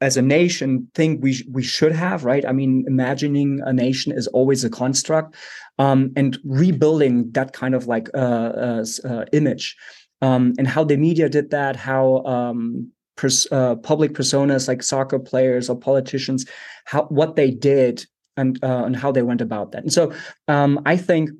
as 0.01 0.17
a 0.17 0.23
nation 0.23 0.89
think 0.95 1.23
we 1.23 1.45
we 1.51 1.63
should 1.63 1.93
have 1.93 2.25
right 2.25 2.45
i 2.47 2.53
mean 2.53 2.85
imagining 2.87 3.61
a 3.65 3.73
nation 3.73 4.13
is 4.13 4.27
always 4.29 4.63
a 4.65 4.71
construct 4.71 5.35
um, 5.79 6.13
and 6.17 6.39
rebuilding 6.45 7.31
that 7.33 7.53
kind 7.53 7.75
of 7.75 7.87
like 7.87 8.09
uh, 8.15 8.19
uh, 8.19 8.85
uh, 9.05 9.25
image 9.33 9.77
um, 10.23 10.53
and 10.59 10.67
how 10.67 10.85
the 10.85 10.97
media 10.97 11.29
did 11.29 11.51
that 11.51 11.75
how 11.75 12.25
um, 12.25 12.91
pers- 13.19 13.49
uh, 13.53 13.75
public 13.77 14.13
personas 14.13 14.69
like 14.69 14.83
soccer 14.83 15.19
players 15.19 15.69
or 15.69 15.79
politicians, 15.79 16.47
how 16.87 17.05
what 17.05 17.37
they 17.37 17.51
did 17.51 18.07
and 18.39 18.59
uh, 18.65 18.85
and 18.87 18.97
how 18.97 19.13
they 19.13 19.23
went 19.23 19.43
about 19.43 19.73
that. 19.73 19.83
And 19.83 19.93
so 19.93 20.13
um, 20.47 20.81
I 20.87 20.97
think 20.97 21.31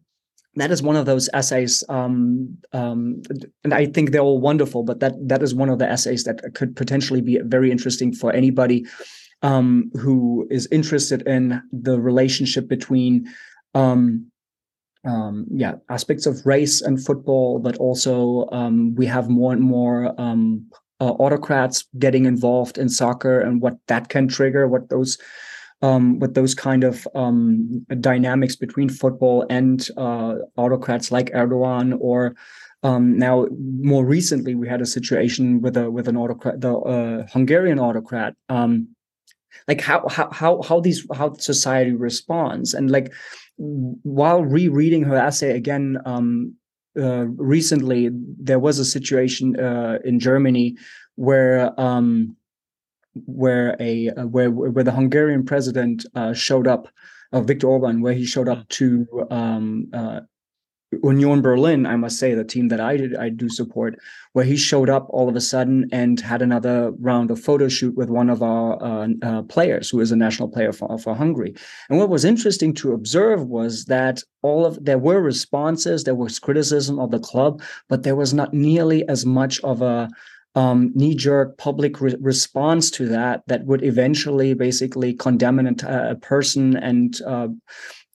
that 0.57 0.71
is 0.71 0.83
one 0.83 0.97
of 0.97 1.07
those 1.07 1.31
essays, 1.33 1.85
um, 1.89 2.59
um, 2.73 3.23
and 3.63 3.73
I 3.73 3.87
think 3.87 4.11
they're 4.11 4.21
all 4.21 4.41
wonderful. 4.41 4.83
But 4.83 5.01
that 5.01 5.15
that 5.29 5.43
is 5.43 5.55
one 5.55 5.71
of 5.71 5.79
the 5.79 5.89
essays 5.89 6.25
that 6.25 6.43
could 6.55 6.77
potentially 6.77 7.23
be 7.23 7.39
very 7.45 7.71
interesting 7.71 8.13
for 8.13 8.33
anybody 8.33 8.85
um, 9.43 9.91
who 9.95 10.47
is 10.51 10.69
interested 10.73 11.23
in 11.27 11.63
the 11.73 11.99
relationship 12.01 12.69
between. 12.69 13.33
Um, 13.75 14.31
um, 15.05 15.47
yeah, 15.55 15.75
aspects 15.89 16.27
of 16.27 16.45
race 16.45 16.83
and 16.83 17.03
football, 17.03 17.61
but 17.61 17.77
also 17.77 18.49
um, 18.51 18.95
we 18.97 19.07
have 19.07 19.31
more 19.31 19.53
and 19.53 19.63
more 19.63 20.13
um, 20.21 20.69
uh, 21.01 21.13
autocrats 21.13 21.85
getting 21.99 22.25
involved 22.25 22.79
in 22.79 22.89
soccer 22.89 23.41
and 23.41 23.61
what 23.61 23.77
that 23.87 24.09
can 24.09 24.29
trigger, 24.29 24.67
what 24.67 24.89
those 24.89 25.19
um, 25.81 26.19
what 26.19 26.35
those 26.35 26.55
kind 26.55 26.83
of 26.83 27.07
um, 27.15 27.87
dynamics 28.01 28.57
between 28.57 28.89
football 28.89 29.47
and 29.49 29.89
uh, 29.97 30.35
autocrats 30.57 31.13
like 31.13 31.31
Erdogan, 31.31 31.97
or 32.01 32.35
um, 32.83 33.17
now 33.17 33.47
more 33.81 34.05
recently 34.05 34.55
we 34.55 34.69
had 34.69 34.81
a 34.81 34.87
situation 34.87 35.61
with 35.61 35.77
a 35.77 35.91
with 35.91 36.09
an 36.09 36.17
autocrat, 36.17 36.61
the 36.61 36.77
uh, 36.77 37.27
Hungarian 37.33 37.79
autocrat. 37.79 38.35
Um, 38.49 38.89
like 39.67 39.81
how 39.81 40.07
how 40.09 40.31
how 40.31 40.63
how 40.63 40.81
these 40.81 41.07
how 41.15 41.35
society 41.35 41.93
responds, 41.93 42.75
and 42.75 42.91
like 42.91 43.13
while 43.57 44.43
rereading 44.45 45.05
her 45.05 45.17
essay 45.17 45.57
again 45.57 45.99
um, 46.05 46.55
uh, 46.97 47.27
recently 47.27 48.11
there 48.13 48.59
was 48.59 48.79
a 48.79 48.85
situation 48.85 49.59
uh, 49.59 49.99
in 50.05 50.19
Germany 50.19 50.77
where 51.17 51.79
um, 51.81 52.37
where 53.27 53.77
a 53.81 54.11
uh, 54.11 54.27
where 54.27 54.51
where 54.51 54.85
the 54.85 54.93
Hungarian 54.93 55.45
president 55.45 56.07
uh, 56.15 56.33
showed 56.33 56.67
up, 56.67 56.89
uh, 57.33 57.41
Viktor 57.41 57.69
Orban, 57.69 58.01
where 58.01 58.15
he 58.15 58.25
showed 58.25 58.49
up 58.49 58.69
to 58.69 59.07
um, 59.31 59.91
Union 60.91 61.43
Berlin, 61.43 61.87
I 61.87 61.97
must 61.97 62.19
say, 62.19 62.35
the 62.35 62.45
team 62.45 62.69
that 62.69 62.81
I 62.81 62.97
did, 62.97 63.15
I 63.17 63.29
do 63.29 63.49
support, 63.49 63.99
where 64.33 64.45
he 64.45 64.57
showed 64.57 64.89
up 64.89 65.07
all 65.11 65.29
of 65.29 65.37
a 65.37 65.41
sudden 65.41 65.87
and 65.93 66.19
had 66.19 66.41
another 66.41 66.93
round 66.99 67.31
of 67.31 67.39
photo 67.39 67.69
shoot 67.69 67.95
with 67.95 68.09
one 68.09 68.31
of 68.31 68.43
our 68.43 68.83
uh, 68.83 69.09
uh, 69.23 69.43
players, 69.43 69.91
who 69.91 70.01
is 70.01 70.13
a 70.13 70.17
national 70.17 70.49
player 70.49 70.73
for, 70.73 70.99
for 70.99 71.15
Hungary. 71.15 71.55
And 71.91 71.99
what 71.99 72.09
was 72.09 72.25
interesting 72.25 72.73
to 72.75 72.93
observe 72.93 73.45
was 73.45 73.85
that 73.87 74.23
all 74.43 74.65
of 74.65 74.83
there 74.83 74.99
were 74.99 75.21
responses, 75.21 76.05
there 76.05 76.15
was 76.15 76.39
criticism 76.39 76.99
of 76.99 77.11
the 77.11 77.21
club, 77.21 77.63
but 77.89 78.03
there 78.03 78.17
was 78.17 78.33
not 78.33 78.55
nearly 78.55 79.07
as 79.09 79.27
much 79.27 79.61
of 79.61 79.83
a 79.83 80.09
um, 80.55 80.91
knee-jerk 80.95 81.59
public 81.59 82.01
re- 82.01 82.17
response 82.21 82.91
to 82.93 83.07
that 83.09 83.43
that 83.47 83.67
would 83.67 83.85
eventually 83.85 84.55
basically 84.55 85.13
condemn 85.13 85.59
an, 85.59 85.77
a 85.87 86.17
person 86.17 86.77
and 86.77 87.21
uh, 87.27 87.49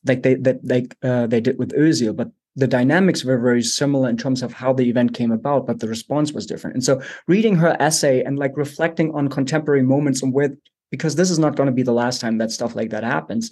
like 0.05 0.23
they 0.23 0.35
that 0.35 0.59
they 0.63 0.87
uh, 1.03 1.27
they 1.27 1.39
did 1.39 1.57
with 1.57 1.71
Özil, 1.71 2.15
but 2.15 2.31
the 2.55 2.67
dynamics 2.67 3.23
were 3.23 3.37
very 3.37 3.63
similar 3.63 4.09
in 4.09 4.17
terms 4.17 4.43
of 4.43 4.53
how 4.53 4.73
the 4.73 4.87
event 4.89 5.13
came 5.13 5.31
about, 5.31 5.65
but 5.65 5.79
the 5.79 5.87
response 5.87 6.33
was 6.33 6.45
different. 6.45 6.75
And 6.75 6.83
so 6.83 7.01
reading 7.27 7.55
her 7.55 7.75
essay 7.79 8.23
and 8.23 8.37
like 8.37 8.55
reflecting 8.55 9.13
on 9.15 9.27
contemporary 9.27 9.81
moments 9.81 10.21
and 10.21 10.33
where, 10.33 10.55
because 10.91 11.15
this 11.15 11.31
is 11.31 11.39
not 11.39 11.55
going 11.55 11.67
to 11.67 11.73
be 11.73 11.83
the 11.83 11.91
last 11.91 12.21
time 12.21 12.37
that 12.37 12.51
stuff 12.51 12.75
like 12.75 12.91
that 12.91 13.03
happens, 13.03 13.51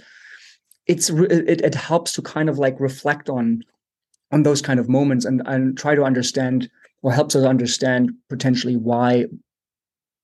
it's 0.86 1.10
it, 1.10 1.62
it 1.62 1.76
helps 1.76 2.14
to 2.14 2.22
kind 2.22 2.50
of 2.50 2.60
like 2.60 2.80
reflect 2.80 3.30
on 3.30 3.64
on 4.32 4.44
those 4.44 4.62
kind 4.62 4.80
of 4.80 4.90
moments 4.90 5.26
and 5.26 5.42
and 5.46 5.78
try 5.78 5.96
to 5.96 6.04
understand 6.04 6.70
or 7.02 7.12
helps 7.12 7.36
us 7.36 7.46
understand 7.46 8.12
potentially 8.30 8.76
why 8.76 9.26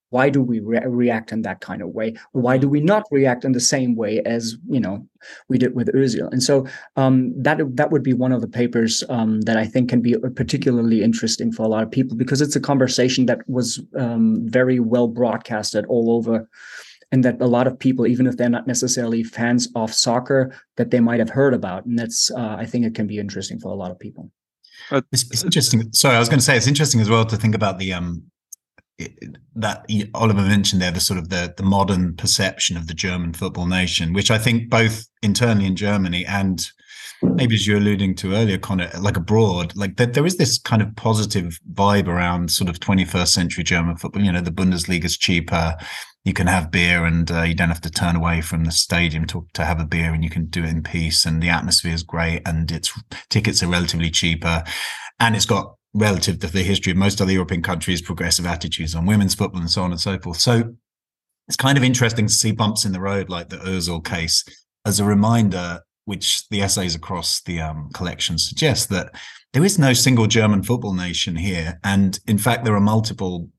why 0.09 0.29
do 0.29 0.41
we 0.41 0.59
re- 0.59 0.85
react 0.85 1.31
in 1.31 1.41
that 1.41 1.59
kind 1.59 1.81
of 1.81 1.89
way? 1.89 2.15
Why 2.31 2.57
do 2.57 2.69
we 2.69 2.79
not 2.79 3.03
react 3.11 3.43
in 3.43 3.51
the 3.51 3.59
same 3.59 3.95
way 3.95 4.21
as 4.21 4.57
you 4.69 4.79
know 4.79 5.05
we 5.49 5.57
did 5.57 5.75
with 5.75 5.93
Özil? 5.93 6.31
And 6.31 6.41
so 6.41 6.65
um, 6.95 7.33
that 7.41 7.59
that 7.75 7.91
would 7.91 8.03
be 8.03 8.13
one 8.13 8.31
of 8.31 8.41
the 8.41 8.47
papers 8.47 9.03
um, 9.09 9.41
that 9.41 9.57
I 9.57 9.65
think 9.65 9.89
can 9.89 10.01
be 10.01 10.15
particularly 10.35 11.03
interesting 11.03 11.51
for 11.51 11.63
a 11.63 11.67
lot 11.67 11.83
of 11.83 11.91
people 11.91 12.15
because 12.15 12.41
it's 12.41 12.55
a 12.55 12.61
conversation 12.61 13.25
that 13.25 13.47
was 13.49 13.81
um, 13.97 14.47
very 14.47 14.79
well 14.79 15.07
broadcasted 15.07 15.85
all 15.87 16.11
over 16.11 16.47
and 17.11 17.23
that 17.23 17.41
a 17.41 17.47
lot 17.47 17.67
of 17.67 17.79
people 17.79 18.05
even 18.07 18.27
if 18.27 18.37
they're 18.37 18.49
not 18.49 18.67
necessarily 18.67 19.23
fans 19.23 19.69
of 19.75 19.93
soccer 19.93 20.53
that 20.75 20.91
they 20.91 20.99
might 20.99 21.19
have 21.19 21.29
heard 21.29 21.53
about. 21.53 21.85
And 21.85 21.97
that's 21.97 22.31
uh, 22.31 22.55
I 22.57 22.65
think 22.65 22.85
it 22.85 22.95
can 22.95 23.07
be 23.07 23.19
interesting 23.19 23.59
for 23.59 23.71
a 23.71 23.75
lot 23.75 23.91
of 23.91 23.99
people. 23.99 24.31
It's, 24.91 25.23
it's 25.31 25.43
interesting. 25.43 25.91
Sorry 25.91 26.15
I 26.15 26.19
was 26.19 26.29
going 26.29 26.39
to 26.39 26.45
say 26.45 26.55
it's 26.55 26.67
interesting 26.67 27.01
as 27.01 27.09
well 27.09 27.25
to 27.25 27.35
think 27.35 27.55
about 27.55 27.77
the 27.77 27.91
um 27.93 28.23
that 29.55 29.85
Oliver 30.13 30.41
mentioned 30.41 30.81
there, 30.81 30.91
the 30.91 30.99
sort 30.99 31.19
of 31.19 31.29
the 31.29 31.53
the 31.55 31.63
modern 31.63 32.15
perception 32.15 32.77
of 32.77 32.87
the 32.87 32.93
German 32.93 33.33
football 33.33 33.67
nation, 33.67 34.13
which 34.13 34.31
I 34.31 34.37
think 34.37 34.69
both 34.69 35.05
internally 35.21 35.65
in 35.65 35.75
Germany 35.75 36.25
and 36.25 36.65
maybe 37.21 37.55
as 37.55 37.65
you're 37.65 37.77
alluding 37.77 38.15
to 38.15 38.33
earlier, 38.33 38.57
Connor, 38.57 38.89
like 38.99 39.17
abroad, 39.17 39.75
like 39.75 39.97
that 39.97 40.13
there 40.13 40.25
is 40.25 40.37
this 40.37 40.57
kind 40.57 40.81
of 40.81 40.95
positive 40.95 41.59
vibe 41.73 42.07
around 42.07 42.51
sort 42.51 42.69
of 42.69 42.79
21st 42.79 43.27
century 43.27 43.63
German 43.63 43.97
football. 43.97 44.21
You 44.21 44.31
know, 44.31 44.41
the 44.41 44.51
Bundesliga 44.51 45.05
is 45.05 45.17
cheaper. 45.17 45.75
You 46.25 46.33
can 46.33 46.47
have 46.47 46.71
beer 46.71 47.05
and 47.05 47.29
uh, 47.31 47.43
you 47.43 47.55
don't 47.55 47.69
have 47.69 47.81
to 47.81 47.89
turn 47.89 48.15
away 48.15 48.41
from 48.41 48.65
the 48.65 48.71
stadium 48.71 49.25
to, 49.27 49.47
to 49.53 49.65
have 49.65 49.79
a 49.79 49.85
beer 49.85 50.13
and 50.13 50.23
you 50.23 50.29
can 50.29 50.47
do 50.47 50.63
it 50.63 50.69
in 50.69 50.83
peace. 50.83 51.25
And 51.25 51.41
the 51.41 51.49
atmosphere 51.49 51.93
is 51.93 52.03
great 52.03 52.41
and 52.45 52.71
its 52.71 52.91
tickets 53.29 53.63
are 53.63 53.67
relatively 53.67 54.11
cheaper. 54.11 54.63
And 55.19 55.35
it's 55.35 55.45
got 55.45 55.76
relative 55.93 56.39
to 56.39 56.47
the 56.47 56.63
history 56.63 56.91
of 56.91 56.97
most 56.97 57.21
other 57.21 57.31
European 57.31 57.61
countries, 57.61 58.01
progressive 58.01 58.45
attitudes 58.45 58.95
on 58.95 59.05
women's 59.05 59.35
football 59.35 59.61
and 59.61 59.69
so 59.69 59.83
on 59.83 59.91
and 59.91 59.99
so 59.99 60.19
forth. 60.19 60.37
So 60.37 60.75
it's 61.47 61.57
kind 61.57 61.77
of 61.77 61.83
interesting 61.83 62.27
to 62.27 62.33
see 62.33 62.51
bumps 62.51 62.85
in 62.85 62.91
the 62.91 62.99
road 62.99 63.29
like 63.29 63.49
the 63.49 63.57
Özil 63.57 64.03
case 64.03 64.43
as 64.85 64.99
a 64.99 65.05
reminder, 65.05 65.81
which 66.05 66.47
the 66.49 66.61
essays 66.61 66.95
across 66.95 67.41
the 67.41 67.61
um, 67.61 67.89
collection 67.93 68.37
suggest 68.37 68.89
that 68.89 69.11
there 69.53 69.63
is 69.63 69.79
no 69.79 69.93
single 69.93 70.27
German 70.27 70.61
football 70.61 70.93
nation 70.93 71.35
here. 71.35 71.79
And 71.83 72.19
in 72.27 72.37
fact, 72.37 72.65
there 72.65 72.75
are 72.75 72.81
multiple 72.81 73.49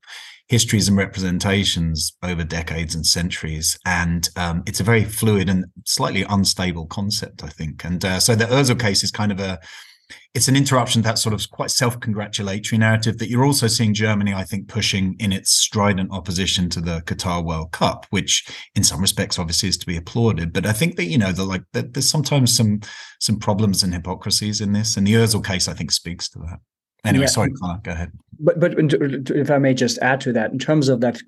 histories 0.48 0.88
and 0.88 0.96
representations 0.96 2.16
over 2.22 2.42
decades 2.42 2.94
and 2.94 3.04
centuries. 3.04 3.78
And 3.84 4.28
um, 4.36 4.62
it's 4.66 4.80
a 4.80 4.84
very 4.84 5.04
fluid 5.04 5.48
and 5.48 5.66
slightly 5.86 6.24
unstable 6.28 6.86
concept, 6.86 7.44
I 7.44 7.48
think. 7.48 7.84
And 7.84 8.02
uh, 8.04 8.20
so 8.20 8.34
the 8.34 8.46
Özil 8.46 8.80
case 8.80 9.02
is 9.04 9.10
kind 9.10 9.30
of 9.30 9.40
a 9.40 9.58
it's 10.34 10.48
an 10.48 10.56
interruption 10.56 11.02
that 11.02 11.18
sort 11.18 11.34
of 11.34 11.50
quite 11.50 11.70
self-congratulatory 11.70 12.78
narrative 12.78 13.18
that 13.18 13.30
you're 13.30 13.44
also 13.44 13.66
seeing 13.66 13.94
Germany, 13.94 14.34
I 14.34 14.44
think, 14.44 14.68
pushing 14.68 15.16
in 15.18 15.32
its 15.32 15.50
strident 15.50 16.12
opposition 16.12 16.68
to 16.70 16.80
the 16.80 17.00
Qatar 17.06 17.44
World 17.44 17.72
Cup, 17.72 18.06
which 18.10 18.46
in 18.74 18.84
some 18.84 19.00
respects 19.00 19.38
obviously 19.38 19.70
is 19.70 19.78
to 19.78 19.86
be 19.86 19.96
applauded. 19.96 20.52
But 20.52 20.66
I 20.66 20.72
think 20.72 20.96
that 20.96 21.06
you 21.06 21.18
know, 21.18 21.32
the, 21.32 21.44
like 21.44 21.64
that 21.72 21.94
there's 21.94 22.08
sometimes 22.08 22.54
some 22.54 22.80
some 23.20 23.38
problems 23.38 23.82
and 23.82 23.92
hypocrisies 23.92 24.60
in 24.60 24.72
this, 24.72 24.96
and 24.96 25.06
the 25.06 25.14
Özil 25.14 25.44
case 25.44 25.66
I 25.66 25.74
think 25.74 25.90
speaks 25.90 26.28
to 26.30 26.38
that. 26.40 26.58
Anyway, 27.04 27.24
yeah. 27.24 27.28
sorry, 27.28 27.52
Connor, 27.52 27.80
go 27.82 27.92
ahead. 27.92 28.12
But 28.40 28.60
but 28.60 28.74
if 28.78 29.50
I 29.50 29.58
may 29.58 29.72
just 29.72 29.98
add 29.98 30.20
to 30.22 30.32
that, 30.32 30.52
in 30.52 30.58
terms 30.58 30.88
of 30.88 31.00
that, 31.00 31.20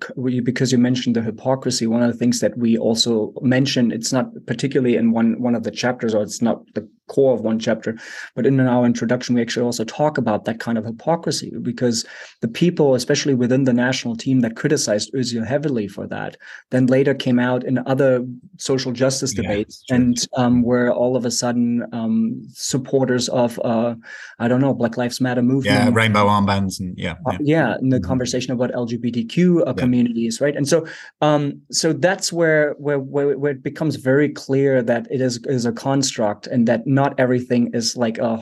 because 0.43 0.71
you 0.71 0.77
mentioned 0.77 1.15
the 1.15 1.21
hypocrisy, 1.21 1.87
one 1.87 2.03
of 2.03 2.11
the 2.11 2.17
things 2.17 2.39
that 2.39 2.57
we 2.57 2.77
also 2.77 3.33
mention, 3.41 3.91
it's 3.91 4.13
not 4.13 4.27
particularly 4.45 4.95
in 4.95 5.11
one 5.11 5.41
one 5.41 5.55
of 5.55 5.63
the 5.63 5.71
chapters, 5.71 6.13
or 6.13 6.23
it's 6.23 6.41
not 6.41 6.61
the 6.73 6.87
core 7.11 7.33
of 7.35 7.41
one 7.41 7.59
chapter. 7.59 7.97
But 8.35 8.45
in 8.45 8.59
our 8.59 8.85
introduction, 8.85 9.35
we 9.35 9.41
actually 9.41 9.65
also 9.65 9.83
talk 9.83 10.17
about 10.17 10.45
that 10.45 10.59
kind 10.59 10.77
of 10.77 10.85
hypocrisy 10.85 11.51
because 11.61 12.05
the 12.39 12.47
people, 12.47 12.95
especially 12.95 13.35
within 13.43 13.65
the 13.65 13.73
national 13.73 14.15
team 14.15 14.39
that 14.41 14.55
criticized 14.55 15.11
Özil 15.13 15.45
heavily 15.45 15.87
for 15.87 16.07
that, 16.07 16.37
then 16.69 16.85
later 16.85 17.13
came 17.13 17.39
out 17.39 17.65
in 17.65 17.75
other 17.93 18.25
social 18.57 18.93
justice 19.03 19.33
yeah, 19.35 19.41
debates 19.41 19.83
and 19.89 20.15
um, 20.37 20.63
were 20.63 20.89
all 21.01 21.15
of 21.17 21.25
a 21.25 21.31
sudden 21.31 21.85
um, 21.91 22.41
supporters 22.53 23.27
of, 23.29 23.59
uh, 23.65 23.93
I 24.39 24.47
don't 24.47 24.61
know, 24.61 24.73
Black 24.73 24.95
Lives 24.95 25.19
Matter 25.19 25.41
movement. 25.41 25.65
Yeah, 25.65 25.89
rainbow 25.91 26.25
armbands 26.27 26.79
and 26.79 26.97
yeah. 26.97 27.15
Uh, 27.25 27.37
yeah, 27.41 27.75
in 27.81 27.89
the 27.89 27.97
mm-hmm. 27.97 28.07
conversation 28.11 28.53
about 28.53 28.71
LGBTQ 28.71 29.35
uh, 29.37 29.63
yeah. 29.65 29.73
communities, 29.73 30.39
right? 30.39 30.55
And 30.55 30.67
so, 30.67 30.87
um, 31.21 31.61
so 31.71 31.93
that's 31.93 32.31
where, 32.31 32.73
where 32.85 32.99
where 32.99 33.37
where 33.37 33.53
it 33.57 33.63
becomes 33.63 33.95
very 34.11 34.29
clear 34.29 34.81
that 34.91 35.03
it 35.15 35.21
is 35.27 35.35
is 35.45 35.65
a 35.65 35.73
construct 35.87 36.47
and 36.53 36.67
that 36.69 36.81
not 36.85 37.00
not 37.01 37.19
everything 37.19 37.63
is 37.73 37.97
like 38.05 38.17
a 38.19 38.33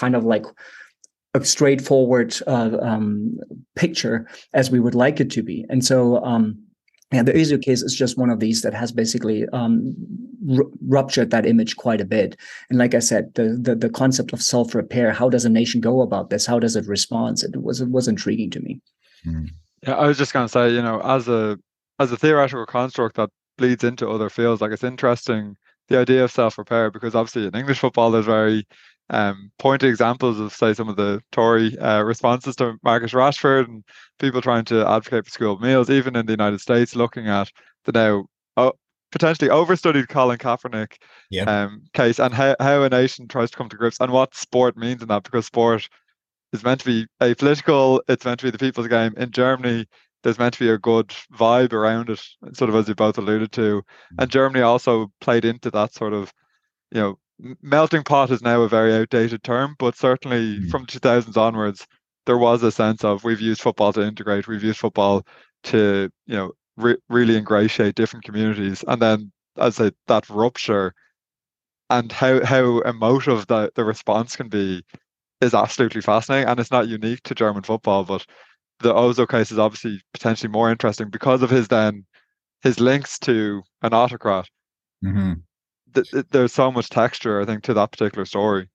kind 0.00 0.14
of 0.14 0.24
like 0.24 0.44
a 1.34 1.44
straightforward 1.44 2.30
uh, 2.46 2.76
um, 2.80 3.38
picture 3.74 4.26
as 4.52 4.70
we 4.70 4.80
would 4.84 4.94
like 4.94 5.20
it 5.20 5.30
to 5.30 5.42
be. 5.42 5.64
And 5.68 5.84
so, 5.84 6.24
um, 6.24 6.44
yeah, 7.12 7.22
the 7.22 7.32
Özil 7.32 7.62
case 7.62 7.82
is 7.82 7.94
just 7.94 8.18
one 8.18 8.30
of 8.30 8.40
these 8.40 8.62
that 8.62 8.74
has 8.74 8.92
basically 8.92 9.46
um, 9.52 9.94
r- 10.58 10.70
ruptured 10.96 11.30
that 11.30 11.46
image 11.46 11.76
quite 11.76 12.00
a 12.00 12.10
bit. 12.16 12.36
And 12.68 12.78
like 12.78 12.94
I 12.94 13.00
said, 13.10 13.32
the 13.34 13.46
the, 13.66 13.74
the 13.74 13.90
concept 13.90 14.32
of 14.32 14.42
self 14.42 14.74
repair. 14.74 15.12
How 15.12 15.28
does 15.28 15.44
a 15.44 15.56
nation 15.60 15.80
go 15.80 16.02
about 16.02 16.30
this? 16.30 16.46
How 16.46 16.58
does 16.58 16.76
it 16.76 16.86
respond? 16.86 17.42
It 17.42 17.62
was 17.62 17.80
it 17.80 17.90
was 17.90 18.08
intriguing 18.08 18.50
to 18.50 18.60
me. 18.60 18.80
Hmm. 19.24 19.46
Yeah, 19.86 19.96
I 19.96 20.06
was 20.06 20.18
just 20.18 20.32
going 20.32 20.46
to 20.46 20.52
say, 20.56 20.70
you 20.70 20.82
know, 20.82 21.00
as 21.16 21.28
a 21.28 21.58
as 22.02 22.10
a 22.12 22.16
theoretical 22.16 22.66
construct 22.66 23.16
that 23.16 23.30
bleeds 23.58 23.84
into 23.84 24.08
other 24.08 24.30
fields, 24.30 24.60
like 24.60 24.72
it's 24.72 24.90
interesting 24.92 25.56
the 25.88 25.98
idea 25.98 26.24
of 26.24 26.30
self 26.30 26.58
repair 26.58 26.90
because 26.90 27.14
obviously 27.14 27.46
in 27.46 27.54
English 27.54 27.78
football 27.78 28.10
there's 28.10 28.26
very 28.26 28.66
um, 29.10 29.50
pointed 29.58 29.88
examples 29.88 30.40
of 30.40 30.52
say 30.52 30.72
some 30.72 30.88
of 30.88 30.96
the 30.96 31.20
Tory 31.30 31.76
uh, 31.78 32.02
responses 32.02 32.56
to 32.56 32.76
Marcus 32.82 33.12
Rashford 33.12 33.68
and 33.68 33.84
people 34.18 34.40
trying 34.40 34.64
to 34.66 34.88
advocate 34.88 35.26
for 35.26 35.30
school 35.30 35.58
meals, 35.58 35.90
even 35.90 36.16
in 36.16 36.26
the 36.26 36.32
United 36.32 36.60
States, 36.60 36.96
looking 36.96 37.28
at 37.28 37.50
the 37.84 37.92
now 37.92 38.24
oh, 38.56 38.72
potentially 39.12 39.50
overstudied 39.50 40.08
Colin 40.08 40.38
Kaepernick 40.38 40.96
yeah. 41.30 41.44
um, 41.44 41.82
case 41.92 42.18
and 42.18 42.32
how, 42.32 42.56
how 42.58 42.82
a 42.82 42.88
nation 42.88 43.28
tries 43.28 43.50
to 43.50 43.56
come 43.56 43.68
to 43.68 43.76
grips 43.76 44.00
and 44.00 44.10
what 44.10 44.34
sport 44.34 44.76
means 44.76 45.02
in 45.02 45.08
that 45.08 45.22
because 45.22 45.46
sport 45.46 45.88
is 46.52 46.64
meant 46.64 46.80
to 46.80 46.86
be 46.86 47.06
apolitical, 47.20 48.00
it's 48.08 48.24
meant 48.24 48.40
to 48.40 48.46
be 48.46 48.50
the 48.50 48.58
people's 48.58 48.88
game. 48.88 49.12
In 49.16 49.30
Germany, 49.32 49.86
there's 50.24 50.38
meant 50.38 50.54
to 50.54 50.60
be 50.60 50.70
a 50.70 50.78
good 50.78 51.08
vibe 51.32 51.72
around 51.74 52.08
it, 52.08 52.20
sort 52.54 52.70
of 52.70 52.74
as 52.74 52.88
you 52.88 52.94
both 52.94 53.18
alluded 53.18 53.52
to. 53.52 53.82
And 54.18 54.30
Germany 54.30 54.62
also 54.62 55.12
played 55.20 55.44
into 55.44 55.70
that 55.70 55.92
sort 55.92 56.14
of, 56.14 56.32
you 56.90 57.00
know, 57.00 57.18
melting 57.62 58.02
pot 58.02 58.30
is 58.30 58.42
now 58.42 58.62
a 58.62 58.68
very 58.68 58.94
outdated 58.94 59.42
term, 59.42 59.76
but 59.78 59.96
certainly 59.96 60.58
mm. 60.58 60.70
from 60.70 60.86
2000s 60.86 61.36
onwards, 61.36 61.86
there 62.24 62.38
was 62.38 62.62
a 62.62 62.72
sense 62.72 63.04
of 63.04 63.22
we've 63.22 63.40
used 63.40 63.60
football 63.60 63.92
to 63.92 64.02
integrate, 64.02 64.48
we've 64.48 64.64
used 64.64 64.78
football 64.78 65.26
to, 65.64 66.10
you 66.26 66.36
know, 66.36 66.52
re- 66.78 66.96
really 67.10 67.36
ingratiate 67.36 67.94
different 67.94 68.24
communities. 68.24 68.82
And 68.88 69.02
then, 69.02 69.30
as 69.58 69.78
I 69.78 69.88
say, 69.88 69.94
that 70.06 70.28
rupture 70.30 70.94
and 71.90 72.10
how 72.10 72.42
how 72.44 72.78
emotive 72.80 73.46
the, 73.46 73.70
the 73.74 73.84
response 73.84 74.36
can 74.36 74.48
be 74.48 74.82
is 75.42 75.52
absolutely 75.52 76.00
fascinating. 76.00 76.48
And 76.48 76.58
it's 76.58 76.70
not 76.70 76.88
unique 76.88 77.22
to 77.24 77.34
German 77.34 77.62
football, 77.62 78.04
but 78.04 78.24
the 78.80 78.92
Özil 78.92 79.28
case 79.28 79.50
is 79.52 79.58
obviously 79.58 80.00
potentially 80.12 80.50
more 80.50 80.70
interesting 80.70 81.08
because 81.10 81.42
of 81.42 81.50
his 81.50 81.68
then 81.68 82.04
his 82.62 82.80
links 82.80 83.18
to 83.20 83.62
an 83.82 83.92
autocrat. 83.92 84.48
Mm-hmm. 85.04 85.34
Th- 85.94 86.10
th- 86.10 86.26
there's 86.30 86.52
so 86.52 86.72
much 86.72 86.88
texture, 86.88 87.40
I 87.40 87.44
think, 87.44 87.62
to 87.64 87.74
that 87.74 87.92
particular 87.92 88.24
story. 88.24 88.68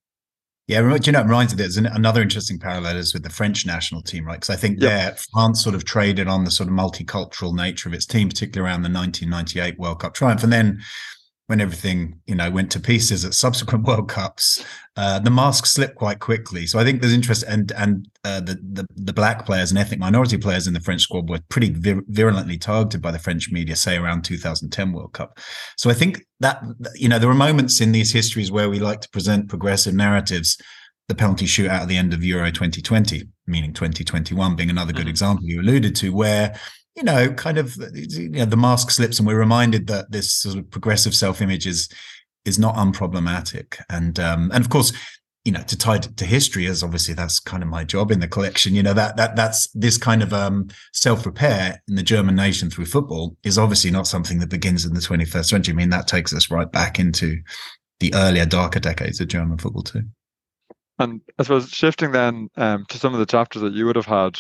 Yeah, 0.68 0.82
do 0.82 1.00
you 1.04 1.12
know, 1.12 1.22
it 1.22 1.24
reminds 1.24 1.52
me 1.52 1.58
there's 1.58 1.78
another 1.78 2.22
interesting 2.22 2.60
parallel 2.60 2.96
is 2.96 3.12
with 3.12 3.24
the 3.24 3.32
French 3.32 3.66
national 3.66 4.04
team, 4.04 4.24
right? 4.24 4.36
Because 4.36 4.52
I 4.52 4.56
think 4.56 4.80
yep. 4.80 4.90
there 4.92 5.16
France 5.34 5.64
sort 5.64 5.74
of 5.74 5.84
traded 5.84 6.28
on 6.28 6.44
the 6.44 6.52
sort 6.52 6.70
of 6.70 6.76
multicultural 6.76 7.56
nature 7.56 7.90
of 7.90 7.96
its 7.96 8.06
team, 8.06 8.30
particularly 8.30 8.70
around 8.70 8.84
the 8.84 8.90
1998 8.96 9.80
World 9.80 10.00
Cup 10.00 10.14
triumph, 10.14 10.44
and 10.44 10.54
then 10.54 10.80
when 11.50 11.60
everything 11.60 12.22
you 12.28 12.36
know 12.36 12.48
went 12.52 12.70
to 12.72 12.80
pieces 12.80 13.26
at 13.26 13.34
subsequent 13.34 13.84
World 13.88 14.08
Cups, 14.08 14.64
uh, 14.96 15.18
the 15.18 15.32
mask 15.32 15.66
slipped 15.66 15.96
quite 15.96 16.20
quickly. 16.20 16.68
So 16.68 16.78
I 16.78 16.84
think 16.84 17.02
there's 17.02 17.12
interest, 17.12 17.44
and 17.48 17.72
and 17.72 18.08
uh, 18.24 18.42
the, 18.42 18.60
the, 18.72 18.86
the 18.96 19.14
black 19.14 19.48
players 19.48 19.72
and 19.72 19.80
ethnic 19.80 20.00
minority 20.00 20.38
players 20.38 20.68
in 20.68 20.76
the 20.76 20.80
French 20.80 21.02
squad 21.02 21.28
were 21.28 21.40
pretty 21.50 21.74
vir- 21.74 22.04
virulently 22.08 22.60
targeted 22.60 23.02
by 23.02 23.10
the 23.10 23.18
French 23.18 23.52
media, 23.52 23.76
say 23.76 23.98
around 23.98 24.24
2010 24.26 24.94
World 24.94 25.14
Cup. 25.14 25.40
So 25.76 25.90
I 25.90 25.94
think 25.94 26.24
that 26.40 26.62
you 26.94 27.10
know 27.10 27.18
there 27.18 27.32
are 27.32 27.36
moments 27.36 27.82
in 27.82 27.94
these 27.94 28.14
histories 28.14 28.52
where 28.52 28.70
we 28.70 28.78
like 28.78 29.02
to 29.02 29.10
present 29.10 29.50
progressive 29.50 29.96
narratives. 29.96 30.56
The 31.08 31.16
penalty 31.16 31.48
shootout 31.48 31.82
at 31.82 31.88
the 31.88 31.98
end 31.98 32.14
of 32.14 32.24
Euro 32.24 32.52
2020, 32.52 33.28
meaning 33.48 33.74
2021, 33.74 34.56
being 34.56 34.70
another 34.70 34.94
good 34.94 35.00
mm-hmm. 35.00 35.10
example 35.10 35.44
you 35.44 35.60
alluded 35.60 35.96
to, 35.96 36.14
where 36.14 36.56
you 36.96 37.04
know, 37.04 37.32
kind 37.34 37.58
of 37.58 37.76
you 37.94 38.30
know, 38.30 38.46
the 38.46 38.58
mask 38.58 38.92
slips, 38.92 39.20
and 39.20 39.28
we're 39.28 39.40
reminded 39.40 39.88
that 39.88 40.12
this 40.12 40.32
sort 40.32 40.58
of 40.58 40.70
progressive 40.70 41.16
self-image 41.16 41.68
is 41.68 41.90
is 42.46 42.60
not 42.60 42.76
unproblematic. 42.76 43.82
And 43.90 44.20
um, 44.20 44.52
and 44.54 44.64
of 44.64 44.70
course, 44.70 44.92
you 45.46 45.52
know, 45.52 45.64
to 45.64 45.78
tie 45.78 46.00
to 46.00 46.26
history, 46.26 46.68
as 46.68 46.84
obviously 46.84 47.14
that's 47.14 47.40
kind 47.40 47.64
of 47.64 47.70
my 47.70 47.84
job 47.84 48.12
in 48.12 48.20
the 48.20 48.28
collection. 48.28 48.76
You 48.76 48.84
know, 48.84 48.94
that 48.94 49.18
that 49.18 49.36
that's 49.36 49.68
this 49.74 49.98
kind 49.98 50.22
of 50.22 50.34
um, 50.34 50.68
self-repair 50.94 51.82
in 51.88 51.96
the 51.96 52.04
German 52.04 52.36
nation 52.36 52.70
through 52.70 52.86
football 52.86 53.36
is 53.44 53.58
obviously 53.58 53.92
not 53.92 54.08
something 54.08 54.40
that 54.40 54.50
begins 54.50 54.86
in 54.86 54.94
the 54.94 55.00
21st 55.00 55.46
century. 55.46 55.74
I 55.74 55.78
mean, 55.78 55.90
that 55.90 56.08
takes 56.08 56.34
us 56.34 56.52
right 56.52 56.72
back 56.72 57.00
into 57.00 57.38
the 58.00 58.14
earlier, 58.14 58.46
darker 58.46 58.80
decades 58.80 59.20
of 59.22 59.28
German 59.28 59.58
football 59.58 59.84
too. 59.84 60.04
And 61.00 61.22
I 61.38 61.44
suppose 61.44 61.70
shifting 61.70 62.12
then 62.12 62.50
um, 62.58 62.86
to 62.90 62.98
some 62.98 63.14
of 63.14 63.20
the 63.20 63.26
chapters 63.26 63.62
that 63.62 63.74
you 63.74 63.86
would 63.86 63.96
have 63.96 64.06
had 64.06 64.38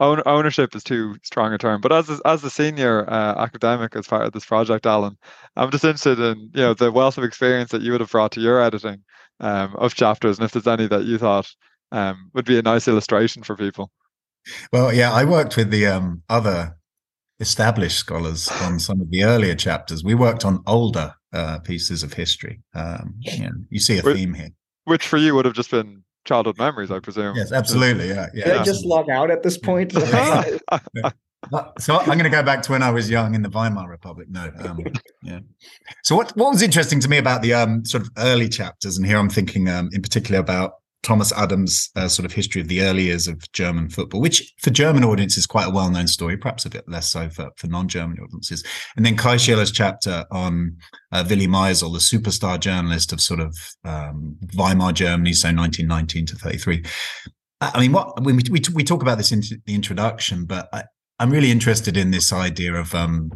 own, 0.00 0.22
ownership 0.26 0.74
is 0.74 0.84
too 0.84 1.16
strong 1.22 1.52
a 1.52 1.58
term, 1.58 1.80
but 1.80 1.92
as 1.92 2.08
a, 2.10 2.20
as 2.24 2.44
a 2.44 2.50
senior 2.50 3.08
uh, 3.08 3.34
academic 3.42 3.96
as 3.96 4.06
part 4.06 4.26
of 4.26 4.32
this 4.32 4.44
project, 4.44 4.86
Alan, 4.86 5.16
I'm 5.56 5.70
just 5.70 5.84
interested 5.84 6.18
in 6.18 6.50
you 6.54 6.62
know 6.62 6.74
the 6.74 6.92
wealth 6.92 7.18
of 7.18 7.24
experience 7.24 7.70
that 7.70 7.82
you 7.82 7.92
would 7.92 8.00
have 8.00 8.10
brought 8.10 8.32
to 8.32 8.40
your 8.40 8.60
editing 8.60 9.02
um, 9.40 9.74
of 9.76 9.94
chapters, 9.94 10.38
and 10.38 10.44
if 10.44 10.52
there's 10.52 10.66
any 10.66 10.86
that 10.88 11.04
you 11.04 11.18
thought 11.18 11.48
um, 11.92 12.30
would 12.34 12.44
be 12.44 12.58
a 12.58 12.62
nice 12.62 12.88
illustration 12.88 13.42
for 13.42 13.56
people. 13.56 13.90
Well, 14.72 14.92
yeah, 14.92 15.12
I 15.12 15.24
worked 15.24 15.56
with 15.56 15.70
the 15.70 15.86
um, 15.86 16.22
other 16.28 16.76
established 17.40 17.98
scholars 17.98 18.48
on 18.62 18.78
some 18.78 19.00
of 19.00 19.10
the 19.10 19.24
earlier 19.24 19.54
chapters. 19.54 20.04
We 20.04 20.14
worked 20.14 20.44
on 20.44 20.62
older 20.66 21.14
uh, 21.32 21.58
pieces 21.60 22.02
of 22.02 22.12
history. 22.12 22.60
Um, 22.74 23.14
yeah, 23.20 23.50
you 23.70 23.80
see 23.80 23.98
a 23.98 24.02
theme 24.02 24.34
here. 24.34 24.50
Which 24.84 25.06
for 25.06 25.16
you 25.16 25.34
would 25.34 25.44
have 25.44 25.54
just 25.54 25.70
been 25.70 26.04
childhood 26.26 26.58
memories, 26.58 26.90
I 26.90 26.98
presume. 26.98 27.36
Yes, 27.36 27.52
absolutely. 27.52 28.08
Yeah, 28.08 28.26
yeah. 28.34 28.44
Did 28.44 28.56
I 28.56 28.64
just 28.64 28.84
log 28.84 29.08
out 29.08 29.30
at 29.30 29.42
this 29.42 29.56
point? 29.56 29.94
So 31.78 31.96
I'm 31.96 32.06
going 32.06 32.24
to 32.24 32.30
go 32.30 32.42
back 32.42 32.62
to 32.62 32.72
when 32.72 32.82
I 32.82 32.90
was 32.90 33.08
young 33.08 33.34
in 33.34 33.42
the 33.42 33.48
Weimar 33.48 33.88
Republic. 33.88 34.28
No, 34.28 34.50
um, 34.58 34.80
yeah. 35.22 35.40
So 36.02 36.16
what 36.16 36.36
what 36.36 36.50
was 36.50 36.62
interesting 36.62 36.98
to 37.00 37.08
me 37.08 37.18
about 37.18 37.42
the 37.42 37.54
um, 37.54 37.84
sort 37.84 38.02
of 38.02 38.10
early 38.18 38.48
chapters, 38.48 38.96
and 38.96 39.06
here 39.06 39.16
I'm 39.16 39.28
thinking 39.28 39.68
um, 39.68 39.88
in 39.92 40.02
particular 40.02 40.40
about 40.40 40.72
Thomas 41.06 41.30
Adams' 41.30 41.88
uh, 41.94 42.08
sort 42.08 42.26
of 42.26 42.32
history 42.32 42.60
of 42.60 42.66
the 42.66 42.82
early 42.82 43.04
years 43.04 43.28
of 43.28 43.40
German 43.52 43.88
football, 43.88 44.20
which 44.20 44.52
for 44.58 44.70
German 44.70 45.04
audiences 45.04 45.38
is 45.38 45.46
quite 45.46 45.68
a 45.68 45.70
well-known 45.70 46.08
story, 46.08 46.36
perhaps 46.36 46.66
a 46.66 46.70
bit 46.70 46.82
less 46.88 47.08
so 47.08 47.30
for, 47.30 47.48
for 47.56 47.68
non-German 47.68 48.18
audiences. 48.18 48.64
And 48.96 49.06
then 49.06 49.16
Kay 49.16 49.38
Schiller's 49.38 49.70
chapter 49.70 50.24
on 50.32 50.76
uh, 51.12 51.24
Willy 51.30 51.46
Meisl, 51.46 51.92
the 51.92 52.00
superstar 52.00 52.58
journalist 52.58 53.12
of 53.12 53.20
sort 53.20 53.38
of 53.38 53.56
um, 53.84 54.36
Weimar 54.56 54.92
Germany, 54.92 55.32
so 55.32 55.46
1919 55.46 56.26
to 56.26 56.34
33. 56.34 56.84
I 57.60 57.80
mean, 57.80 57.92
what 57.92 58.20
we 58.24 58.32
we, 58.32 58.60
we 58.74 58.82
talk 58.82 59.00
about 59.00 59.16
this 59.16 59.30
in 59.30 59.42
the 59.64 59.76
introduction, 59.76 60.44
but 60.44 60.68
I, 60.72 60.82
am 61.20 61.30
really 61.30 61.52
interested 61.52 61.96
in 61.96 62.10
this 62.10 62.32
idea 62.32 62.74
of 62.74 62.96
um, 62.96 63.30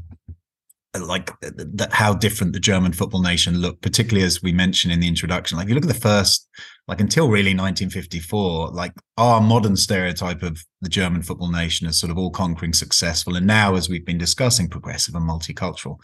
like 0.98 1.30
that 1.40 1.92
how 1.92 2.12
different 2.12 2.52
the 2.52 2.60
German 2.60 2.92
football 2.92 3.22
nation 3.22 3.58
looked, 3.58 3.82
particularly 3.82 4.26
as 4.26 4.42
we 4.42 4.52
mentioned 4.52 4.92
in 4.92 5.00
the 5.00 5.06
introduction. 5.06 5.56
Like 5.56 5.68
you 5.68 5.74
look 5.74 5.84
at 5.84 5.88
the 5.88 5.94
first, 5.94 6.48
like 6.88 7.00
until 7.00 7.28
really 7.28 7.54
1954, 7.54 8.70
like 8.70 8.92
our 9.16 9.40
modern 9.40 9.76
stereotype 9.76 10.42
of 10.42 10.60
the 10.80 10.88
German 10.88 11.22
football 11.22 11.50
nation 11.50 11.86
as 11.86 12.00
sort 12.00 12.10
of 12.10 12.18
all 12.18 12.30
conquering 12.30 12.72
successful, 12.72 13.36
and 13.36 13.46
now 13.46 13.76
as 13.76 13.88
we've 13.88 14.06
been 14.06 14.18
discussing, 14.18 14.68
progressive 14.68 15.14
and 15.14 15.28
multicultural. 15.28 15.98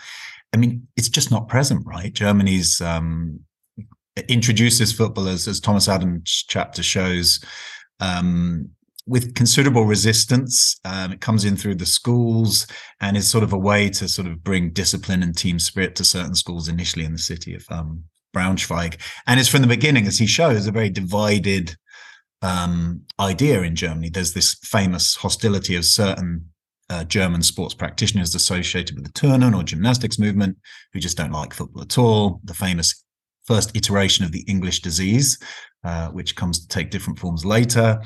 I 0.53 0.59
mean, 0.59 0.87
it's 0.97 1.09
just 1.09 1.33
not 1.33 1.49
present, 1.49 1.85
right? 1.85 2.13
Germany's 2.13 2.81
um, 2.81 3.41
introduces 4.29 4.93
football 4.93 5.27
as 5.29 5.61
Thomas 5.61 5.89
Adams' 5.89 6.45
chapter 6.49 6.83
shows. 6.83 7.45
Um, 7.99 8.71
with 9.07 9.35
considerable 9.35 9.85
resistance. 9.85 10.79
Um, 10.85 11.13
it 11.13 11.21
comes 11.21 11.45
in 11.45 11.57
through 11.57 11.77
the 11.77 11.87
schools 11.87 12.67
and 13.01 13.17
is 13.17 13.29
sort 13.29 13.45
of 13.45 13.53
a 13.53 13.59
way 13.59 13.89
to 13.91 14.09
sort 14.09 14.27
of 14.27 14.43
bring 14.43 14.71
discipline 14.71 15.23
and 15.23 15.37
team 15.37 15.59
spirit 15.59 15.95
to 15.97 16.05
certain 16.05 16.35
schools 16.35 16.69
initially 16.69 17.05
in 17.05 17.13
the 17.13 17.19
city 17.19 17.55
of 17.55 17.65
um, 17.71 18.05
Braunschweig. 18.35 19.01
And 19.27 19.39
it's 19.39 19.49
from 19.49 19.63
the 19.63 19.69
beginning, 19.69 20.07
as 20.07 20.19
he 20.19 20.27
shows, 20.27 20.67
a 20.67 20.73
very 20.73 20.91
divided 20.91 21.77
um, 22.43 23.03
idea 23.21 23.63
in 23.63 23.77
Germany. 23.77 24.11
There's 24.11 24.33
this 24.33 24.55
famous 24.63 25.15
hostility 25.15 25.77
of 25.77 25.85
certain 25.85 26.51
uh, 26.91 27.05
German 27.05 27.43
sports 27.43 27.75
practitioners 27.75 28.35
associated 28.35 28.97
with 28.97 29.05
the 29.05 29.13
Turnen 29.13 29.57
or 29.57 29.63
gymnastics 29.63 30.19
movement 30.19 30.57
who 30.93 31.01
just 31.01 31.17
don't 31.17 31.33
like 31.33 31.55
football 31.55 31.83
at 31.83 31.99
all. 31.99 32.41
The 32.45 32.55
famous 32.55 33.05
first 33.47 33.77
iteration 33.77 34.25
of 34.25 34.33
the 34.33 34.43
English 34.43 34.81
disease, 34.81 35.39
uh, 35.85 36.09
which 36.09 36.35
comes 36.35 36.61
to 36.61 36.69
take 36.69 36.91
different 36.91 37.19
forms 37.19 37.45
later. 37.45 38.01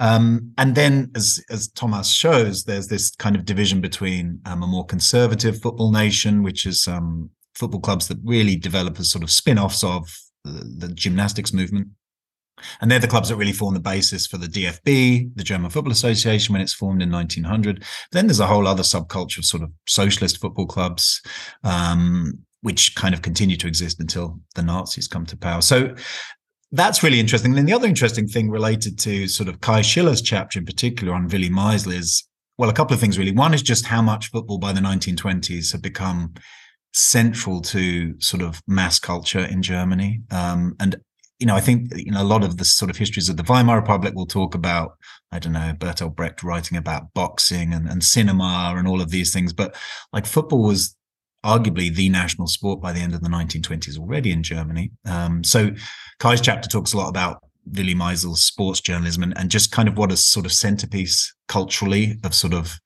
Um, 0.00 0.52
and 0.58 0.74
then, 0.74 1.10
as, 1.14 1.42
as 1.50 1.68
Thomas 1.68 2.10
shows, 2.10 2.64
there's 2.64 2.88
this 2.88 3.10
kind 3.16 3.36
of 3.36 3.44
division 3.44 3.80
between 3.80 4.40
um, 4.46 4.62
a 4.62 4.66
more 4.66 4.84
conservative 4.84 5.60
football 5.60 5.92
nation, 5.92 6.42
which 6.42 6.66
is 6.66 6.86
um, 6.86 7.30
football 7.54 7.80
clubs 7.80 8.08
that 8.08 8.18
really 8.24 8.56
develop 8.56 8.98
as 8.98 9.10
sort 9.10 9.24
of 9.24 9.30
spin 9.30 9.58
offs 9.58 9.82
of 9.82 10.08
the, 10.44 10.86
the 10.86 10.94
gymnastics 10.94 11.52
movement. 11.52 11.88
And 12.80 12.90
they're 12.90 12.98
the 12.98 13.08
clubs 13.08 13.28
that 13.28 13.36
really 13.36 13.52
form 13.52 13.74
the 13.74 13.80
basis 13.80 14.26
for 14.26 14.36
the 14.36 14.46
DFB, 14.46 15.34
the 15.34 15.44
German 15.44 15.70
Football 15.70 15.92
Association, 15.92 16.52
when 16.52 16.62
it's 16.62 16.74
formed 16.74 17.02
in 17.02 17.10
1900. 17.10 17.82
Then 18.12 18.26
there's 18.26 18.40
a 18.40 18.46
whole 18.46 18.66
other 18.66 18.82
subculture 18.82 19.38
of 19.38 19.44
sort 19.44 19.62
of 19.62 19.70
socialist 19.86 20.40
football 20.40 20.66
clubs, 20.66 21.20
um, 21.64 22.44
which 22.62 22.94
kind 22.94 23.14
of 23.14 23.22
continue 23.22 23.56
to 23.56 23.66
exist 23.66 24.00
until 24.00 24.40
the 24.54 24.62
Nazis 24.62 25.08
come 25.08 25.26
to 25.26 25.36
power. 25.36 25.60
So 25.60 25.94
that's 26.70 27.02
really 27.02 27.20
interesting. 27.20 27.50
And 27.50 27.58
then 27.58 27.66
the 27.66 27.74
other 27.74 27.88
interesting 27.88 28.26
thing 28.26 28.50
related 28.50 28.98
to 29.00 29.28
sort 29.28 29.48
of 29.48 29.60
Kay 29.60 29.82
Schiller's 29.82 30.22
chapter 30.22 30.58
in 30.58 30.64
particular 30.64 31.12
on 31.12 31.28
Willy 31.28 31.50
Meisl 31.50 31.92
is, 31.92 32.26
well, 32.56 32.70
a 32.70 32.74
couple 32.74 32.94
of 32.94 33.00
things 33.00 33.18
really. 33.18 33.32
One 33.32 33.52
is 33.52 33.62
just 33.62 33.86
how 33.86 34.00
much 34.00 34.30
football 34.30 34.58
by 34.58 34.72
the 34.72 34.80
1920s 34.80 35.72
had 35.72 35.82
become 35.82 36.34
central 36.94 37.60
to 37.60 38.18
sort 38.20 38.42
of 38.42 38.62
mass 38.66 38.98
culture 38.98 39.40
in 39.40 39.62
Germany. 39.62 40.22
Um, 40.30 40.76
and 40.80 40.96
you 41.38 41.46
know, 41.46 41.56
I 41.56 41.60
think 41.60 41.90
you 41.96 42.12
know 42.12 42.22
a 42.22 42.24
lot 42.24 42.44
of 42.44 42.56
the 42.56 42.64
sort 42.64 42.88
of 42.88 42.96
histories 42.96 43.28
of 43.28 43.36
the 43.36 43.42
Weimar 43.42 43.80
Republic 43.80 44.14
will 44.14 44.26
talk 44.26 44.54
about, 44.54 44.96
I 45.32 45.40
don't 45.40 45.52
know, 45.52 45.74
Bertolt 45.76 46.14
Brecht 46.14 46.44
writing 46.44 46.78
about 46.78 47.12
boxing 47.14 47.72
and, 47.74 47.88
and 47.88 48.04
cinema 48.04 48.74
and 48.76 48.86
all 48.86 49.00
of 49.00 49.10
these 49.10 49.32
things. 49.32 49.52
But 49.52 49.74
like 50.12 50.24
football 50.24 50.62
was 50.62 50.96
arguably 51.44 51.94
the 51.94 52.08
national 52.08 52.46
sport 52.46 52.80
by 52.80 52.92
the 52.92 53.00
end 53.00 53.14
of 53.14 53.22
the 53.22 53.28
1920s 53.28 53.98
already 53.98 54.30
in 54.30 54.42
Germany. 54.42 54.92
Um, 55.04 55.42
so 55.42 55.70
Kay's 56.20 56.40
chapter 56.40 56.68
talks 56.68 56.92
a 56.92 56.96
lot 56.96 57.08
about 57.08 57.42
Willy 57.66 57.94
Meisl's 57.94 58.44
sports 58.44 58.80
journalism 58.80 59.22
and, 59.22 59.36
and 59.36 59.50
just 59.50 59.72
kind 59.72 59.88
of 59.88 59.96
what 59.96 60.12
a 60.12 60.16
sort 60.16 60.46
of 60.46 60.52
centerpiece 60.52 61.34
culturally 61.48 62.18
of 62.24 62.34
sort 62.34 62.54
of 62.54 62.78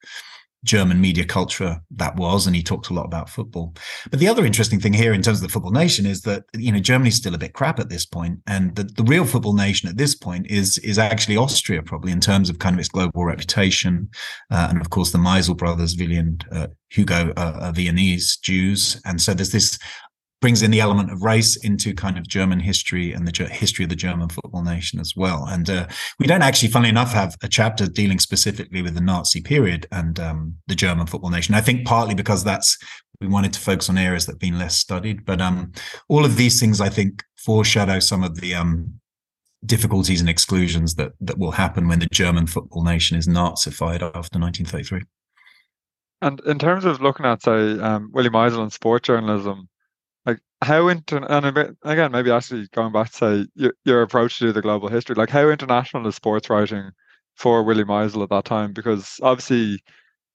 German 0.63 0.99
media 0.99 1.25
culture 1.25 1.79
that 1.91 2.15
was, 2.15 2.47
and 2.47 2.55
he 2.55 2.63
talked 2.63 2.89
a 2.89 2.93
lot 2.93 3.05
about 3.05 3.29
football. 3.29 3.73
But 4.09 4.19
the 4.19 4.27
other 4.27 4.45
interesting 4.45 4.79
thing 4.79 4.93
here 4.93 5.13
in 5.13 5.21
terms 5.21 5.37
of 5.37 5.43
the 5.43 5.51
football 5.51 5.71
nation 5.71 6.05
is 6.05 6.21
that 6.21 6.43
you 6.55 6.71
know 6.71 6.79
Germany's 6.79 7.15
still 7.15 7.35
a 7.35 7.37
bit 7.37 7.53
crap 7.53 7.79
at 7.79 7.89
this 7.89 8.05
point, 8.05 8.39
and 8.47 8.75
the, 8.75 8.83
the 8.83 9.03
real 9.03 9.25
football 9.25 9.53
nation 9.53 9.87
at 9.87 9.97
this 9.97 10.15
point 10.15 10.47
is 10.49 10.77
is 10.79 10.97
actually 10.97 11.37
Austria, 11.37 11.81
probably 11.83 12.11
in 12.11 12.19
terms 12.19 12.49
of 12.49 12.59
kind 12.59 12.75
of 12.75 12.79
its 12.79 12.89
global 12.89 13.25
reputation, 13.25 14.09
uh, 14.51 14.67
and 14.69 14.81
of 14.81 14.89
course 14.89 15.11
the 15.11 15.17
Meisl 15.17 15.55
brothers, 15.55 15.95
Willy 15.97 16.17
and 16.17 16.43
uh, 16.51 16.67
Hugo, 16.89 17.33
uh, 17.37 17.59
are 17.61 17.73
Viennese 17.73 18.37
Jews, 18.37 18.99
and 19.05 19.21
so 19.21 19.33
there's 19.33 19.51
this 19.51 19.77
brings 20.39 20.61
in 20.61 20.71
the 20.71 20.79
element 20.79 21.11
of 21.11 21.23
race 21.23 21.55
into 21.63 21.93
kind 21.93 22.17
of 22.17 22.27
German 22.27 22.59
history 22.59 23.11
and 23.11 23.27
the 23.27 23.47
history 23.47 23.83
of 23.83 23.89
the 23.89 23.95
German 23.95 24.29
football 24.29 24.63
nation 24.63 24.99
as 24.99 25.13
well. 25.15 25.45
And 25.47 25.69
uh, 25.69 25.87
we 26.19 26.27
don't 26.27 26.43
actually, 26.43 26.69
funnily 26.69 26.89
enough, 26.89 27.11
have 27.13 27.35
a 27.41 27.47
chapter 27.47 27.87
dealing 27.87 28.19
specifically 28.19 28.81
with 28.81 28.93
the 28.93 29.01
Nazi 29.01 29.41
period 29.41 29.87
and 29.91 30.19
um, 30.19 30.55
the 30.67 30.75
German 30.75 31.07
football 31.07 31.31
nation. 31.31 31.55
I 31.55 31.61
think 31.61 31.87
partly 31.87 32.13
because 32.13 32.43
that's 32.43 32.77
we 33.19 33.27
wanted 33.27 33.53
to 33.53 33.59
focus 33.59 33.89
on 33.89 33.97
areas 33.97 34.25
that 34.25 34.33
have 34.33 34.39
been 34.39 34.59
less 34.59 34.75
studied. 34.75 35.25
But 35.25 35.41
um, 35.41 35.71
all 36.07 36.23
of 36.23 36.37
these 36.37 36.59
things, 36.59 36.79
I 36.79 36.89
think, 36.89 37.23
foreshadow 37.37 37.99
some 37.99 38.23
of 38.23 38.39
the 38.39 38.53
um, 38.53 38.99
difficulties 39.65 40.19
and 40.19 40.29
exclusions 40.29 40.95
that 40.95 41.13
that 41.21 41.39
will 41.39 41.51
happen 41.51 41.87
when 41.87 41.99
the 41.99 42.07
German 42.11 42.45
football 42.47 42.83
nation 42.83 43.17
is 43.17 43.27
Nazified 43.27 44.03
after 44.03 44.39
1933. 44.39 45.01
And 46.21 46.39
in 46.41 46.57
terms 46.57 46.85
of 46.85 47.01
looking 47.01 47.25
at, 47.25 47.43
say, 47.43 47.79
um, 47.79 48.09
Willy 48.11 48.29
Meisl 48.29 48.61
and 48.61 48.73
sport 48.73 49.03
journalism, 49.03 49.69
how 50.61 50.87
inter 50.87 51.23
and 51.29 51.75
again 51.83 52.11
maybe 52.11 52.31
actually 52.31 52.67
going 52.73 52.91
back 52.91 53.11
to 53.11 53.17
say 53.17 53.45
your, 53.55 53.73
your 53.85 54.01
approach 54.01 54.39
to 54.39 54.51
the 54.51 54.61
global 54.61 54.87
history 54.87 55.15
like 55.15 55.29
how 55.29 55.47
international 55.49 56.07
is 56.07 56.15
sports 56.15 56.49
writing 56.49 56.89
for 57.35 57.61
Willy 57.63 57.83
Meisl 57.83 58.23
at 58.23 58.29
that 58.29 58.45
time 58.45 58.73
because 58.73 59.19
obviously 59.21 59.79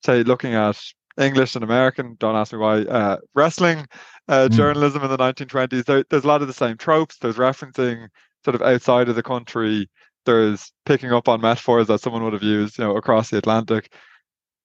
say 0.05 0.23
looking 0.23 0.55
at 0.55 0.81
English 1.18 1.57
and 1.57 1.64
American 1.64 2.16
don't 2.20 2.37
ask 2.37 2.53
me 2.53 2.59
why 2.59 2.83
uh, 2.83 3.16
wrestling 3.35 3.87
uh, 4.29 4.49
mm. 4.49 4.53
journalism 4.53 5.03
in 5.03 5.11
the 5.11 5.18
1920s 5.18 5.85
there, 5.85 6.05
there's 6.09 6.25
a 6.25 6.29
lot 6.29 6.41
of 6.41 6.47
the 6.47 6.55
same 6.55 6.77
tropes 6.77 7.18
there's 7.18 7.37
referencing 7.37 8.07
sort 8.45 8.55
of 8.55 8.62
outside 8.62 9.09
of 9.09 9.16
the 9.16 9.23
country 9.23 9.91
there's 10.25 10.73
picking 10.87 11.12
up 11.12 11.29
on 11.29 11.41
metaphors 11.41 11.89
that 11.89 12.01
someone 12.01 12.23
would 12.23 12.33
have 12.33 12.45
used 12.45 12.79
you 12.79 12.85
know 12.85 12.97
across 12.97 13.31
the 13.31 13.39
Atlantic 13.39 13.93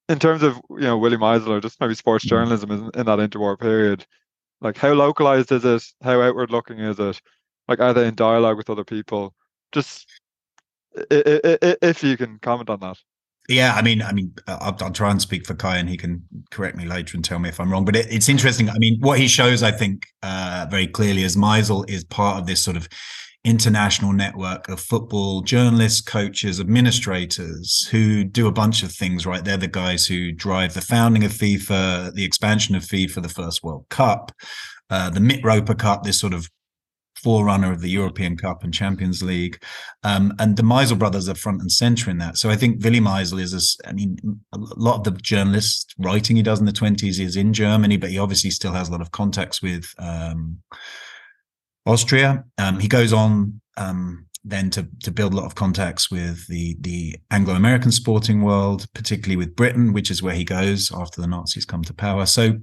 in 0.08 0.20
terms 0.20 0.44
of 0.44 0.62
you 0.70 0.82
know 0.82 1.00
Willy 1.00 1.18
Meisl 1.18 1.48
or 1.48 1.60
just 1.60 1.82
maybe 1.82 1.96
sports 1.96 2.24
hmm. 2.24 2.30
journalism 2.30 2.70
in, 2.70 2.92
in 2.94 3.06
that 3.08 3.18
interwar 3.18 3.60
period 3.60 4.06
like 4.62 4.78
how 4.78 4.94
localized 4.94 5.52
is 5.52 5.66
it? 5.66 5.84
How 6.02 6.22
outward 6.22 6.52
looking 6.52 6.80
is 6.80 7.00
it? 7.00 7.22
Like 7.68 7.80
are 7.80 7.94
they 7.94 8.08
in 8.08 8.16
dialogue 8.16 8.58
with 8.58 8.70
other 8.70 8.84
people? 8.84 9.34
Just 9.72 10.08
if 11.12 12.04
you 12.04 12.18
can 12.18 12.40
comment 12.40 12.70
on 12.70 12.80
that. 12.82 12.98
Yeah, 13.50 13.74
I 13.76 13.82
mean, 13.82 14.02
I 14.02 14.12
mean, 14.12 14.34
I'll, 14.48 14.76
I'll, 14.82 14.92
try 14.92 15.10
and 15.10 15.22
speak 15.22 15.48
for 15.48 15.54
Kay, 15.54 15.80
and 15.80 15.88
he 15.88 15.96
can 15.96 16.22
correct 16.52 16.76
me 16.76 16.86
later 16.86 17.16
and 17.16 17.24
tell 17.24 17.40
me 17.40 17.48
if 17.48 17.62
I'm 17.62 17.72
wrong. 17.72 17.86
But 17.86 17.96
it, 17.96 18.08
it's 18.10 18.28
interesting. 18.28 18.70
I 18.70 18.78
mean, 18.78 19.00
what 19.00 19.20
he 19.20 19.30
shows, 19.30 19.64
I 19.64 19.72
think, 19.72 20.06
uh, 20.22 20.68
very 20.70 20.86
clearly 20.86 21.24
is 21.24 21.38
Meisl 21.38 21.90
is 21.90 22.04
part 22.04 22.40
of 22.40 22.46
this 22.46 22.62
sort 22.62 22.76
of 22.76 22.90
international 23.48 24.12
network 24.12 24.68
of 24.68 24.78
football 24.78 25.42
journalists, 25.42 26.02
coaches, 26.02 26.60
administrators 26.60 27.88
who 27.90 28.26
do 28.26 28.46
a 28.48 28.52
bunch 28.52 28.84
of 28.84 28.92
things, 28.92 29.26
right? 29.26 29.44
They're 29.44 29.56
the 29.56 29.70
guys 29.70 30.06
who 30.06 30.34
drive 30.34 30.74
the 30.74 30.82
founding 30.82 31.24
of 31.24 31.32
FIFA, 31.32 32.14
the 32.14 32.26
expansion 32.26 32.76
of 32.76 32.84
FIFA, 32.84 33.24
the 33.24 33.30
first 33.30 33.64
World 33.64 33.86
Cup, 33.90 34.34
uh, 34.90 35.10
the 35.10 35.22
Mitropa 35.22 35.80
Cup, 35.80 36.04
this 36.04 36.20
sort 36.20 36.34
of 36.34 36.50
forerunner 37.24 37.72
of 37.72 37.80
the 37.82 37.90
European 37.90 38.36
Cup 38.36 38.64
and 38.64 38.74
Champions 38.74 39.24
League. 39.24 39.64
Um, 40.04 40.34
and 40.40 40.58
the 40.58 40.64
Meisl 40.64 41.00
brothers 41.00 41.30
are 41.30 41.36
front 41.36 41.62
and 41.62 41.72
center 41.72 42.12
in 42.12 42.18
that. 42.18 42.38
So 42.38 42.50
I 42.50 42.58
think 42.58 42.84
Willy 42.84 43.00
Meisl 43.00 43.40
is, 43.40 43.54
a, 43.54 43.90
I 43.90 43.94
mean, 43.94 44.18
a 44.54 44.58
lot 44.58 44.98
of 44.98 45.04
the 45.06 45.20
journalist 45.22 45.96
writing 45.98 46.36
he 46.36 46.44
does 46.44 46.60
in 46.60 46.66
the 46.66 46.72
20s 46.74 47.20
is 47.20 47.38
in 47.38 47.54
Germany, 47.54 47.96
but 47.96 48.10
he 48.10 48.20
obviously 48.20 48.52
still 48.52 48.74
has 48.74 48.90
a 48.90 48.92
lot 48.92 49.02
of 49.02 49.12
contacts 49.12 49.62
with. 49.62 49.86
Um, 49.98 50.60
Austria. 51.88 52.44
Um, 52.58 52.80
he 52.80 52.88
goes 52.88 53.14
on 53.14 53.62
um, 53.78 54.28
then 54.44 54.70
to 54.72 54.88
to 55.04 55.12
build 55.12 55.34
a 55.34 55.36
lot 55.36 55.46
of 55.46 55.56
contacts 55.56 56.10
with 56.12 56.48
the 56.48 56.78
the 56.82 57.16
Anglo 57.32 57.56
American 57.56 57.92
sporting 57.92 58.42
world, 58.42 58.86
particularly 58.94 59.38
with 59.38 59.56
Britain, 59.56 59.94
which 59.94 60.12
is 60.12 60.22
where 60.22 60.36
he 60.36 60.44
goes 60.44 60.92
after 60.94 61.22
the 61.22 61.28
Nazis 61.28 61.66
come 61.66 61.84
to 61.84 61.94
power. 61.94 62.26
So 62.26 62.58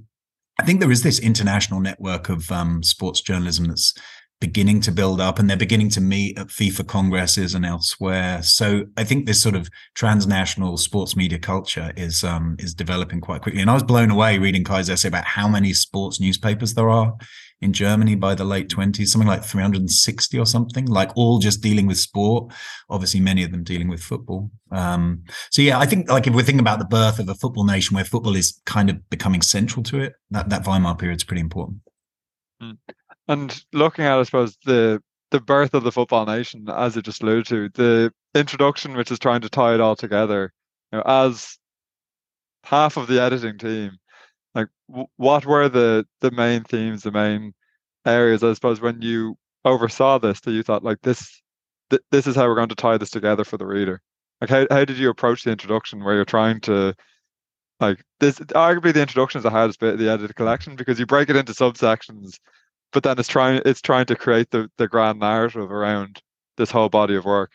I 0.59 0.65
think 0.65 0.79
there 0.79 0.91
is 0.91 1.03
this 1.03 1.19
international 1.19 1.81
network 1.81 2.29
of 2.29 2.51
um, 2.51 2.81
sports 2.81 3.21
journalism 3.21 3.67
that's 3.67 3.93
beginning 4.41 4.81
to 4.81 4.91
build 4.91 5.21
up 5.21 5.39
and 5.39 5.49
they're 5.49 5.57
beginning 5.57 5.89
to 5.89 6.01
meet 6.01 6.37
at 6.37 6.47
FIFA 6.47 6.87
congresses 6.87 7.55
and 7.55 7.65
elsewhere. 7.65 8.43
So 8.43 8.85
I 8.97 9.03
think 9.03 9.25
this 9.25 9.41
sort 9.41 9.55
of 9.55 9.69
transnational 9.95 10.77
sports 10.77 11.15
media 11.15 11.39
culture 11.39 11.93
is 11.95 12.23
um, 12.23 12.55
is 12.59 12.73
developing 12.73 13.21
quite 13.21 13.41
quickly. 13.41 13.61
And 13.61 13.69
I 13.69 13.73
was 13.73 13.83
blown 13.83 14.11
away 14.11 14.37
reading 14.37 14.63
Kay's 14.63 14.89
essay 14.89 15.07
about 15.07 15.25
how 15.25 15.47
many 15.47 15.73
sports 15.73 16.19
newspapers 16.19 16.73
there 16.73 16.89
are 16.89 17.13
in 17.61 17.73
Germany 17.73 18.15
by 18.15 18.35
the 18.35 18.43
late 18.43 18.69
20s, 18.69 19.07
something 19.07 19.27
like 19.27 19.43
360 19.43 20.37
or 20.37 20.45
something, 20.45 20.85
like 20.85 21.15
all 21.15 21.39
just 21.39 21.61
dealing 21.61 21.87
with 21.87 21.97
sport. 21.97 22.53
Obviously, 22.89 23.19
many 23.19 23.43
of 23.43 23.51
them 23.51 23.63
dealing 23.63 23.87
with 23.87 24.01
football. 24.01 24.51
Um, 24.71 25.23
so 25.51 25.61
yeah, 25.61 25.79
I 25.79 25.85
think 25.85 26.09
like 26.09 26.27
if 26.27 26.33
we're 26.33 26.43
thinking 26.43 26.59
about 26.59 26.79
the 26.79 26.85
birth 26.85 27.19
of 27.19 27.29
a 27.29 27.35
football 27.35 27.65
nation 27.65 27.95
where 27.95 28.05
football 28.05 28.35
is 28.35 28.61
kind 28.65 28.89
of 28.89 29.09
becoming 29.09 29.41
central 29.41 29.83
to 29.83 29.99
it, 29.99 30.13
that, 30.31 30.49
that 30.49 30.65
Weimar 30.65 30.95
period 30.95 31.17
is 31.17 31.23
pretty 31.23 31.41
important. 31.41 31.79
Hmm. 32.59 32.71
And 33.27 33.63
looking 33.73 34.05
at, 34.05 34.19
I 34.19 34.23
suppose, 34.23 34.57
the 34.65 35.01
the 35.31 35.39
birth 35.41 35.73
of 35.73 35.83
the 35.83 35.91
football 35.91 36.25
nation, 36.25 36.67
as 36.69 36.95
it 36.95 37.03
just 37.03 37.23
alluded 37.23 37.47
to, 37.47 37.69
the 37.69 38.13
introduction, 38.39 38.95
which 38.95 39.11
is 39.11 39.19
trying 39.19 39.41
to 39.41 39.49
tie 39.49 39.73
it 39.73 39.81
all 39.81 39.95
together, 39.95 40.53
you 40.91 40.99
know, 40.99 41.03
as 41.05 41.57
half 42.63 42.95
of 42.95 43.07
the 43.07 43.21
editing 43.21 43.57
team, 43.57 43.91
Like, 44.55 44.69
what 45.17 45.45
were 45.45 45.69
the 45.69 46.07
the 46.21 46.31
main 46.31 46.63
themes, 46.63 47.03
the 47.03 47.11
main 47.11 47.53
areas? 48.05 48.43
I 48.43 48.53
suppose 48.53 48.79
when 48.81 49.01
you 49.01 49.37
oversaw 49.65 50.17
this, 50.17 50.39
that 50.41 50.51
you 50.51 50.63
thought 50.63 50.83
like 50.83 51.01
this, 51.01 51.41
th- 51.89 52.01
this 52.11 52.25
is 52.25 52.35
how 52.35 52.47
we're 52.47 52.55
going 52.55 52.69
to 52.69 52.75
tie 52.75 52.97
this 52.97 53.09
together 53.09 53.43
for 53.43 53.57
the 53.57 53.65
reader. 53.65 54.01
Like, 54.41 54.49
how 54.49 54.65
how 54.71 54.85
did 54.85 54.97
you 54.97 55.09
approach 55.09 55.43
the 55.43 55.51
introduction, 55.51 56.03
where 56.03 56.15
you're 56.15 56.25
trying 56.25 56.61
to 56.61 56.95
like 57.81 58.01
this? 58.21 58.39
Arguably, 58.39 58.93
the 58.93 59.01
introduction 59.01 59.39
is 59.39 59.43
the 59.43 59.49
hardest 59.49 59.79
bit 59.81 59.93
of 59.95 59.99
the 59.99 60.09
edited 60.09 60.35
collection 60.37 60.75
because 60.77 60.99
you 60.99 61.05
break 61.05 61.29
it 61.29 61.35
into 61.35 61.53
subsections, 61.53 62.39
but 62.93 63.03
then 63.03 63.19
it's 63.19 63.27
trying 63.27 63.61
it's 63.65 63.81
trying 63.81 64.05
to 64.05 64.15
create 64.15 64.51
the 64.51 64.69
the 64.77 64.87
grand 64.87 65.19
narrative 65.19 65.71
around 65.71 66.21
this 66.57 66.71
whole 66.71 66.89
body 66.89 67.15
of 67.15 67.25
work. 67.25 67.51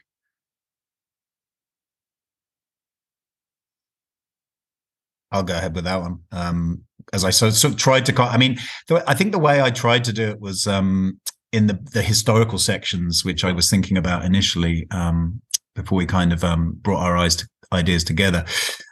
I'll 5.32 5.44
go 5.44 5.54
ahead 5.54 5.74
with 5.74 5.84
that 5.84 6.00
one. 6.00 6.20
Um, 6.32 6.84
as 7.12 7.24
I 7.24 7.30
of 7.30 7.76
tried 7.76 8.06
to, 8.06 8.22
I 8.22 8.36
mean, 8.36 8.58
I 9.06 9.14
think 9.14 9.32
the 9.32 9.38
way 9.38 9.60
I 9.60 9.70
tried 9.70 10.04
to 10.04 10.12
do 10.12 10.28
it 10.28 10.40
was 10.40 10.66
um, 10.66 11.20
in 11.52 11.66
the, 11.66 11.78
the 11.92 12.02
historical 12.02 12.58
sections, 12.58 13.24
which 13.24 13.44
I 13.44 13.52
was 13.52 13.68
thinking 13.68 13.96
about 13.96 14.24
initially 14.24 14.86
um, 14.90 15.40
before 15.74 15.98
we 15.98 16.06
kind 16.06 16.32
of 16.32 16.44
um, 16.44 16.76
brought 16.82 17.02
our 17.02 17.16
eyes 17.16 17.36
to, 17.36 17.48
ideas 17.72 18.04
together, 18.04 18.44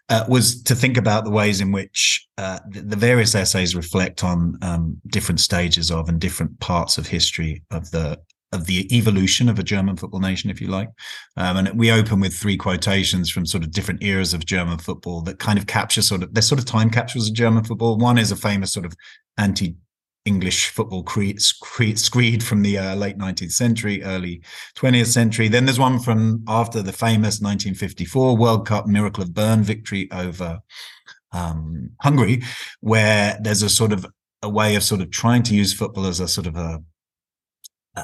uh, 0.08 0.24
was 0.28 0.62
to 0.62 0.74
think 0.74 0.96
about 0.96 1.24
the 1.24 1.30
ways 1.30 1.60
in 1.60 1.72
which 1.72 2.26
uh, 2.38 2.58
the, 2.68 2.80
the, 2.80 2.96
various 2.96 3.34
essays 3.34 3.74
reflect 3.74 4.24
on 4.24 4.56
um, 4.62 4.96
different 5.08 5.40
stages 5.40 5.90
of 5.90 6.08
and 6.08 6.20
different 6.20 6.58
parts 6.60 6.96
of 6.96 7.06
history 7.06 7.62
of 7.70 7.90
the 7.90 8.18
of 8.52 8.66
the 8.66 8.94
evolution 8.96 9.48
of 9.48 9.58
a 9.58 9.62
German 9.62 9.96
football 9.96 10.20
nation, 10.20 10.50
if 10.50 10.60
you 10.60 10.68
like. 10.68 10.88
Um, 11.36 11.58
and 11.58 11.78
we 11.78 11.90
open 11.90 12.20
with 12.20 12.34
three 12.34 12.56
quotations 12.56 13.30
from 13.30 13.44
sort 13.44 13.62
of 13.62 13.70
different 13.70 14.02
eras 14.02 14.32
of 14.32 14.46
German 14.46 14.78
football 14.78 15.20
that 15.22 15.38
kind 15.38 15.58
of 15.58 15.66
capture 15.66 16.02
sort 16.02 16.22
of, 16.22 16.32
they're 16.32 16.42
sort 16.42 16.58
of 16.58 16.64
time 16.64 16.90
capsules 16.90 17.28
of 17.28 17.34
German 17.34 17.64
football. 17.64 17.98
One 17.98 18.18
is 18.18 18.32
a 18.32 18.36
famous 18.36 18.72
sort 18.72 18.86
of 18.86 18.94
anti 19.36 19.76
English 20.24 20.68
football 20.68 21.02
creed, 21.02 21.40
screed 21.40 22.42
from 22.42 22.62
the 22.62 22.76
uh, 22.76 22.94
late 22.94 23.16
19th 23.16 23.52
century, 23.52 24.02
early 24.02 24.42
20th 24.76 25.06
century. 25.06 25.48
Then 25.48 25.64
there's 25.64 25.78
one 25.78 25.98
from 25.98 26.44
after 26.46 26.82
the 26.82 26.92
famous 26.92 27.40
1954 27.40 28.36
World 28.36 28.66
Cup 28.66 28.86
Miracle 28.86 29.22
of 29.22 29.32
Bern 29.32 29.62
victory 29.62 30.08
over 30.12 30.60
um, 31.32 31.90
Hungary, 32.02 32.42
where 32.80 33.38
there's 33.40 33.62
a 33.62 33.70
sort 33.70 33.92
of 33.92 34.06
a 34.42 34.48
way 34.48 34.76
of 34.76 34.82
sort 34.82 35.00
of 35.00 35.10
trying 35.10 35.42
to 35.44 35.54
use 35.54 35.72
football 35.72 36.06
as 36.06 36.20
a 36.20 36.28
sort 36.28 36.46
of 36.46 36.56
a 36.56 36.82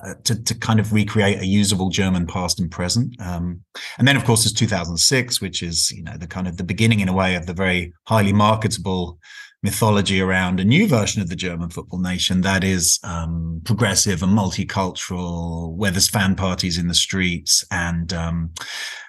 uh, 0.03 0.15
to, 0.25 0.43
to 0.43 0.55
kind 0.55 0.81
of 0.81 0.93
recreate 0.93 1.41
a 1.41 1.47
usable 1.47 1.91
German 1.91 2.27
past 2.27 2.61
and 2.61 2.71
present. 2.71 3.15
Um, 3.21 3.61
and 3.99 4.09
then, 4.09 4.17
of 4.17 4.25
course, 4.25 4.45
there's 4.45 4.53
2006, 4.53 5.41
which 5.41 5.63
is, 5.63 5.91
you 5.91 6.03
know, 6.03 6.17
the 6.17 6.27
kind 6.27 6.49
of 6.49 6.57
the 6.57 6.65
beginning 6.65 7.01
in 7.01 7.09
a 7.09 7.13
way 7.13 7.35
of 7.35 7.47
the 7.47 7.55
very 7.55 7.93
highly 8.07 8.33
marketable 8.33 9.19
mythology 9.63 10.21
around 10.21 10.61
a 10.61 10.65
new 10.65 10.87
version 10.87 11.23
of 11.23 11.31
the 11.31 11.37
German 11.37 11.71
football 11.71 11.99
nation 11.99 12.43
that 12.43 12.63
is 12.63 13.01
um, 13.03 13.63
progressive 13.65 14.23
and 14.23 14.37
multicultural, 14.37 15.75
where 15.75 15.91
there's 15.91 16.09
fan 16.09 16.35
parties 16.35 16.77
in 16.77 16.87
the 16.87 16.95
streets. 16.95 17.65
And 17.71 18.13
um, 18.13 18.51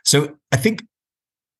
so 0.06 0.36
I 0.54 0.58
think 0.58 0.84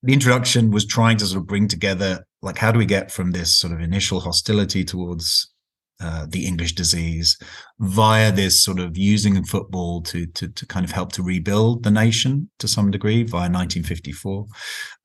the 0.02 0.14
introduction 0.14 0.72
was 0.72 0.86
trying 0.86 1.18
to 1.18 1.26
sort 1.26 1.42
of 1.42 1.48
bring 1.48 1.68
together, 1.68 2.26
like, 2.42 2.58
how 2.58 2.72
do 2.72 2.80
we 2.80 2.86
get 2.86 3.12
from 3.12 3.32
this 3.32 3.58
sort 3.58 3.74
of 3.74 3.82
initial 3.82 4.22
hostility 4.22 4.86
towards 4.86 5.52
uh, 6.00 6.26
the 6.30 6.46
English 6.46 6.74
disease 6.74 7.38
via 7.80 8.32
this 8.32 8.64
sort 8.64 8.80
of 8.80 8.98
using 8.98 9.44
football 9.44 10.02
to, 10.02 10.26
to, 10.28 10.48
to 10.48 10.66
kind 10.66 10.86
of 10.86 10.92
help 10.92 11.12
to 11.12 11.22
rebuild 11.22 11.84
the 11.84 11.92
nation 11.92 12.50
to 12.58 12.68
some 12.68 12.90
degree 12.90 13.24
via 13.24 13.50
1954 13.50 14.46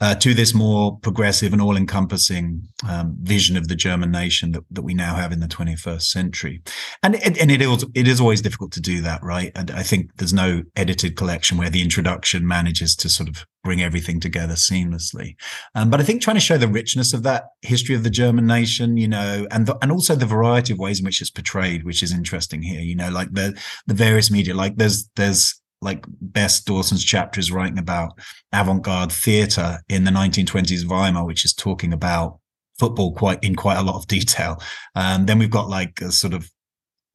uh, 0.00 0.14
to 0.14 0.34
this 0.34 0.54
more 0.54 0.96
progressive 0.98 1.52
and 1.52 1.60
all-encompassing 1.60 2.62
um, 2.88 3.16
vision 3.22 3.56
of 3.56 3.66
the 3.66 3.74
German 3.74 4.12
nation 4.12 4.52
that, 4.52 4.62
that 4.70 4.82
we 4.82 4.94
now 4.94 5.16
have 5.16 5.32
in 5.32 5.40
the 5.40 5.48
21st 5.48 6.02
century. 6.02 6.62
And, 7.02 7.16
and 7.16 7.50
it, 7.50 7.60
is, 7.60 7.84
it 7.94 8.06
is 8.06 8.20
always 8.20 8.40
difficult 8.40 8.72
to 8.72 8.80
do 8.80 9.00
that, 9.02 9.22
right? 9.22 9.50
And 9.56 9.72
I 9.72 9.82
think 9.82 10.16
there's 10.16 10.32
no 10.32 10.62
edited 10.76 11.16
collection 11.16 11.58
where 11.58 11.70
the 11.70 11.82
introduction 11.82 12.46
manages 12.46 12.94
to 12.96 13.08
sort 13.08 13.28
of 13.28 13.44
bring 13.62 13.82
everything 13.82 14.20
together 14.20 14.54
seamlessly. 14.54 15.34
Um, 15.74 15.90
but 15.90 16.00
I 16.00 16.02
think 16.02 16.22
trying 16.22 16.36
to 16.36 16.40
show 16.40 16.56
the 16.56 16.68
richness 16.68 17.12
of 17.12 17.22
that 17.24 17.44
history 17.60 17.94
of 17.94 18.04
the 18.04 18.10
German 18.10 18.46
nation, 18.46 18.96
you 18.96 19.08
know, 19.08 19.46
and 19.50 19.66
the, 19.66 19.76
and 19.82 19.92
also 19.92 20.14
the 20.14 20.24
variety 20.24 20.72
of 20.72 20.78
ways 20.78 21.00
in 21.00 21.04
which 21.04 21.20
it's 21.20 21.30
portrayed, 21.30 21.84
which 21.84 22.02
is 22.02 22.12
interesting 22.12 22.59
here. 22.62 22.80
You 22.80 22.96
know, 22.96 23.10
like 23.10 23.32
the 23.32 23.58
the 23.86 23.94
various 23.94 24.30
media, 24.30 24.54
like 24.54 24.76
there's 24.76 25.08
there's 25.16 25.60
like 25.82 26.04
Bess 26.20 26.62
Dawson's 26.62 27.04
chapter 27.04 27.40
is 27.40 27.50
writing 27.50 27.78
about 27.78 28.18
avant-garde 28.52 29.12
theatre 29.12 29.80
in 29.88 30.04
the 30.04 30.10
1920s 30.10 30.84
Weimar, 30.84 31.24
which 31.24 31.44
is 31.44 31.54
talking 31.54 31.92
about 31.92 32.38
football 32.78 33.14
quite 33.14 33.42
in 33.42 33.54
quite 33.54 33.78
a 33.78 33.82
lot 33.82 33.96
of 33.96 34.06
detail. 34.06 34.60
And 34.94 35.20
um, 35.20 35.26
then 35.26 35.38
we've 35.38 35.50
got 35.50 35.68
like 35.68 36.00
a 36.00 36.12
sort 36.12 36.34
of 36.34 36.50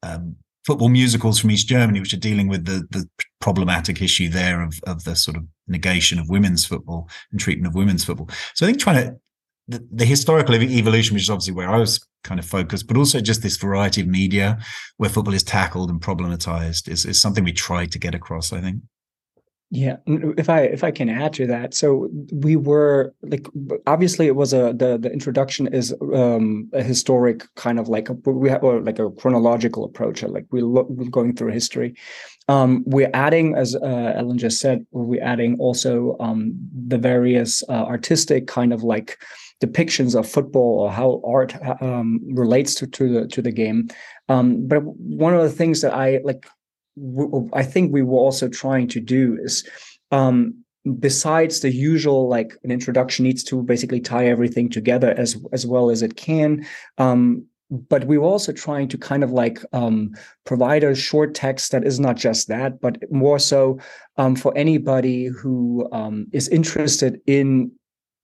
um, 0.02 0.36
football 0.66 0.88
musicals 0.88 1.38
from 1.38 1.50
East 1.50 1.68
Germany, 1.68 2.00
which 2.00 2.14
are 2.14 2.18
dealing 2.18 2.48
with 2.48 2.64
the 2.64 2.86
the 2.90 3.08
problematic 3.40 4.02
issue 4.02 4.28
there 4.28 4.62
of 4.62 4.74
of 4.86 5.04
the 5.04 5.14
sort 5.14 5.36
of 5.36 5.44
negation 5.68 6.18
of 6.18 6.28
women's 6.28 6.64
football 6.64 7.08
and 7.30 7.40
treatment 7.40 7.68
of 7.68 7.74
women's 7.74 8.04
football. 8.04 8.28
So 8.54 8.66
I 8.66 8.68
think 8.68 8.80
trying 8.80 9.04
to 9.04 9.16
the, 9.68 9.86
the, 9.92 10.04
historical 10.04 10.54
evolution, 10.54 11.14
which 11.14 11.24
is 11.24 11.30
obviously 11.30 11.54
where 11.54 11.68
I 11.68 11.78
was 11.78 12.06
kind 12.22 12.38
of 12.38 12.46
focused, 12.46 12.86
but 12.86 12.96
also 12.96 13.20
just 13.20 13.42
this 13.42 13.56
variety 13.56 14.00
of 14.00 14.06
media 14.06 14.58
where 14.96 15.10
football 15.10 15.34
is 15.34 15.42
tackled 15.42 15.90
and 15.90 16.00
problematized 16.00 16.88
is, 16.88 17.04
is 17.04 17.20
something 17.20 17.44
we 17.44 17.52
try 17.52 17.86
to 17.86 17.98
get 17.98 18.14
across, 18.14 18.52
I 18.52 18.60
think. 18.60 18.82
Yeah, 19.70 19.96
if 20.06 20.48
I 20.48 20.60
if 20.60 20.84
I 20.84 20.92
can 20.92 21.08
add 21.08 21.32
to 21.34 21.46
that, 21.48 21.74
so 21.74 22.08
we 22.32 22.54
were 22.54 23.12
like 23.22 23.48
obviously 23.88 24.28
it 24.28 24.36
was 24.36 24.52
a 24.52 24.72
the 24.72 24.96
the 24.96 25.12
introduction 25.12 25.66
is 25.66 25.92
um, 26.14 26.70
a 26.72 26.84
historic 26.84 27.42
kind 27.56 27.80
of 27.80 27.88
like 27.88 28.08
a, 28.08 28.12
we 28.12 28.48
have 28.48 28.62
like 28.62 29.00
a 29.00 29.10
chronological 29.10 29.84
approach, 29.84 30.22
like 30.22 30.46
we 30.52 30.62
look 30.62 30.88
going 31.10 31.34
through 31.34 31.50
history. 31.50 31.96
Um, 32.46 32.84
we're 32.86 33.10
adding, 33.12 33.56
as 33.56 33.74
uh, 33.74 34.12
Alan 34.14 34.38
just 34.38 34.60
said, 34.60 34.86
we're 34.92 35.24
adding 35.24 35.56
also 35.58 36.16
um, 36.20 36.52
the 36.86 36.98
various 36.98 37.64
uh, 37.68 37.86
artistic 37.86 38.46
kind 38.46 38.72
of 38.72 38.84
like 38.84 39.18
depictions 39.64 40.14
of 40.14 40.28
football 40.28 40.80
or 40.80 40.92
how 40.92 41.20
art 41.24 41.54
um, 41.80 42.20
relates 42.34 42.74
to, 42.74 42.86
to 42.86 43.08
the 43.08 43.28
to 43.28 43.42
the 43.42 43.52
game. 43.52 43.88
Um, 44.28 44.66
but 44.66 44.82
one 44.82 45.34
of 45.34 45.42
the 45.42 45.50
things 45.50 45.80
that 45.80 45.94
I 45.94 46.20
like, 46.24 46.46
I 47.52 47.62
think 47.62 47.92
we 47.92 48.02
were 48.02 48.18
also 48.18 48.48
trying 48.48 48.88
to 48.88 49.00
do 49.00 49.38
is, 49.42 49.66
um, 50.10 50.62
besides 50.98 51.60
the 51.60 51.72
usual 51.72 52.28
like 52.28 52.54
an 52.64 52.70
introduction 52.70 53.24
needs 53.24 53.42
to 53.44 53.62
basically 53.62 54.00
tie 54.00 54.26
everything 54.26 54.68
together 54.68 55.14
as 55.16 55.36
as 55.52 55.66
well 55.66 55.90
as 55.90 56.02
it 56.02 56.16
can. 56.16 56.66
Um, 56.98 57.46
but 57.68 58.04
we 58.04 58.16
were 58.16 58.28
also 58.28 58.52
trying 58.52 58.88
to 58.88 58.98
kind 58.98 59.24
of 59.24 59.32
like 59.32 59.58
um, 59.72 60.10
provide 60.44 60.84
a 60.84 60.94
short 60.94 61.34
text 61.34 61.72
that 61.72 61.84
is 61.84 61.98
not 61.98 62.16
just 62.16 62.46
that, 62.46 62.80
but 62.80 62.98
more 63.10 63.40
so 63.40 63.78
um, 64.18 64.36
for 64.36 64.56
anybody 64.56 65.26
who 65.26 65.88
um, 65.90 66.26
is 66.32 66.46
interested 66.48 67.20
in 67.26 67.72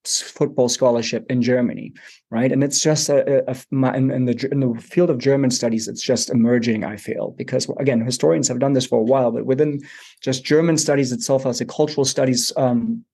football 0.05 0.69
scholarship 0.69 1.25
in 1.31 1.43
Germany, 1.43 1.93
right? 2.31 2.51
And 2.51 2.65
it's 2.65 2.81
just 2.81 3.09
a, 3.09 3.49
a, 3.49 3.57
a 3.83 3.95
in, 3.95 4.11
in, 4.11 4.25
the 4.25 4.49
in 4.51 4.61
the 4.61 4.81
field 4.81 5.11
of 5.11 5.19
German 5.19 5.51
studies, 5.51 5.89
it's 5.89 6.03
just 6.03 6.31
emerging. 6.31 6.85
I 6.85 6.97
feel 6.97 7.35
because 7.37 7.69
again, 7.79 8.01
historians 8.01 8.49
have 8.49 8.59
done 8.59 8.73
this 8.73 8.87
for 8.87 8.99
a 8.99 9.05
while, 9.05 9.31
but 9.31 9.47
within 9.47 9.81
just 10.21 10.45
German 10.45 10.77
studies 10.77 11.13
itself 11.13 11.47
as 11.47 11.61
a 11.61 11.67
cultural 11.67 12.05
studies 12.05 12.53
um, 12.57 13.05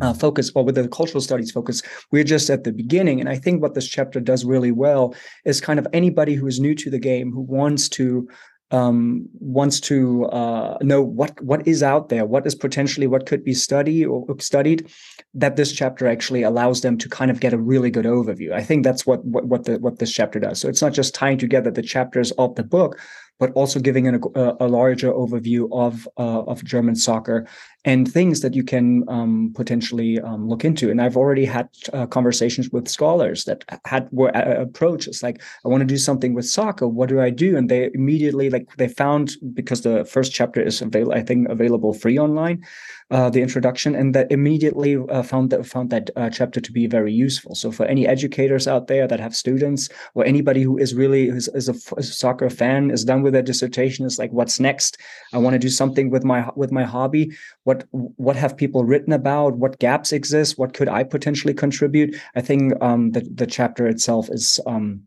uh, 0.00 0.12
focus 0.12 0.50
or 0.54 0.64
with 0.64 0.74
the 0.74 0.88
cultural 0.88 1.20
studies 1.20 1.52
focus 1.52 1.80
we're 2.10 2.24
just 2.24 2.50
at 2.50 2.64
the 2.64 2.72
beginning 2.72 3.20
and 3.20 3.28
i 3.28 3.36
think 3.36 3.62
what 3.62 3.74
this 3.74 3.86
chapter 3.86 4.18
does 4.18 4.44
really 4.44 4.72
well 4.72 5.14
is 5.44 5.60
kind 5.60 5.78
of 5.78 5.86
anybody 5.92 6.34
who 6.34 6.48
is 6.48 6.58
new 6.58 6.74
to 6.74 6.90
the 6.90 6.98
game 6.98 7.30
who 7.30 7.42
wants 7.42 7.88
to 7.88 8.28
um, 8.70 9.28
wants 9.38 9.78
to 9.80 10.24
uh, 10.26 10.78
know 10.80 11.02
what 11.02 11.40
what 11.42 11.66
is 11.66 11.82
out 11.82 12.08
there, 12.08 12.24
what 12.24 12.46
is 12.46 12.54
potentially 12.54 13.06
what 13.06 13.26
could 13.26 13.44
be 13.44 13.54
studied 13.54 14.06
or 14.06 14.24
studied, 14.40 14.90
that 15.34 15.56
this 15.56 15.72
chapter 15.72 16.06
actually 16.06 16.42
allows 16.42 16.80
them 16.80 16.98
to 16.98 17.08
kind 17.08 17.30
of 17.30 17.40
get 17.40 17.52
a 17.52 17.58
really 17.58 17.90
good 17.90 18.06
overview. 18.06 18.52
I 18.52 18.62
think 18.62 18.84
that's 18.84 19.06
what 19.06 19.24
what 19.24 19.46
what, 19.46 19.64
the, 19.64 19.78
what 19.78 19.98
this 19.98 20.12
chapter 20.12 20.40
does. 20.40 20.60
So 20.60 20.68
it's 20.68 20.82
not 20.82 20.92
just 20.92 21.14
tying 21.14 21.38
together 21.38 21.70
the 21.70 21.82
chapters 21.82 22.32
of 22.32 22.54
the 22.54 22.64
book, 22.64 22.98
but 23.38 23.52
also 23.52 23.80
giving 23.80 24.08
a, 24.08 24.18
a 24.60 24.68
larger 24.68 25.12
overview 25.12 25.68
of 25.72 26.08
uh, 26.16 26.42
of 26.44 26.64
German 26.64 26.96
soccer 26.96 27.46
and 27.84 28.10
things 28.10 28.40
that 28.40 28.54
you 28.54 28.64
can 28.64 29.04
um, 29.08 29.52
potentially 29.54 30.20
um, 30.20 30.48
look 30.48 30.64
into. 30.64 30.90
And 30.90 31.00
I've 31.00 31.16
already 31.16 31.44
had 31.44 31.68
uh, 31.92 32.06
conversations 32.06 32.70
with 32.70 32.88
scholars 32.88 33.44
that 33.44 33.64
had 33.84 34.08
were 34.10 34.34
uh, 34.36 34.62
approaches 34.62 35.22
like, 35.22 35.42
I 35.64 35.68
want 35.68 35.82
to 35.82 35.86
do 35.86 35.98
something 35.98 36.34
with 36.34 36.46
soccer. 36.46 36.88
What 36.88 37.08
do 37.08 37.20
I 37.20 37.30
do? 37.30 37.56
And 37.56 37.68
they 37.68 37.90
immediately 37.94 38.50
like 38.50 38.66
they 38.76 38.88
found 38.88 39.36
because 39.52 39.82
the 39.82 40.04
first 40.04 40.32
chapter 40.32 40.62
is 40.62 40.80
available, 40.80 41.14
I 41.14 41.22
think, 41.22 41.48
available 41.48 41.92
free 41.92 42.18
online 42.18 42.64
uh, 43.10 43.30
the 43.30 43.42
introduction, 43.42 43.94
and 43.94 44.14
that 44.14 44.30
immediately 44.32 44.96
uh, 44.96 45.22
found 45.22 45.50
that 45.50 45.66
found 45.66 45.90
that 45.90 46.10
uh, 46.16 46.30
chapter 46.30 46.60
to 46.60 46.72
be 46.72 46.86
very 46.86 47.12
useful. 47.12 47.54
So 47.54 47.70
for 47.70 47.84
any 47.86 48.06
educators 48.06 48.66
out 48.66 48.86
there 48.86 49.06
that 49.06 49.20
have 49.20 49.36
students, 49.36 49.88
or 50.14 50.24
anybody 50.24 50.62
who 50.62 50.78
is 50.78 50.94
really 50.94 51.28
is, 51.28 51.48
is 51.48 51.68
a, 51.68 51.74
a 51.96 52.02
soccer 52.02 52.48
fan, 52.48 52.90
is 52.90 53.04
done 53.04 53.22
with 53.22 53.34
their 53.34 53.42
dissertation, 53.42 54.06
is 54.06 54.18
like, 54.18 54.32
what's 54.32 54.58
next? 54.58 54.98
I 55.32 55.38
want 55.38 55.54
to 55.54 55.58
do 55.58 55.68
something 55.68 56.10
with 56.10 56.24
my 56.24 56.48
with 56.56 56.72
my 56.72 56.84
hobby. 56.84 57.32
What 57.64 57.73
what 57.90 58.36
have 58.36 58.56
people 58.56 58.84
written 58.84 59.12
about? 59.12 59.56
What 59.56 59.78
gaps 59.78 60.12
exist? 60.12 60.58
What 60.58 60.74
could 60.74 60.88
I 60.88 61.04
potentially 61.04 61.54
contribute? 61.54 62.16
I 62.34 62.40
think 62.40 62.72
um, 62.82 63.10
the 63.10 63.20
the 63.20 63.46
chapter 63.46 63.86
itself 63.86 64.28
is 64.30 64.60
um, 64.66 65.02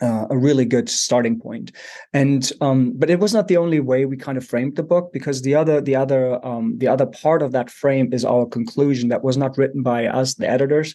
uh, 0.00 0.26
a 0.30 0.38
really 0.38 0.64
good 0.64 0.88
starting 0.88 1.40
point 1.40 1.72
and 2.12 2.52
um, 2.60 2.92
but 2.96 3.10
it 3.10 3.18
was 3.18 3.34
not 3.34 3.48
the 3.48 3.56
only 3.56 3.80
way 3.80 4.04
we 4.04 4.16
kind 4.16 4.38
of 4.38 4.46
framed 4.46 4.76
the 4.76 4.82
book 4.82 5.12
because 5.12 5.42
the 5.42 5.56
other 5.56 5.80
the 5.80 5.96
other 5.96 6.44
um, 6.46 6.78
the 6.78 6.86
other 6.86 7.06
part 7.06 7.42
of 7.42 7.50
that 7.50 7.68
frame 7.68 8.12
is 8.12 8.24
our 8.24 8.46
conclusion 8.46 9.08
that 9.08 9.24
was 9.24 9.36
not 9.36 9.58
written 9.58 9.82
by 9.82 10.06
us 10.06 10.34
the 10.34 10.48
editors 10.48 10.94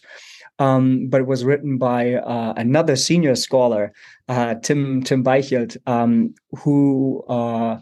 um, 0.58 1.08
but 1.08 1.20
it 1.20 1.26
was 1.26 1.44
written 1.44 1.78
by 1.78 2.14
uh, 2.14 2.54
another 2.56 2.96
senior 2.96 3.34
scholar 3.34 3.92
uh, 4.28 4.54
Timm 4.54 5.02
Timm 5.02 5.24
Beichelt, 5.24 5.76
um, 5.86 6.34
who 6.52 7.24
uh, 7.28 7.78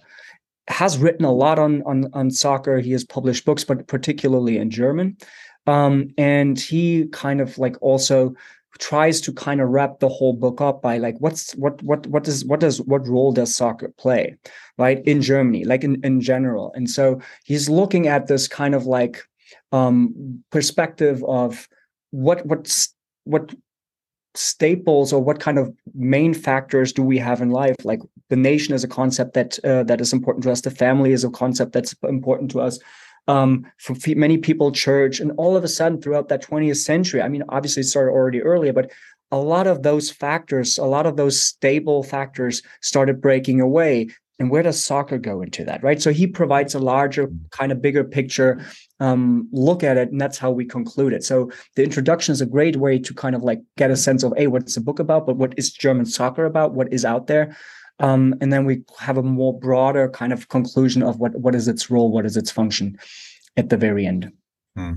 has 0.69 0.99
written 0.99 1.25
a 1.25 1.33
lot 1.33 1.59
on, 1.59 1.83
on 1.83 2.09
on 2.13 2.31
soccer. 2.31 2.79
He 2.79 2.93
has 2.93 3.05
published 3.05 3.45
books 3.45 3.65
but 3.65 3.87
particularly 3.87 4.59
in 4.59 4.71
german. 4.71 5.17
Um, 5.67 6.09
and 6.19 6.59
he 6.59 7.07
kind 7.13 7.41
of 7.41 7.59
like 7.59 7.77
also 7.81 8.35
tries 8.79 9.21
to 9.21 9.33
kind 9.33 9.61
of 9.61 9.69
wrap 9.69 10.01
the 10.01 10.09
whole 10.09 10.33
book 10.33 10.61
up 10.61 10.83
by 10.83 10.99
like 10.99 11.17
what's 11.19 11.53
what 11.55 11.83
what 11.83 12.07
what 12.07 12.25
does 12.25 12.45
what 12.45 12.61
does 12.61 12.81
what 12.81 13.07
role 13.07 13.31
does 13.31 13.55
soccer 13.55 13.93
play 13.99 14.35
right 14.79 15.05
in 15.07 15.21
germany 15.21 15.65
like 15.65 15.85
in, 15.85 16.03
in 16.05 16.21
general? 16.21 16.73
And 16.75 16.89
so 16.89 17.21
he's 17.45 17.69
looking 17.69 18.09
at 18.09 18.27
this 18.27 18.49
kind 18.49 18.75
of 18.75 18.87
like 18.87 19.23
um 19.73 20.43
perspective 20.51 21.23
of 21.25 21.69
what 22.11 22.45
what's 22.47 22.95
what 23.25 23.55
staples 24.35 25.13
or 25.13 25.23
what 25.23 25.41
kind 25.41 25.59
of 25.59 25.73
main 25.95 26.35
factors 26.35 26.93
do 26.93 27.03
we 27.03 27.19
have 27.19 27.41
in 27.41 27.51
life? 27.51 27.77
Like 27.85 28.01
the 28.29 28.37
nation 28.37 28.75
is 28.75 28.85
a 28.85 28.89
concept 28.89 29.35
that 29.35 29.59
uh, 29.65 29.83
that 29.85 30.01
is 30.01 30.13
important 30.13 30.45
to 30.45 30.51
us. 30.51 30.63
The 30.63 30.71
family 30.71 31.13
is 31.13 31.25
a 31.25 31.31
concept 31.31 31.73
that's 31.73 31.95
important 32.05 32.51
to 32.53 32.61
us. 32.61 32.79
Um, 33.29 33.67
for 33.79 33.95
many 34.17 34.37
people, 34.39 34.73
church, 34.73 35.21
and 35.21 35.31
all 35.37 35.57
of 35.57 35.63
a 35.63 35.69
sudden 35.69 36.01
throughout 36.01 36.29
that 36.29 36.43
20th 36.43 36.79
century, 36.79 37.23
I 37.23 37.29
mean, 37.29 37.45
obviously 37.49 37.83
it 37.83 37.85
started 37.85 38.11
already 38.11 38.43
earlier, 38.43 38.73
but 38.73 38.91
a 39.31 39.39
lot 39.39 39.67
of 39.67 39.83
those 39.83 40.11
factors, 40.11 40.77
a 40.77 40.85
lot 40.85 41.07
of 41.07 41.17
those 41.17 41.43
stable 41.43 42.03
factors 42.03 42.63
started 42.81 43.21
breaking 43.21 43.61
away. 43.61 44.09
And 44.39 44.51
where 44.51 44.63
does 44.63 44.85
soccer 44.85 45.19
go 45.19 45.41
into 45.43 45.65
that, 45.65 45.83
right? 45.85 46.03
So 46.03 46.11
he 46.11 46.27
provides 46.27 46.75
a 46.75 46.81
larger, 46.81 47.31
kind 47.51 47.71
of 47.71 47.81
bigger 47.81 48.03
picture 48.03 48.65
um, 48.99 49.49
look 49.53 49.85
at 49.85 49.97
it, 49.97 50.11
and 50.11 50.21
that's 50.21 50.39
how 50.39 50.51
we 50.51 50.65
conclude 50.65 51.13
it. 51.13 51.23
So 51.25 51.51
the 51.77 51.85
introduction 51.85 52.33
is 52.33 52.41
a 52.41 52.47
great 52.47 52.77
way 52.77 52.99
to 52.99 53.15
kind 53.15 53.35
of 53.35 53.43
like 53.43 53.61
get 53.77 53.91
a 53.91 53.97
sense 53.97 54.23
of, 54.23 54.33
hey, 54.37 54.47
what's 54.47 54.75
the 54.75 54.81
book 54.81 54.99
about? 54.99 55.27
But 55.27 55.37
what 55.37 55.55
is 55.57 55.73
German 55.73 56.07
soccer 56.07 56.45
about? 56.45 56.75
What 56.75 56.93
is 56.93 57.05
out 57.05 57.27
there? 57.27 57.57
Um, 57.99 58.35
and 58.41 58.53
then 58.53 58.65
we 58.65 58.83
have 58.99 59.19
a 59.19 59.23
more 59.23 59.59
broader 59.59 60.09
kind 60.09 60.33
of 60.33 60.49
conclusion 60.49 61.03
of 61.03 61.19
what 61.19 61.35
what 61.37 61.55
is 61.55 61.69
its 61.69 61.91
role, 61.91 62.11
what 62.11 62.27
is 62.27 62.37
its 62.37 62.51
function 62.51 62.99
at 63.57 63.69
the 63.69 63.77
very 63.77 64.07
end. 64.07 64.33
Hmm. 64.77 64.93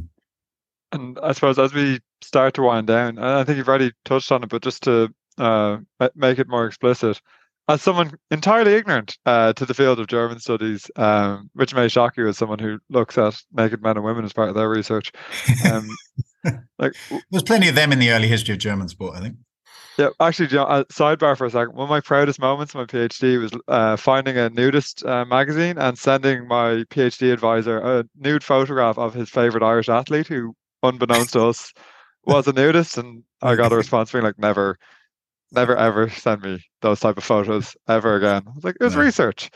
And 0.92 1.20
I 1.22 1.34
suppose 1.34 1.60
as 1.60 1.74
we 1.74 2.00
start 2.22 2.54
to 2.56 2.64
wind 2.64 2.88
down, 2.88 3.20
I 3.20 3.44
think 3.44 3.58
you've 3.58 3.68
already 3.68 3.92
touched 4.06 4.32
on 4.32 4.44
it, 4.44 4.50
but 4.50 4.64
just 4.64 4.84
to 4.84 5.14
uh, 5.38 5.78
make 6.16 6.40
it 6.40 6.48
more 6.48 6.66
explicit, 6.66 7.22
as 7.68 7.82
someone 7.82 8.12
entirely 8.32 8.74
ignorant 8.74 9.18
uh, 9.26 9.54
to 9.54 9.66
the 9.66 9.74
field 9.74 10.00
of 10.00 10.08
German 10.08 10.40
studies, 10.40 10.90
um, 10.96 11.50
which 11.54 11.74
may 11.74 11.88
shock 11.88 12.16
you 12.18 12.28
as 12.28 12.38
someone 12.38 12.60
who 12.60 12.80
looks 12.90 13.18
at 13.18 13.42
naked 13.54 13.82
men 13.82 13.98
and 13.98 14.06
women 14.06 14.24
as 14.24 14.34
part 14.34 14.50
of 14.50 14.56
their 14.56 14.70
research. 14.70 15.12
Um, 15.70 15.88
like, 16.80 16.94
There's 17.32 17.44
plenty 17.44 17.68
of 17.68 17.76
them 17.76 17.92
in 17.92 18.00
the 18.00 18.12
early 18.12 18.28
history 18.28 18.54
of 18.54 18.60
German 18.60 18.88
sport, 18.88 19.18
I 19.18 19.22
think. 19.22 19.38
Yeah, 19.98 20.10
actually, 20.20 20.48
John, 20.48 20.68
uh, 20.70 20.84
sidebar 20.92 21.38
for 21.38 21.46
a 21.46 21.50
second. 21.50 21.74
One 21.74 21.86
of 21.86 21.90
my 21.90 22.02
proudest 22.02 22.40
moments 22.40 22.74
in 22.74 22.82
my 22.82 22.86
PhD 22.86 23.40
was 23.40 23.52
uh, 23.70 23.96
finding 23.96 24.38
a 24.38 24.50
nudist 24.50 25.06
uh, 25.06 25.24
magazine 25.24 25.78
and 25.78 25.98
sending 25.98 26.48
my 26.48 26.84
PhD 26.90 27.32
advisor 27.32 27.78
a 27.80 28.06
nude 28.18 28.44
photograph 28.44 28.98
of 28.98 29.14
his 29.14 29.30
favorite 29.30 29.64
Irish 29.64 29.88
athlete, 29.88 30.28
who, 30.28 30.54
unbeknownst 30.84 31.34
to 31.34 31.46
us, 31.46 31.72
was 32.26 32.46
a 32.48 32.54
nudist. 32.54 32.98
And 32.98 33.24
I 33.42 33.56
got 33.56 33.72
a 33.72 33.78
response 33.78 34.12
being 34.12 34.26
like, 34.26 34.38
"Never, 34.38 34.78
never, 35.52 35.76
ever 35.76 36.10
send 36.10 36.42
me 36.42 36.64
those 36.82 37.00
type 37.00 37.18
of 37.18 37.24
photos 37.24 37.76
ever 37.88 38.16
again." 38.16 38.44
I 38.48 38.52
was 38.54 38.64
like, 38.64 38.78
"It 38.80 38.84
was 38.84 38.96
no. 38.96 39.02
research." 39.02 39.50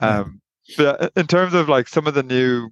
Um, 0.00 0.40
but 0.76 1.12
in 1.16 1.26
terms 1.26 1.54
of 1.54 1.68
like 1.68 1.88
some 1.88 2.06
of 2.06 2.14
the 2.14 2.22
new 2.22 2.70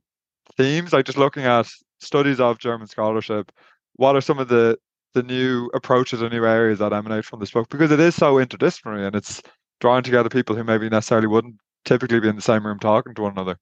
themes, 0.57 0.93
like 0.93 1.07
just 1.07 1.19
looking 1.19 1.45
at 1.45 1.69
studies 2.01 2.41
of 2.41 2.59
German 2.59 2.87
scholarship, 2.87 3.53
what 3.95 4.17
are 4.17 4.21
some 4.21 4.39
of 4.39 4.49
the 4.49 4.79
the 5.15 5.23
new 5.23 5.71
approaches 5.75 6.21
and 6.21 6.33
new 6.33 6.45
areas 6.45 6.81
that 6.81 6.93
emanate 6.93 7.25
from 7.25 7.39
this 7.39 7.53
book 7.53 7.69
because 7.69 7.93
it 7.93 8.01
is 8.01 8.17
so 8.17 8.35
interdisciplinary 8.35 9.07
and 9.07 9.15
it's 9.15 9.41
drawing 9.81 10.03
together 10.03 10.29
people 10.29 10.57
who 10.57 10.65
maybe 10.65 10.89
necessarily 10.89 11.29
wouldn't 11.29 11.55
typically 11.85 12.19
be 12.19 12.29
in 12.29 12.37
the 12.37 12.43
same 12.43 12.67
room 12.67 12.79
talking 12.79 13.15
to 13.15 13.23
one 13.23 13.33
another. 13.33 13.57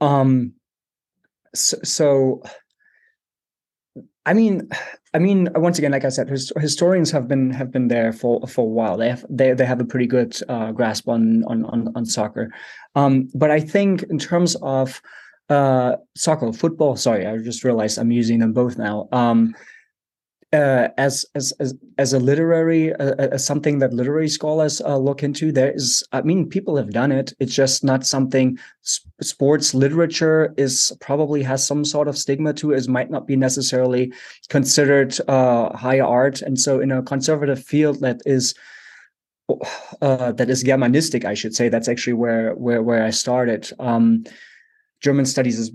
Um. 0.00 0.52
So, 1.54 1.78
so 1.82 2.42
I 4.26 4.34
mean, 4.34 4.68
I 5.14 5.18
mean, 5.18 5.48
once 5.54 5.78
again, 5.78 5.92
like 5.92 6.04
I 6.04 6.10
said, 6.10 6.28
his, 6.28 6.52
historians 6.58 7.10
have 7.12 7.28
been 7.28 7.50
have 7.52 7.70
been 7.70 7.88
there 7.88 8.12
for 8.12 8.46
for 8.46 8.62
a 8.62 8.68
while. 8.68 8.96
They 8.96 9.08
have 9.08 9.24
they 9.30 9.54
they 9.54 9.64
have 9.64 9.80
a 9.80 9.84
pretty 9.84 10.08
good 10.08 10.36
uh, 10.48 10.72
grasp 10.72 11.08
on 11.08 11.44
on 11.44 11.64
on, 11.66 11.92
on 11.94 12.04
soccer, 12.04 12.52
um, 12.96 13.30
but 13.34 13.50
I 13.50 13.60
think 13.60 14.02
in 14.10 14.18
terms 14.18 14.56
of 14.56 15.00
uh, 15.48 15.96
soccer, 16.16 16.52
football. 16.52 16.96
Sorry, 16.96 17.26
I 17.26 17.38
just 17.38 17.64
realized 17.64 17.98
I'm 17.98 18.10
using 18.10 18.40
them 18.40 18.52
both 18.52 18.76
now. 18.76 19.08
Um, 19.12 19.54
uh, 20.52 20.88
as 20.96 21.26
as 21.34 21.52
as 21.58 21.74
as 21.98 22.12
a 22.12 22.18
literary 22.18 22.92
uh, 22.94 23.14
uh, 23.18 23.28
as 23.32 23.44
something 23.44 23.80
that 23.80 23.92
literary 23.92 24.28
scholars 24.28 24.80
uh, 24.80 24.96
look 24.96 25.22
into 25.22 25.50
there 25.50 25.72
is 25.72 26.04
i 26.12 26.22
mean 26.22 26.48
people 26.48 26.76
have 26.76 26.90
done 26.90 27.10
it. 27.10 27.32
It's 27.40 27.54
just 27.54 27.82
not 27.82 28.06
something 28.06 28.58
sp- 28.86 29.10
sports 29.22 29.74
literature 29.74 30.54
is 30.56 30.96
probably 31.00 31.42
has 31.42 31.66
some 31.66 31.84
sort 31.84 32.06
of 32.06 32.16
stigma 32.16 32.52
to 32.54 32.72
it. 32.72 32.88
Might 32.88 33.10
not 33.10 33.26
be 33.26 33.36
necessarily 33.36 34.12
considered 34.48 35.18
uh, 35.28 35.76
high 35.76 36.00
art. 36.00 36.42
And 36.42 36.58
so 36.58 36.80
in 36.80 36.92
a 36.92 37.02
conservative 37.02 37.62
field 37.62 38.00
that 38.00 38.20
is 38.24 38.54
uh, 40.02 40.32
that 40.32 40.50
is 40.50 40.64
germanistic 40.64 41.24
i 41.24 41.32
should 41.34 41.54
say 41.54 41.68
that's 41.68 41.88
actually 41.88 42.12
where 42.12 42.54
where 42.54 42.82
where 42.82 43.04
i 43.04 43.10
started. 43.10 43.70
Um, 43.78 44.24
German 45.02 45.26
studies 45.26 45.58
is 45.58 45.70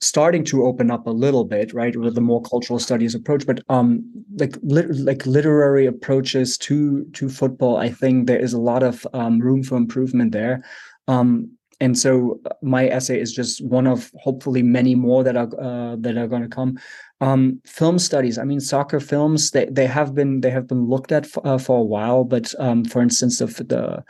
starting 0.00 0.44
to 0.44 0.64
open 0.64 0.90
up 0.90 1.06
a 1.06 1.10
little 1.10 1.44
bit, 1.44 1.74
right, 1.74 1.96
with 1.96 2.14
the 2.14 2.20
more 2.20 2.42
cultural 2.42 2.78
studies 2.78 3.14
approach. 3.14 3.46
But 3.46 3.60
um, 3.68 4.04
like 4.36 4.56
lit- 4.62 4.96
like 4.96 5.26
literary 5.26 5.86
approaches 5.86 6.56
to 6.58 7.04
to 7.04 7.28
football, 7.28 7.76
I 7.76 7.90
think 7.90 8.26
there 8.26 8.38
is 8.38 8.52
a 8.52 8.60
lot 8.60 8.82
of 8.82 9.06
um, 9.12 9.40
room 9.40 9.62
for 9.62 9.76
improvement 9.76 10.32
there. 10.32 10.64
Um, 11.08 11.50
and 11.80 11.96
so 11.96 12.40
uh, 12.44 12.54
my 12.62 12.88
essay 12.88 13.20
is 13.20 13.32
just 13.32 13.64
one 13.64 13.86
of 13.86 14.10
hopefully 14.20 14.62
many 14.62 14.94
more 14.94 15.22
that 15.22 15.36
are 15.36 15.48
uh, 15.60 15.96
that 16.00 16.16
are 16.16 16.28
going 16.28 16.42
to 16.42 16.48
come. 16.48 16.78
Um, 17.20 17.60
film 17.64 17.98
studies. 17.98 18.38
I 18.38 18.44
mean, 18.44 18.60
soccer 18.60 19.00
films. 19.00 19.50
They 19.50 19.66
they 19.66 19.86
have 19.86 20.14
been 20.14 20.40
they 20.40 20.50
have 20.50 20.66
been 20.66 20.86
looked 20.88 21.12
at 21.12 21.24
f- 21.24 21.44
uh, 21.44 21.58
for 21.58 21.78
a 21.78 21.84
while. 21.84 22.24
But 22.24 22.54
um, 22.58 22.84
for 22.84 23.02
instance, 23.02 23.40
of 23.40 23.56
the 23.56 24.04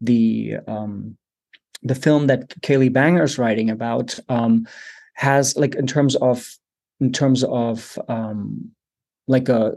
the 0.00 0.56
um, 0.66 1.16
the 1.82 1.94
film 1.94 2.26
that 2.26 2.48
Kaylee 2.60 2.92
Banger 2.92 3.24
is 3.24 3.38
writing 3.38 3.70
about 3.70 4.18
um, 4.28 4.66
has 5.14 5.56
like 5.56 5.74
in 5.74 5.86
terms 5.86 6.16
of 6.16 6.56
in 7.00 7.12
terms 7.12 7.44
of 7.44 7.98
um, 8.08 8.70
like 9.26 9.48
a, 9.48 9.74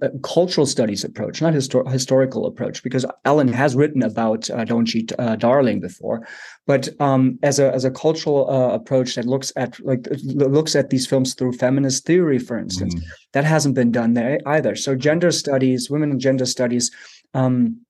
a, 0.00 0.10
cultural 0.22 0.66
studies 0.66 1.04
approach, 1.04 1.42
not 1.42 1.52
histor- 1.52 1.90
historical 1.90 2.46
approach, 2.46 2.82
because 2.82 3.04
Alan 3.24 3.48
has 3.48 3.76
written 3.76 4.02
about 4.02 4.48
uh, 4.50 4.64
Don't 4.64 4.86
Cheat 4.86 5.12
uh, 5.18 5.36
Darling 5.36 5.80
before, 5.80 6.26
but 6.66 6.88
um, 7.00 7.38
as 7.42 7.58
a 7.58 7.72
as 7.74 7.84
a 7.84 7.90
cultural 7.90 8.50
uh, 8.50 8.74
approach 8.74 9.14
that 9.16 9.26
looks 9.26 9.52
at 9.56 9.78
like 9.80 10.06
looks 10.24 10.74
at 10.74 10.90
these 10.90 11.06
films 11.06 11.34
through 11.34 11.52
feminist 11.52 12.06
theory, 12.06 12.38
for 12.38 12.58
instance, 12.58 12.94
mm. 12.94 13.02
that 13.32 13.44
hasn't 13.44 13.74
been 13.74 13.92
done 13.92 14.14
there 14.14 14.40
either. 14.46 14.76
So 14.76 14.94
gender 14.94 15.30
studies, 15.30 15.90
women 15.90 16.10
and 16.10 16.20
gender 16.20 16.46
studies. 16.46 16.90
Um, 17.34 17.80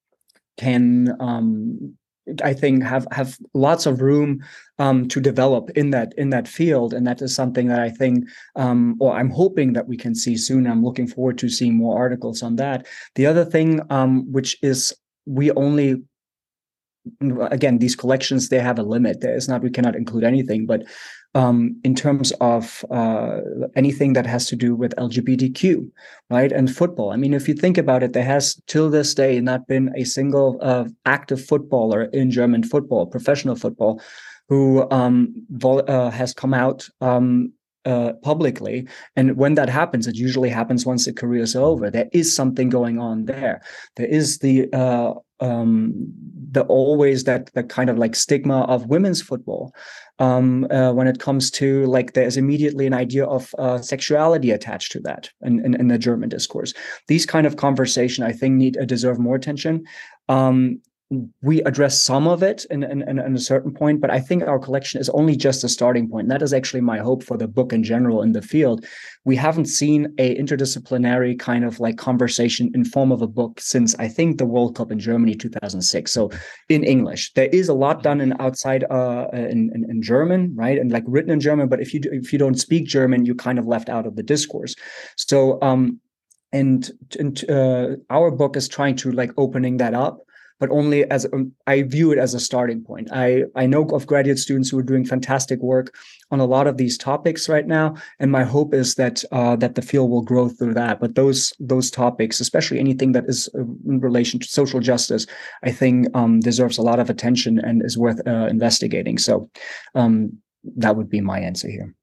can 0.56 1.16
um, 1.20 1.96
I 2.42 2.54
think 2.54 2.82
have 2.82 3.06
have 3.12 3.36
lots 3.52 3.84
of 3.86 4.00
room 4.00 4.42
um, 4.78 5.08
to 5.08 5.20
develop 5.20 5.70
in 5.70 5.90
that 5.90 6.14
in 6.16 6.30
that 6.30 6.48
field, 6.48 6.94
and 6.94 7.06
that 7.06 7.20
is 7.20 7.34
something 7.34 7.68
that 7.68 7.80
I 7.80 7.90
think, 7.90 8.24
um, 8.56 8.96
or 8.98 9.14
I'm 9.14 9.30
hoping 9.30 9.74
that 9.74 9.86
we 9.86 9.96
can 9.96 10.14
see 10.14 10.36
soon. 10.36 10.66
I'm 10.66 10.84
looking 10.84 11.06
forward 11.06 11.38
to 11.38 11.48
seeing 11.48 11.74
more 11.76 11.98
articles 11.98 12.42
on 12.42 12.56
that. 12.56 12.86
The 13.14 13.26
other 13.26 13.44
thing, 13.44 13.80
um, 13.90 14.30
which 14.32 14.56
is 14.62 14.94
we 15.26 15.50
only 15.52 16.02
again 17.50 17.78
these 17.78 17.94
collections 17.94 18.48
they 18.48 18.58
have 18.58 18.78
a 18.78 18.82
limit. 18.82 19.22
Is 19.22 19.48
not 19.48 19.62
we 19.62 19.70
cannot 19.70 19.96
include 19.96 20.24
anything, 20.24 20.64
but 20.64 20.84
um, 21.34 21.80
in 21.84 21.94
terms 21.94 22.32
of 22.40 22.84
uh, 22.90 23.40
anything 23.74 24.12
that 24.12 24.26
has 24.26 24.46
to 24.46 24.56
do 24.56 24.74
with 24.74 24.94
LGBTQ, 24.96 25.90
right, 26.30 26.52
and 26.52 26.74
football. 26.74 27.10
I 27.10 27.16
mean, 27.16 27.34
if 27.34 27.48
you 27.48 27.54
think 27.54 27.76
about 27.76 28.02
it, 28.02 28.12
there 28.12 28.24
has 28.24 28.60
till 28.66 28.90
this 28.90 29.14
day 29.14 29.40
not 29.40 29.66
been 29.66 29.92
a 29.96 30.04
single 30.04 30.58
uh, 30.62 30.84
active 31.06 31.44
footballer 31.44 32.04
in 32.04 32.30
German 32.30 32.62
football, 32.62 33.06
professional 33.06 33.56
football, 33.56 34.00
who 34.48 34.88
um, 34.90 35.34
vol- 35.50 35.88
uh, 35.88 36.10
has 36.10 36.32
come 36.32 36.54
out 36.54 36.88
um, 37.00 37.52
uh, 37.84 38.12
publicly. 38.22 38.86
And 39.16 39.36
when 39.36 39.54
that 39.54 39.68
happens, 39.68 40.06
it 40.06 40.16
usually 40.16 40.50
happens 40.50 40.86
once 40.86 41.04
the 41.04 41.12
career 41.12 41.42
is 41.42 41.56
over. 41.56 41.90
There 41.90 42.08
is 42.12 42.34
something 42.34 42.68
going 42.68 42.98
on 42.98 43.24
there. 43.26 43.60
There 43.96 44.06
is 44.06 44.38
the 44.38 44.72
uh, 44.72 45.14
um, 45.40 45.73
the 46.54 46.62
always 46.62 47.24
that 47.24 47.52
that 47.54 47.68
kind 47.68 47.90
of 47.90 47.98
like 47.98 48.14
stigma 48.14 48.62
of 48.62 48.86
women's 48.86 49.20
football 49.20 49.74
um, 50.18 50.66
uh, 50.70 50.92
when 50.92 51.06
it 51.06 51.18
comes 51.18 51.50
to 51.50 51.84
like 51.86 52.12
there's 52.12 52.36
immediately 52.36 52.86
an 52.86 52.94
idea 52.94 53.24
of 53.24 53.54
uh, 53.58 53.78
sexuality 53.78 54.50
attached 54.52 54.92
to 54.92 55.00
that 55.00 55.30
in, 55.42 55.64
in, 55.64 55.74
in, 55.74 55.88
the 55.88 55.98
German 55.98 56.28
discourse. 56.28 56.72
These 57.08 57.26
kind 57.26 57.46
of 57.46 57.56
conversation, 57.56 58.24
I 58.24 58.32
think, 58.32 58.54
need 58.54 58.78
uh, 58.78 58.84
deserve 58.84 59.18
more 59.18 59.34
attention. 59.34 59.84
Um, 60.28 60.80
we 61.42 61.62
address 61.62 62.02
some 62.02 62.26
of 62.26 62.42
it 62.42 62.64
in, 62.70 62.82
in, 62.82 63.02
in, 63.02 63.34
a 63.36 63.38
certain 63.38 63.72
point, 63.72 64.00
but 64.00 64.10
I 64.10 64.20
think 64.20 64.42
our 64.42 64.58
collection 64.58 65.00
is 65.00 65.10
only 65.10 65.36
just 65.36 65.62
a 65.62 65.68
starting 65.68 66.08
point. 66.08 66.24
And 66.24 66.30
that 66.30 66.42
is 66.42 66.54
actually 66.54 66.80
my 66.80 66.98
hope 66.98 67.22
for 67.22 67.36
the 67.36 67.46
book 67.46 67.72
in 67.72 67.82
general 67.82 68.22
in 68.22 68.32
the 68.32 68.40
field. 68.40 68.84
We 69.24 69.36
haven't 69.36 69.66
seen 69.66 70.14
a 70.18 70.34
interdisciplinary 70.36 71.38
kind 71.38 71.64
of 71.64 71.78
like 71.78 71.98
conversation 71.98 72.70
in 72.74 72.84
form 72.84 73.12
of 73.12 73.20
a 73.20 73.26
book 73.26 73.60
since 73.60 73.94
I 73.96 74.08
think 74.08 74.38
the 74.38 74.46
World 74.46 74.76
Cup 74.76 74.90
in 74.90 74.98
Germany 74.98 75.34
2006. 75.34 76.10
So 76.10 76.30
in 76.70 76.82
English, 76.84 77.32
there 77.34 77.48
is 77.48 77.68
a 77.68 77.74
lot 77.74 78.02
done 78.02 78.20
in 78.20 78.34
outside 78.40 78.84
uh, 78.90 79.26
in, 79.34 79.70
in, 79.74 79.86
in 79.88 80.02
German, 80.02 80.54
right, 80.56 80.78
and 80.78 80.90
like 80.90 81.04
written 81.06 81.30
in 81.30 81.40
German. 81.40 81.68
But 81.68 81.80
if 81.80 81.92
you 81.92 82.00
if 82.04 82.32
you 82.32 82.38
don't 82.38 82.58
speak 82.58 82.86
German, 82.86 83.26
you're 83.26 83.34
kind 83.34 83.58
of 83.58 83.66
left 83.66 83.90
out 83.90 84.06
of 84.06 84.16
the 84.16 84.22
discourse. 84.22 84.74
So 85.16 85.60
um, 85.60 86.00
and, 86.52 86.88
and 87.18 87.50
uh, 87.50 87.96
our 88.10 88.30
book 88.30 88.56
is 88.56 88.68
trying 88.68 88.94
to 88.96 89.10
like 89.10 89.32
opening 89.36 89.78
that 89.78 89.92
up 89.92 90.20
but 90.60 90.70
only 90.70 91.08
as 91.10 91.26
um, 91.32 91.52
I 91.66 91.82
view 91.82 92.12
it 92.12 92.18
as 92.18 92.34
a 92.34 92.40
starting 92.40 92.82
point. 92.82 93.08
I 93.12 93.44
I 93.54 93.66
know 93.66 93.84
of 93.84 94.06
graduate 94.06 94.38
students 94.38 94.70
who 94.70 94.78
are 94.78 94.82
doing 94.82 95.04
fantastic 95.04 95.60
work 95.60 95.94
on 96.30 96.40
a 96.40 96.46
lot 96.46 96.66
of 96.66 96.76
these 96.76 96.96
topics 96.96 97.48
right 97.48 97.66
now, 97.66 97.96
and 98.20 98.30
my 98.30 98.44
hope 98.44 98.74
is 98.74 98.94
that 98.94 99.24
uh, 99.32 99.56
that 99.56 99.74
the 99.74 99.82
field 99.82 100.10
will 100.10 100.22
grow 100.22 100.48
through 100.48 100.74
that. 100.74 101.00
But 101.00 101.14
those 101.14 101.52
those 101.58 101.90
topics, 101.90 102.40
especially 102.40 102.78
anything 102.78 103.12
that 103.12 103.24
is 103.26 103.48
uh, 103.54 103.60
in 103.60 104.00
relation 104.00 104.40
to 104.40 104.46
social 104.46 104.80
justice, 104.80 105.26
I 105.62 105.72
think 105.72 106.08
um, 106.14 106.40
deserves 106.40 106.78
a 106.78 106.82
lot 106.82 106.98
of 106.98 107.10
attention 107.10 107.58
and 107.58 107.84
is 107.84 107.98
worth 107.98 108.20
uh, 108.26 108.46
investigating. 108.46 109.18
So 109.18 109.50
um, 109.94 110.38
that 110.76 110.96
would 110.96 111.10
be 111.10 111.20
my 111.20 111.40
answer 111.40 111.68
here. 111.68 111.94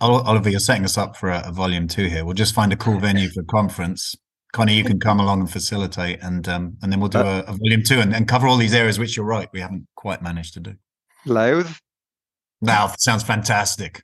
Oliver, 0.00 0.48
you're 0.48 0.60
setting 0.60 0.84
us 0.84 0.96
up 0.96 1.16
for 1.16 1.28
a, 1.28 1.48
a, 1.48 1.52
volume 1.52 1.88
two 1.88 2.06
here. 2.06 2.24
We'll 2.24 2.34
just 2.34 2.54
find 2.54 2.72
a 2.72 2.76
cool 2.76 2.98
venue 2.98 3.28
for 3.28 3.42
conference 3.42 4.14
Connie, 4.56 4.74
you 4.74 4.84
can 4.84 4.98
come 4.98 5.20
along 5.20 5.40
and 5.40 5.50
facilitate, 5.52 6.18
and 6.22 6.48
um, 6.48 6.78
and 6.80 6.90
then 6.90 6.98
we'll 6.98 7.10
do 7.10 7.18
uh, 7.18 7.44
a, 7.46 7.52
a, 7.52 7.56
volume 7.56 7.82
two 7.82 8.00
and, 8.00 8.14
and 8.14 8.26
cover 8.26 8.46
all 8.46 8.56
these 8.56 8.72
areas 8.72 8.98
which 8.98 9.14
you're 9.14 9.26
right 9.26 9.50
we 9.52 9.60
haven't 9.60 9.86
quite 9.96 10.22
managed 10.22 10.54
to 10.54 10.60
do. 10.60 10.74
Louth. 11.26 11.78
Now 12.62 12.90
sounds 12.98 13.22
fantastic. 13.22 14.02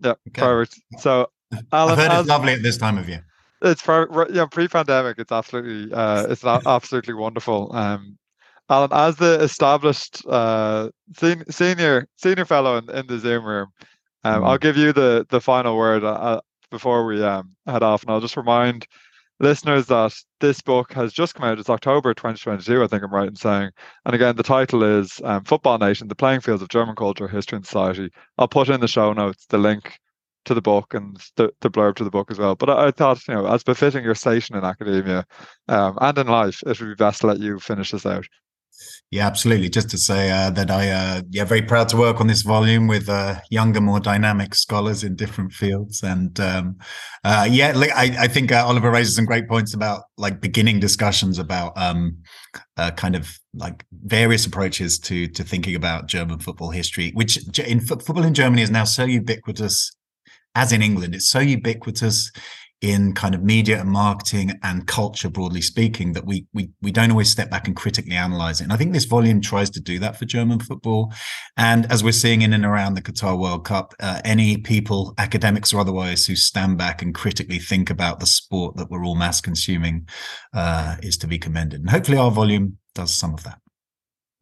Yeah, 0.00 0.10
okay. 0.28 0.42
perfect. 0.42 0.78
So, 0.98 1.30
Alan, 1.72 1.92
I've 1.92 1.98
heard 1.98 2.10
as, 2.12 2.20
it's 2.20 2.28
lovely 2.28 2.52
at 2.52 2.62
this 2.62 2.76
time 2.76 2.98
of 2.98 3.08
year. 3.08 3.24
It's 3.62 3.82
yeah, 3.86 4.44
pre-pandemic. 4.50 5.18
It's 5.18 5.32
absolutely 5.32 5.90
uh, 5.94 6.26
it's 6.28 6.44
absolutely 6.44 7.14
wonderful. 7.14 7.74
Um, 7.74 8.18
Alan, 8.68 8.90
as 8.92 9.16
the 9.16 9.40
established 9.40 10.22
uh, 10.28 10.90
senior 11.16 12.06
senior 12.18 12.44
fellow 12.44 12.76
in, 12.76 12.90
in 12.90 13.06
the 13.06 13.18
Zoom 13.18 13.46
room, 13.46 13.68
um, 14.24 14.42
mm. 14.42 14.46
I'll 14.46 14.58
give 14.58 14.76
you 14.76 14.92
the 14.92 15.26
the 15.30 15.40
final 15.40 15.74
word 15.78 16.04
uh, 16.04 16.42
before 16.70 17.06
we 17.06 17.24
um, 17.24 17.56
head 17.66 17.82
off, 17.82 18.02
and 18.02 18.10
I'll 18.10 18.20
just 18.20 18.36
remind 18.36 18.86
listeners 19.40 19.86
that 19.86 20.14
this 20.38 20.60
book 20.60 20.92
has 20.92 21.12
just 21.12 21.34
come 21.34 21.44
out. 21.44 21.58
It's 21.58 21.70
October 21.70 22.14
2022, 22.14 22.82
I 22.82 22.86
think 22.86 23.02
I'm 23.02 23.12
right 23.12 23.28
in 23.28 23.34
saying. 23.34 23.70
And 24.04 24.14
again, 24.14 24.36
the 24.36 24.42
title 24.42 24.84
is 24.84 25.20
um, 25.24 25.44
Football 25.44 25.78
Nation, 25.78 26.08
The 26.08 26.14
Playing 26.14 26.40
Fields 26.40 26.62
of 26.62 26.68
German 26.68 26.94
Culture, 26.94 27.26
History 27.26 27.56
and 27.56 27.66
Society. 27.66 28.10
I'll 28.38 28.48
put 28.48 28.68
in 28.68 28.80
the 28.80 28.88
show 28.88 29.12
notes 29.12 29.46
the 29.46 29.58
link 29.58 29.98
to 30.44 30.54
the 30.54 30.62
book 30.62 30.94
and 30.94 31.16
the, 31.36 31.50
the 31.60 31.70
blurb 31.70 31.96
to 31.96 32.04
the 32.04 32.10
book 32.10 32.30
as 32.30 32.38
well. 32.38 32.54
But 32.54 32.70
I, 32.70 32.86
I 32.86 32.90
thought, 32.90 33.26
you 33.26 33.34
know, 33.34 33.46
as 33.46 33.62
befitting 33.62 34.04
your 34.04 34.14
station 34.14 34.56
in 34.56 34.64
academia 34.64 35.24
um, 35.68 35.98
and 36.00 36.18
in 36.18 36.26
life, 36.28 36.62
it 36.66 36.80
would 36.80 36.88
be 36.88 36.94
best 36.94 37.22
to 37.22 37.26
let 37.26 37.40
you 37.40 37.58
finish 37.58 37.90
this 37.90 38.06
out. 38.06 38.26
Yeah, 39.10 39.26
absolutely. 39.26 39.68
Just 39.68 39.90
to 39.90 39.98
say 39.98 40.30
uh, 40.30 40.50
that 40.50 40.70
I, 40.70 40.90
uh, 40.90 41.22
yeah, 41.30 41.44
very 41.44 41.62
proud 41.62 41.88
to 41.88 41.96
work 41.96 42.20
on 42.20 42.28
this 42.28 42.42
volume 42.42 42.86
with 42.86 43.08
uh, 43.08 43.40
younger, 43.50 43.80
more 43.80 43.98
dynamic 43.98 44.54
scholars 44.54 45.02
in 45.02 45.16
different 45.16 45.52
fields, 45.52 46.04
and 46.04 46.38
um, 46.38 46.76
uh, 47.24 47.48
yeah, 47.50 47.72
like, 47.74 47.90
I, 47.90 48.24
I 48.24 48.28
think 48.28 48.52
uh, 48.52 48.64
Oliver 48.64 48.90
raises 48.90 49.16
some 49.16 49.24
great 49.24 49.48
points 49.48 49.74
about 49.74 50.04
like 50.16 50.40
beginning 50.40 50.78
discussions 50.78 51.40
about 51.40 51.76
um, 51.76 52.18
uh, 52.76 52.92
kind 52.92 53.16
of 53.16 53.36
like 53.52 53.84
various 54.04 54.46
approaches 54.46 55.00
to 55.00 55.26
to 55.26 55.42
thinking 55.42 55.74
about 55.74 56.06
German 56.06 56.38
football 56.38 56.70
history, 56.70 57.10
which 57.14 57.36
in 57.58 57.80
football 57.80 58.22
in 58.22 58.32
Germany 58.32 58.62
is 58.62 58.70
now 58.70 58.84
so 58.84 59.04
ubiquitous, 59.04 59.90
as 60.54 60.72
in 60.72 60.82
England, 60.82 61.16
it's 61.16 61.28
so 61.28 61.40
ubiquitous 61.40 62.30
in 62.80 63.12
kind 63.12 63.34
of 63.34 63.42
media 63.42 63.80
and 63.80 63.90
marketing 63.90 64.52
and 64.62 64.86
culture 64.86 65.28
broadly 65.28 65.60
speaking 65.60 66.12
that 66.14 66.24
we 66.24 66.46
we 66.54 66.70
we 66.80 66.90
don't 66.90 67.10
always 67.10 67.28
step 67.28 67.50
back 67.50 67.66
and 67.66 67.76
critically 67.76 68.14
analyze 68.14 68.60
it. 68.60 68.64
And 68.64 68.72
i 68.72 68.76
think 68.76 68.92
this 68.92 69.04
volume 69.04 69.40
tries 69.40 69.70
to 69.70 69.80
do 69.80 69.98
that 69.98 70.16
for 70.16 70.24
german 70.24 70.60
football. 70.60 71.12
And 71.56 71.90
as 71.92 72.02
we're 72.02 72.12
seeing 72.12 72.42
in 72.42 72.52
and 72.52 72.64
around 72.64 72.94
the 72.94 73.02
qatar 73.02 73.38
world 73.38 73.64
cup 73.64 73.94
uh, 74.00 74.20
any 74.24 74.56
people 74.56 75.14
academics 75.18 75.72
or 75.74 75.80
otherwise 75.80 76.26
who 76.26 76.36
stand 76.36 76.78
back 76.78 77.02
and 77.02 77.14
critically 77.14 77.58
think 77.58 77.90
about 77.90 78.20
the 78.20 78.26
sport 78.26 78.76
that 78.76 78.90
we're 78.90 79.04
all 79.04 79.14
mass 79.14 79.40
consuming 79.40 80.08
uh, 80.54 80.96
is 81.02 81.16
to 81.18 81.26
be 81.26 81.38
commended. 81.38 81.80
And 81.80 81.90
hopefully 81.90 82.18
our 82.18 82.30
volume 82.30 82.78
does 82.94 83.12
some 83.12 83.34
of 83.34 83.44
that. 83.44 83.58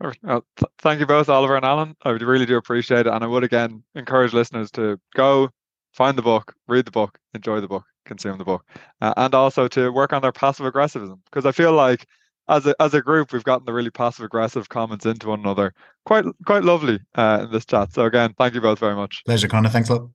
Well, 0.01 0.45
th- 0.57 0.71
thank 0.79 1.01
you 1.01 1.07
both, 1.07 1.29
Oliver 1.29 1.57
and 1.57 1.65
Alan. 1.65 1.97
I 2.05 2.11
really 2.11 2.47
do 2.47 2.57
appreciate 2.57 3.07
it. 3.07 3.13
And 3.13 3.25
I 3.25 3.27
would 3.27 3.43
again 3.43 3.83
encourage 3.97 4.33
listeners 4.33 4.71
to 4.73 5.01
go 5.17 5.51
find 5.93 6.17
the 6.17 6.23
book, 6.23 6.55
read 6.67 6.85
the 6.85 6.91
book, 6.91 7.19
enjoy 7.35 7.61
the 7.61 7.69
book, 7.69 7.85
consume 8.05 8.39
the 8.39 8.45
book, 8.45 8.65
uh, 9.01 9.15
and 9.17 9.35
also 9.35 9.69
to 9.69 9.93
work 9.93 10.13
on 10.13 10.23
their 10.23 10.33
passive 10.33 10.67
aggressivism 10.67 11.21
because 11.25 11.47
I 11.47 11.53
feel 11.53 11.73
like 11.73 12.07
as 12.49 12.67
a 12.67 12.75
as 12.81 12.95
a 12.95 13.03
group 13.03 13.33
we've 13.33 13.45
gotten 13.45 13.67
the 13.67 13.73
really 13.73 13.91
passive 13.91 14.25
aggressive 14.25 14.69
comments 14.69 15.05
into 15.07 15.29
one 15.29 15.41
another 15.41 15.75
quite 16.07 16.25
quite 16.47 16.65
lovely 16.65 16.99
uh, 17.15 17.41
in 17.43 17.53
this 17.53 17.67
chat. 17.67 17.93
So 17.93 18.07
again, 18.07 18.35
thank 18.39 18.55
you 18.55 18.61
both 18.61 18.79
very 18.79 18.97
much. 18.97 19.23
Pleasure, 19.27 19.49
Connor. 19.49 19.69
Thanks 19.69 19.91
a 19.91 20.09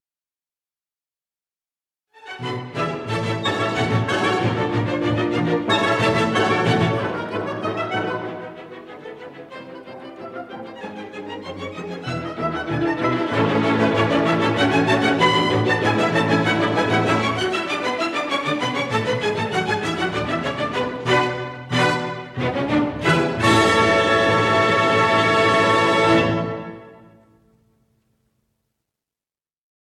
lot. 2.40 2.73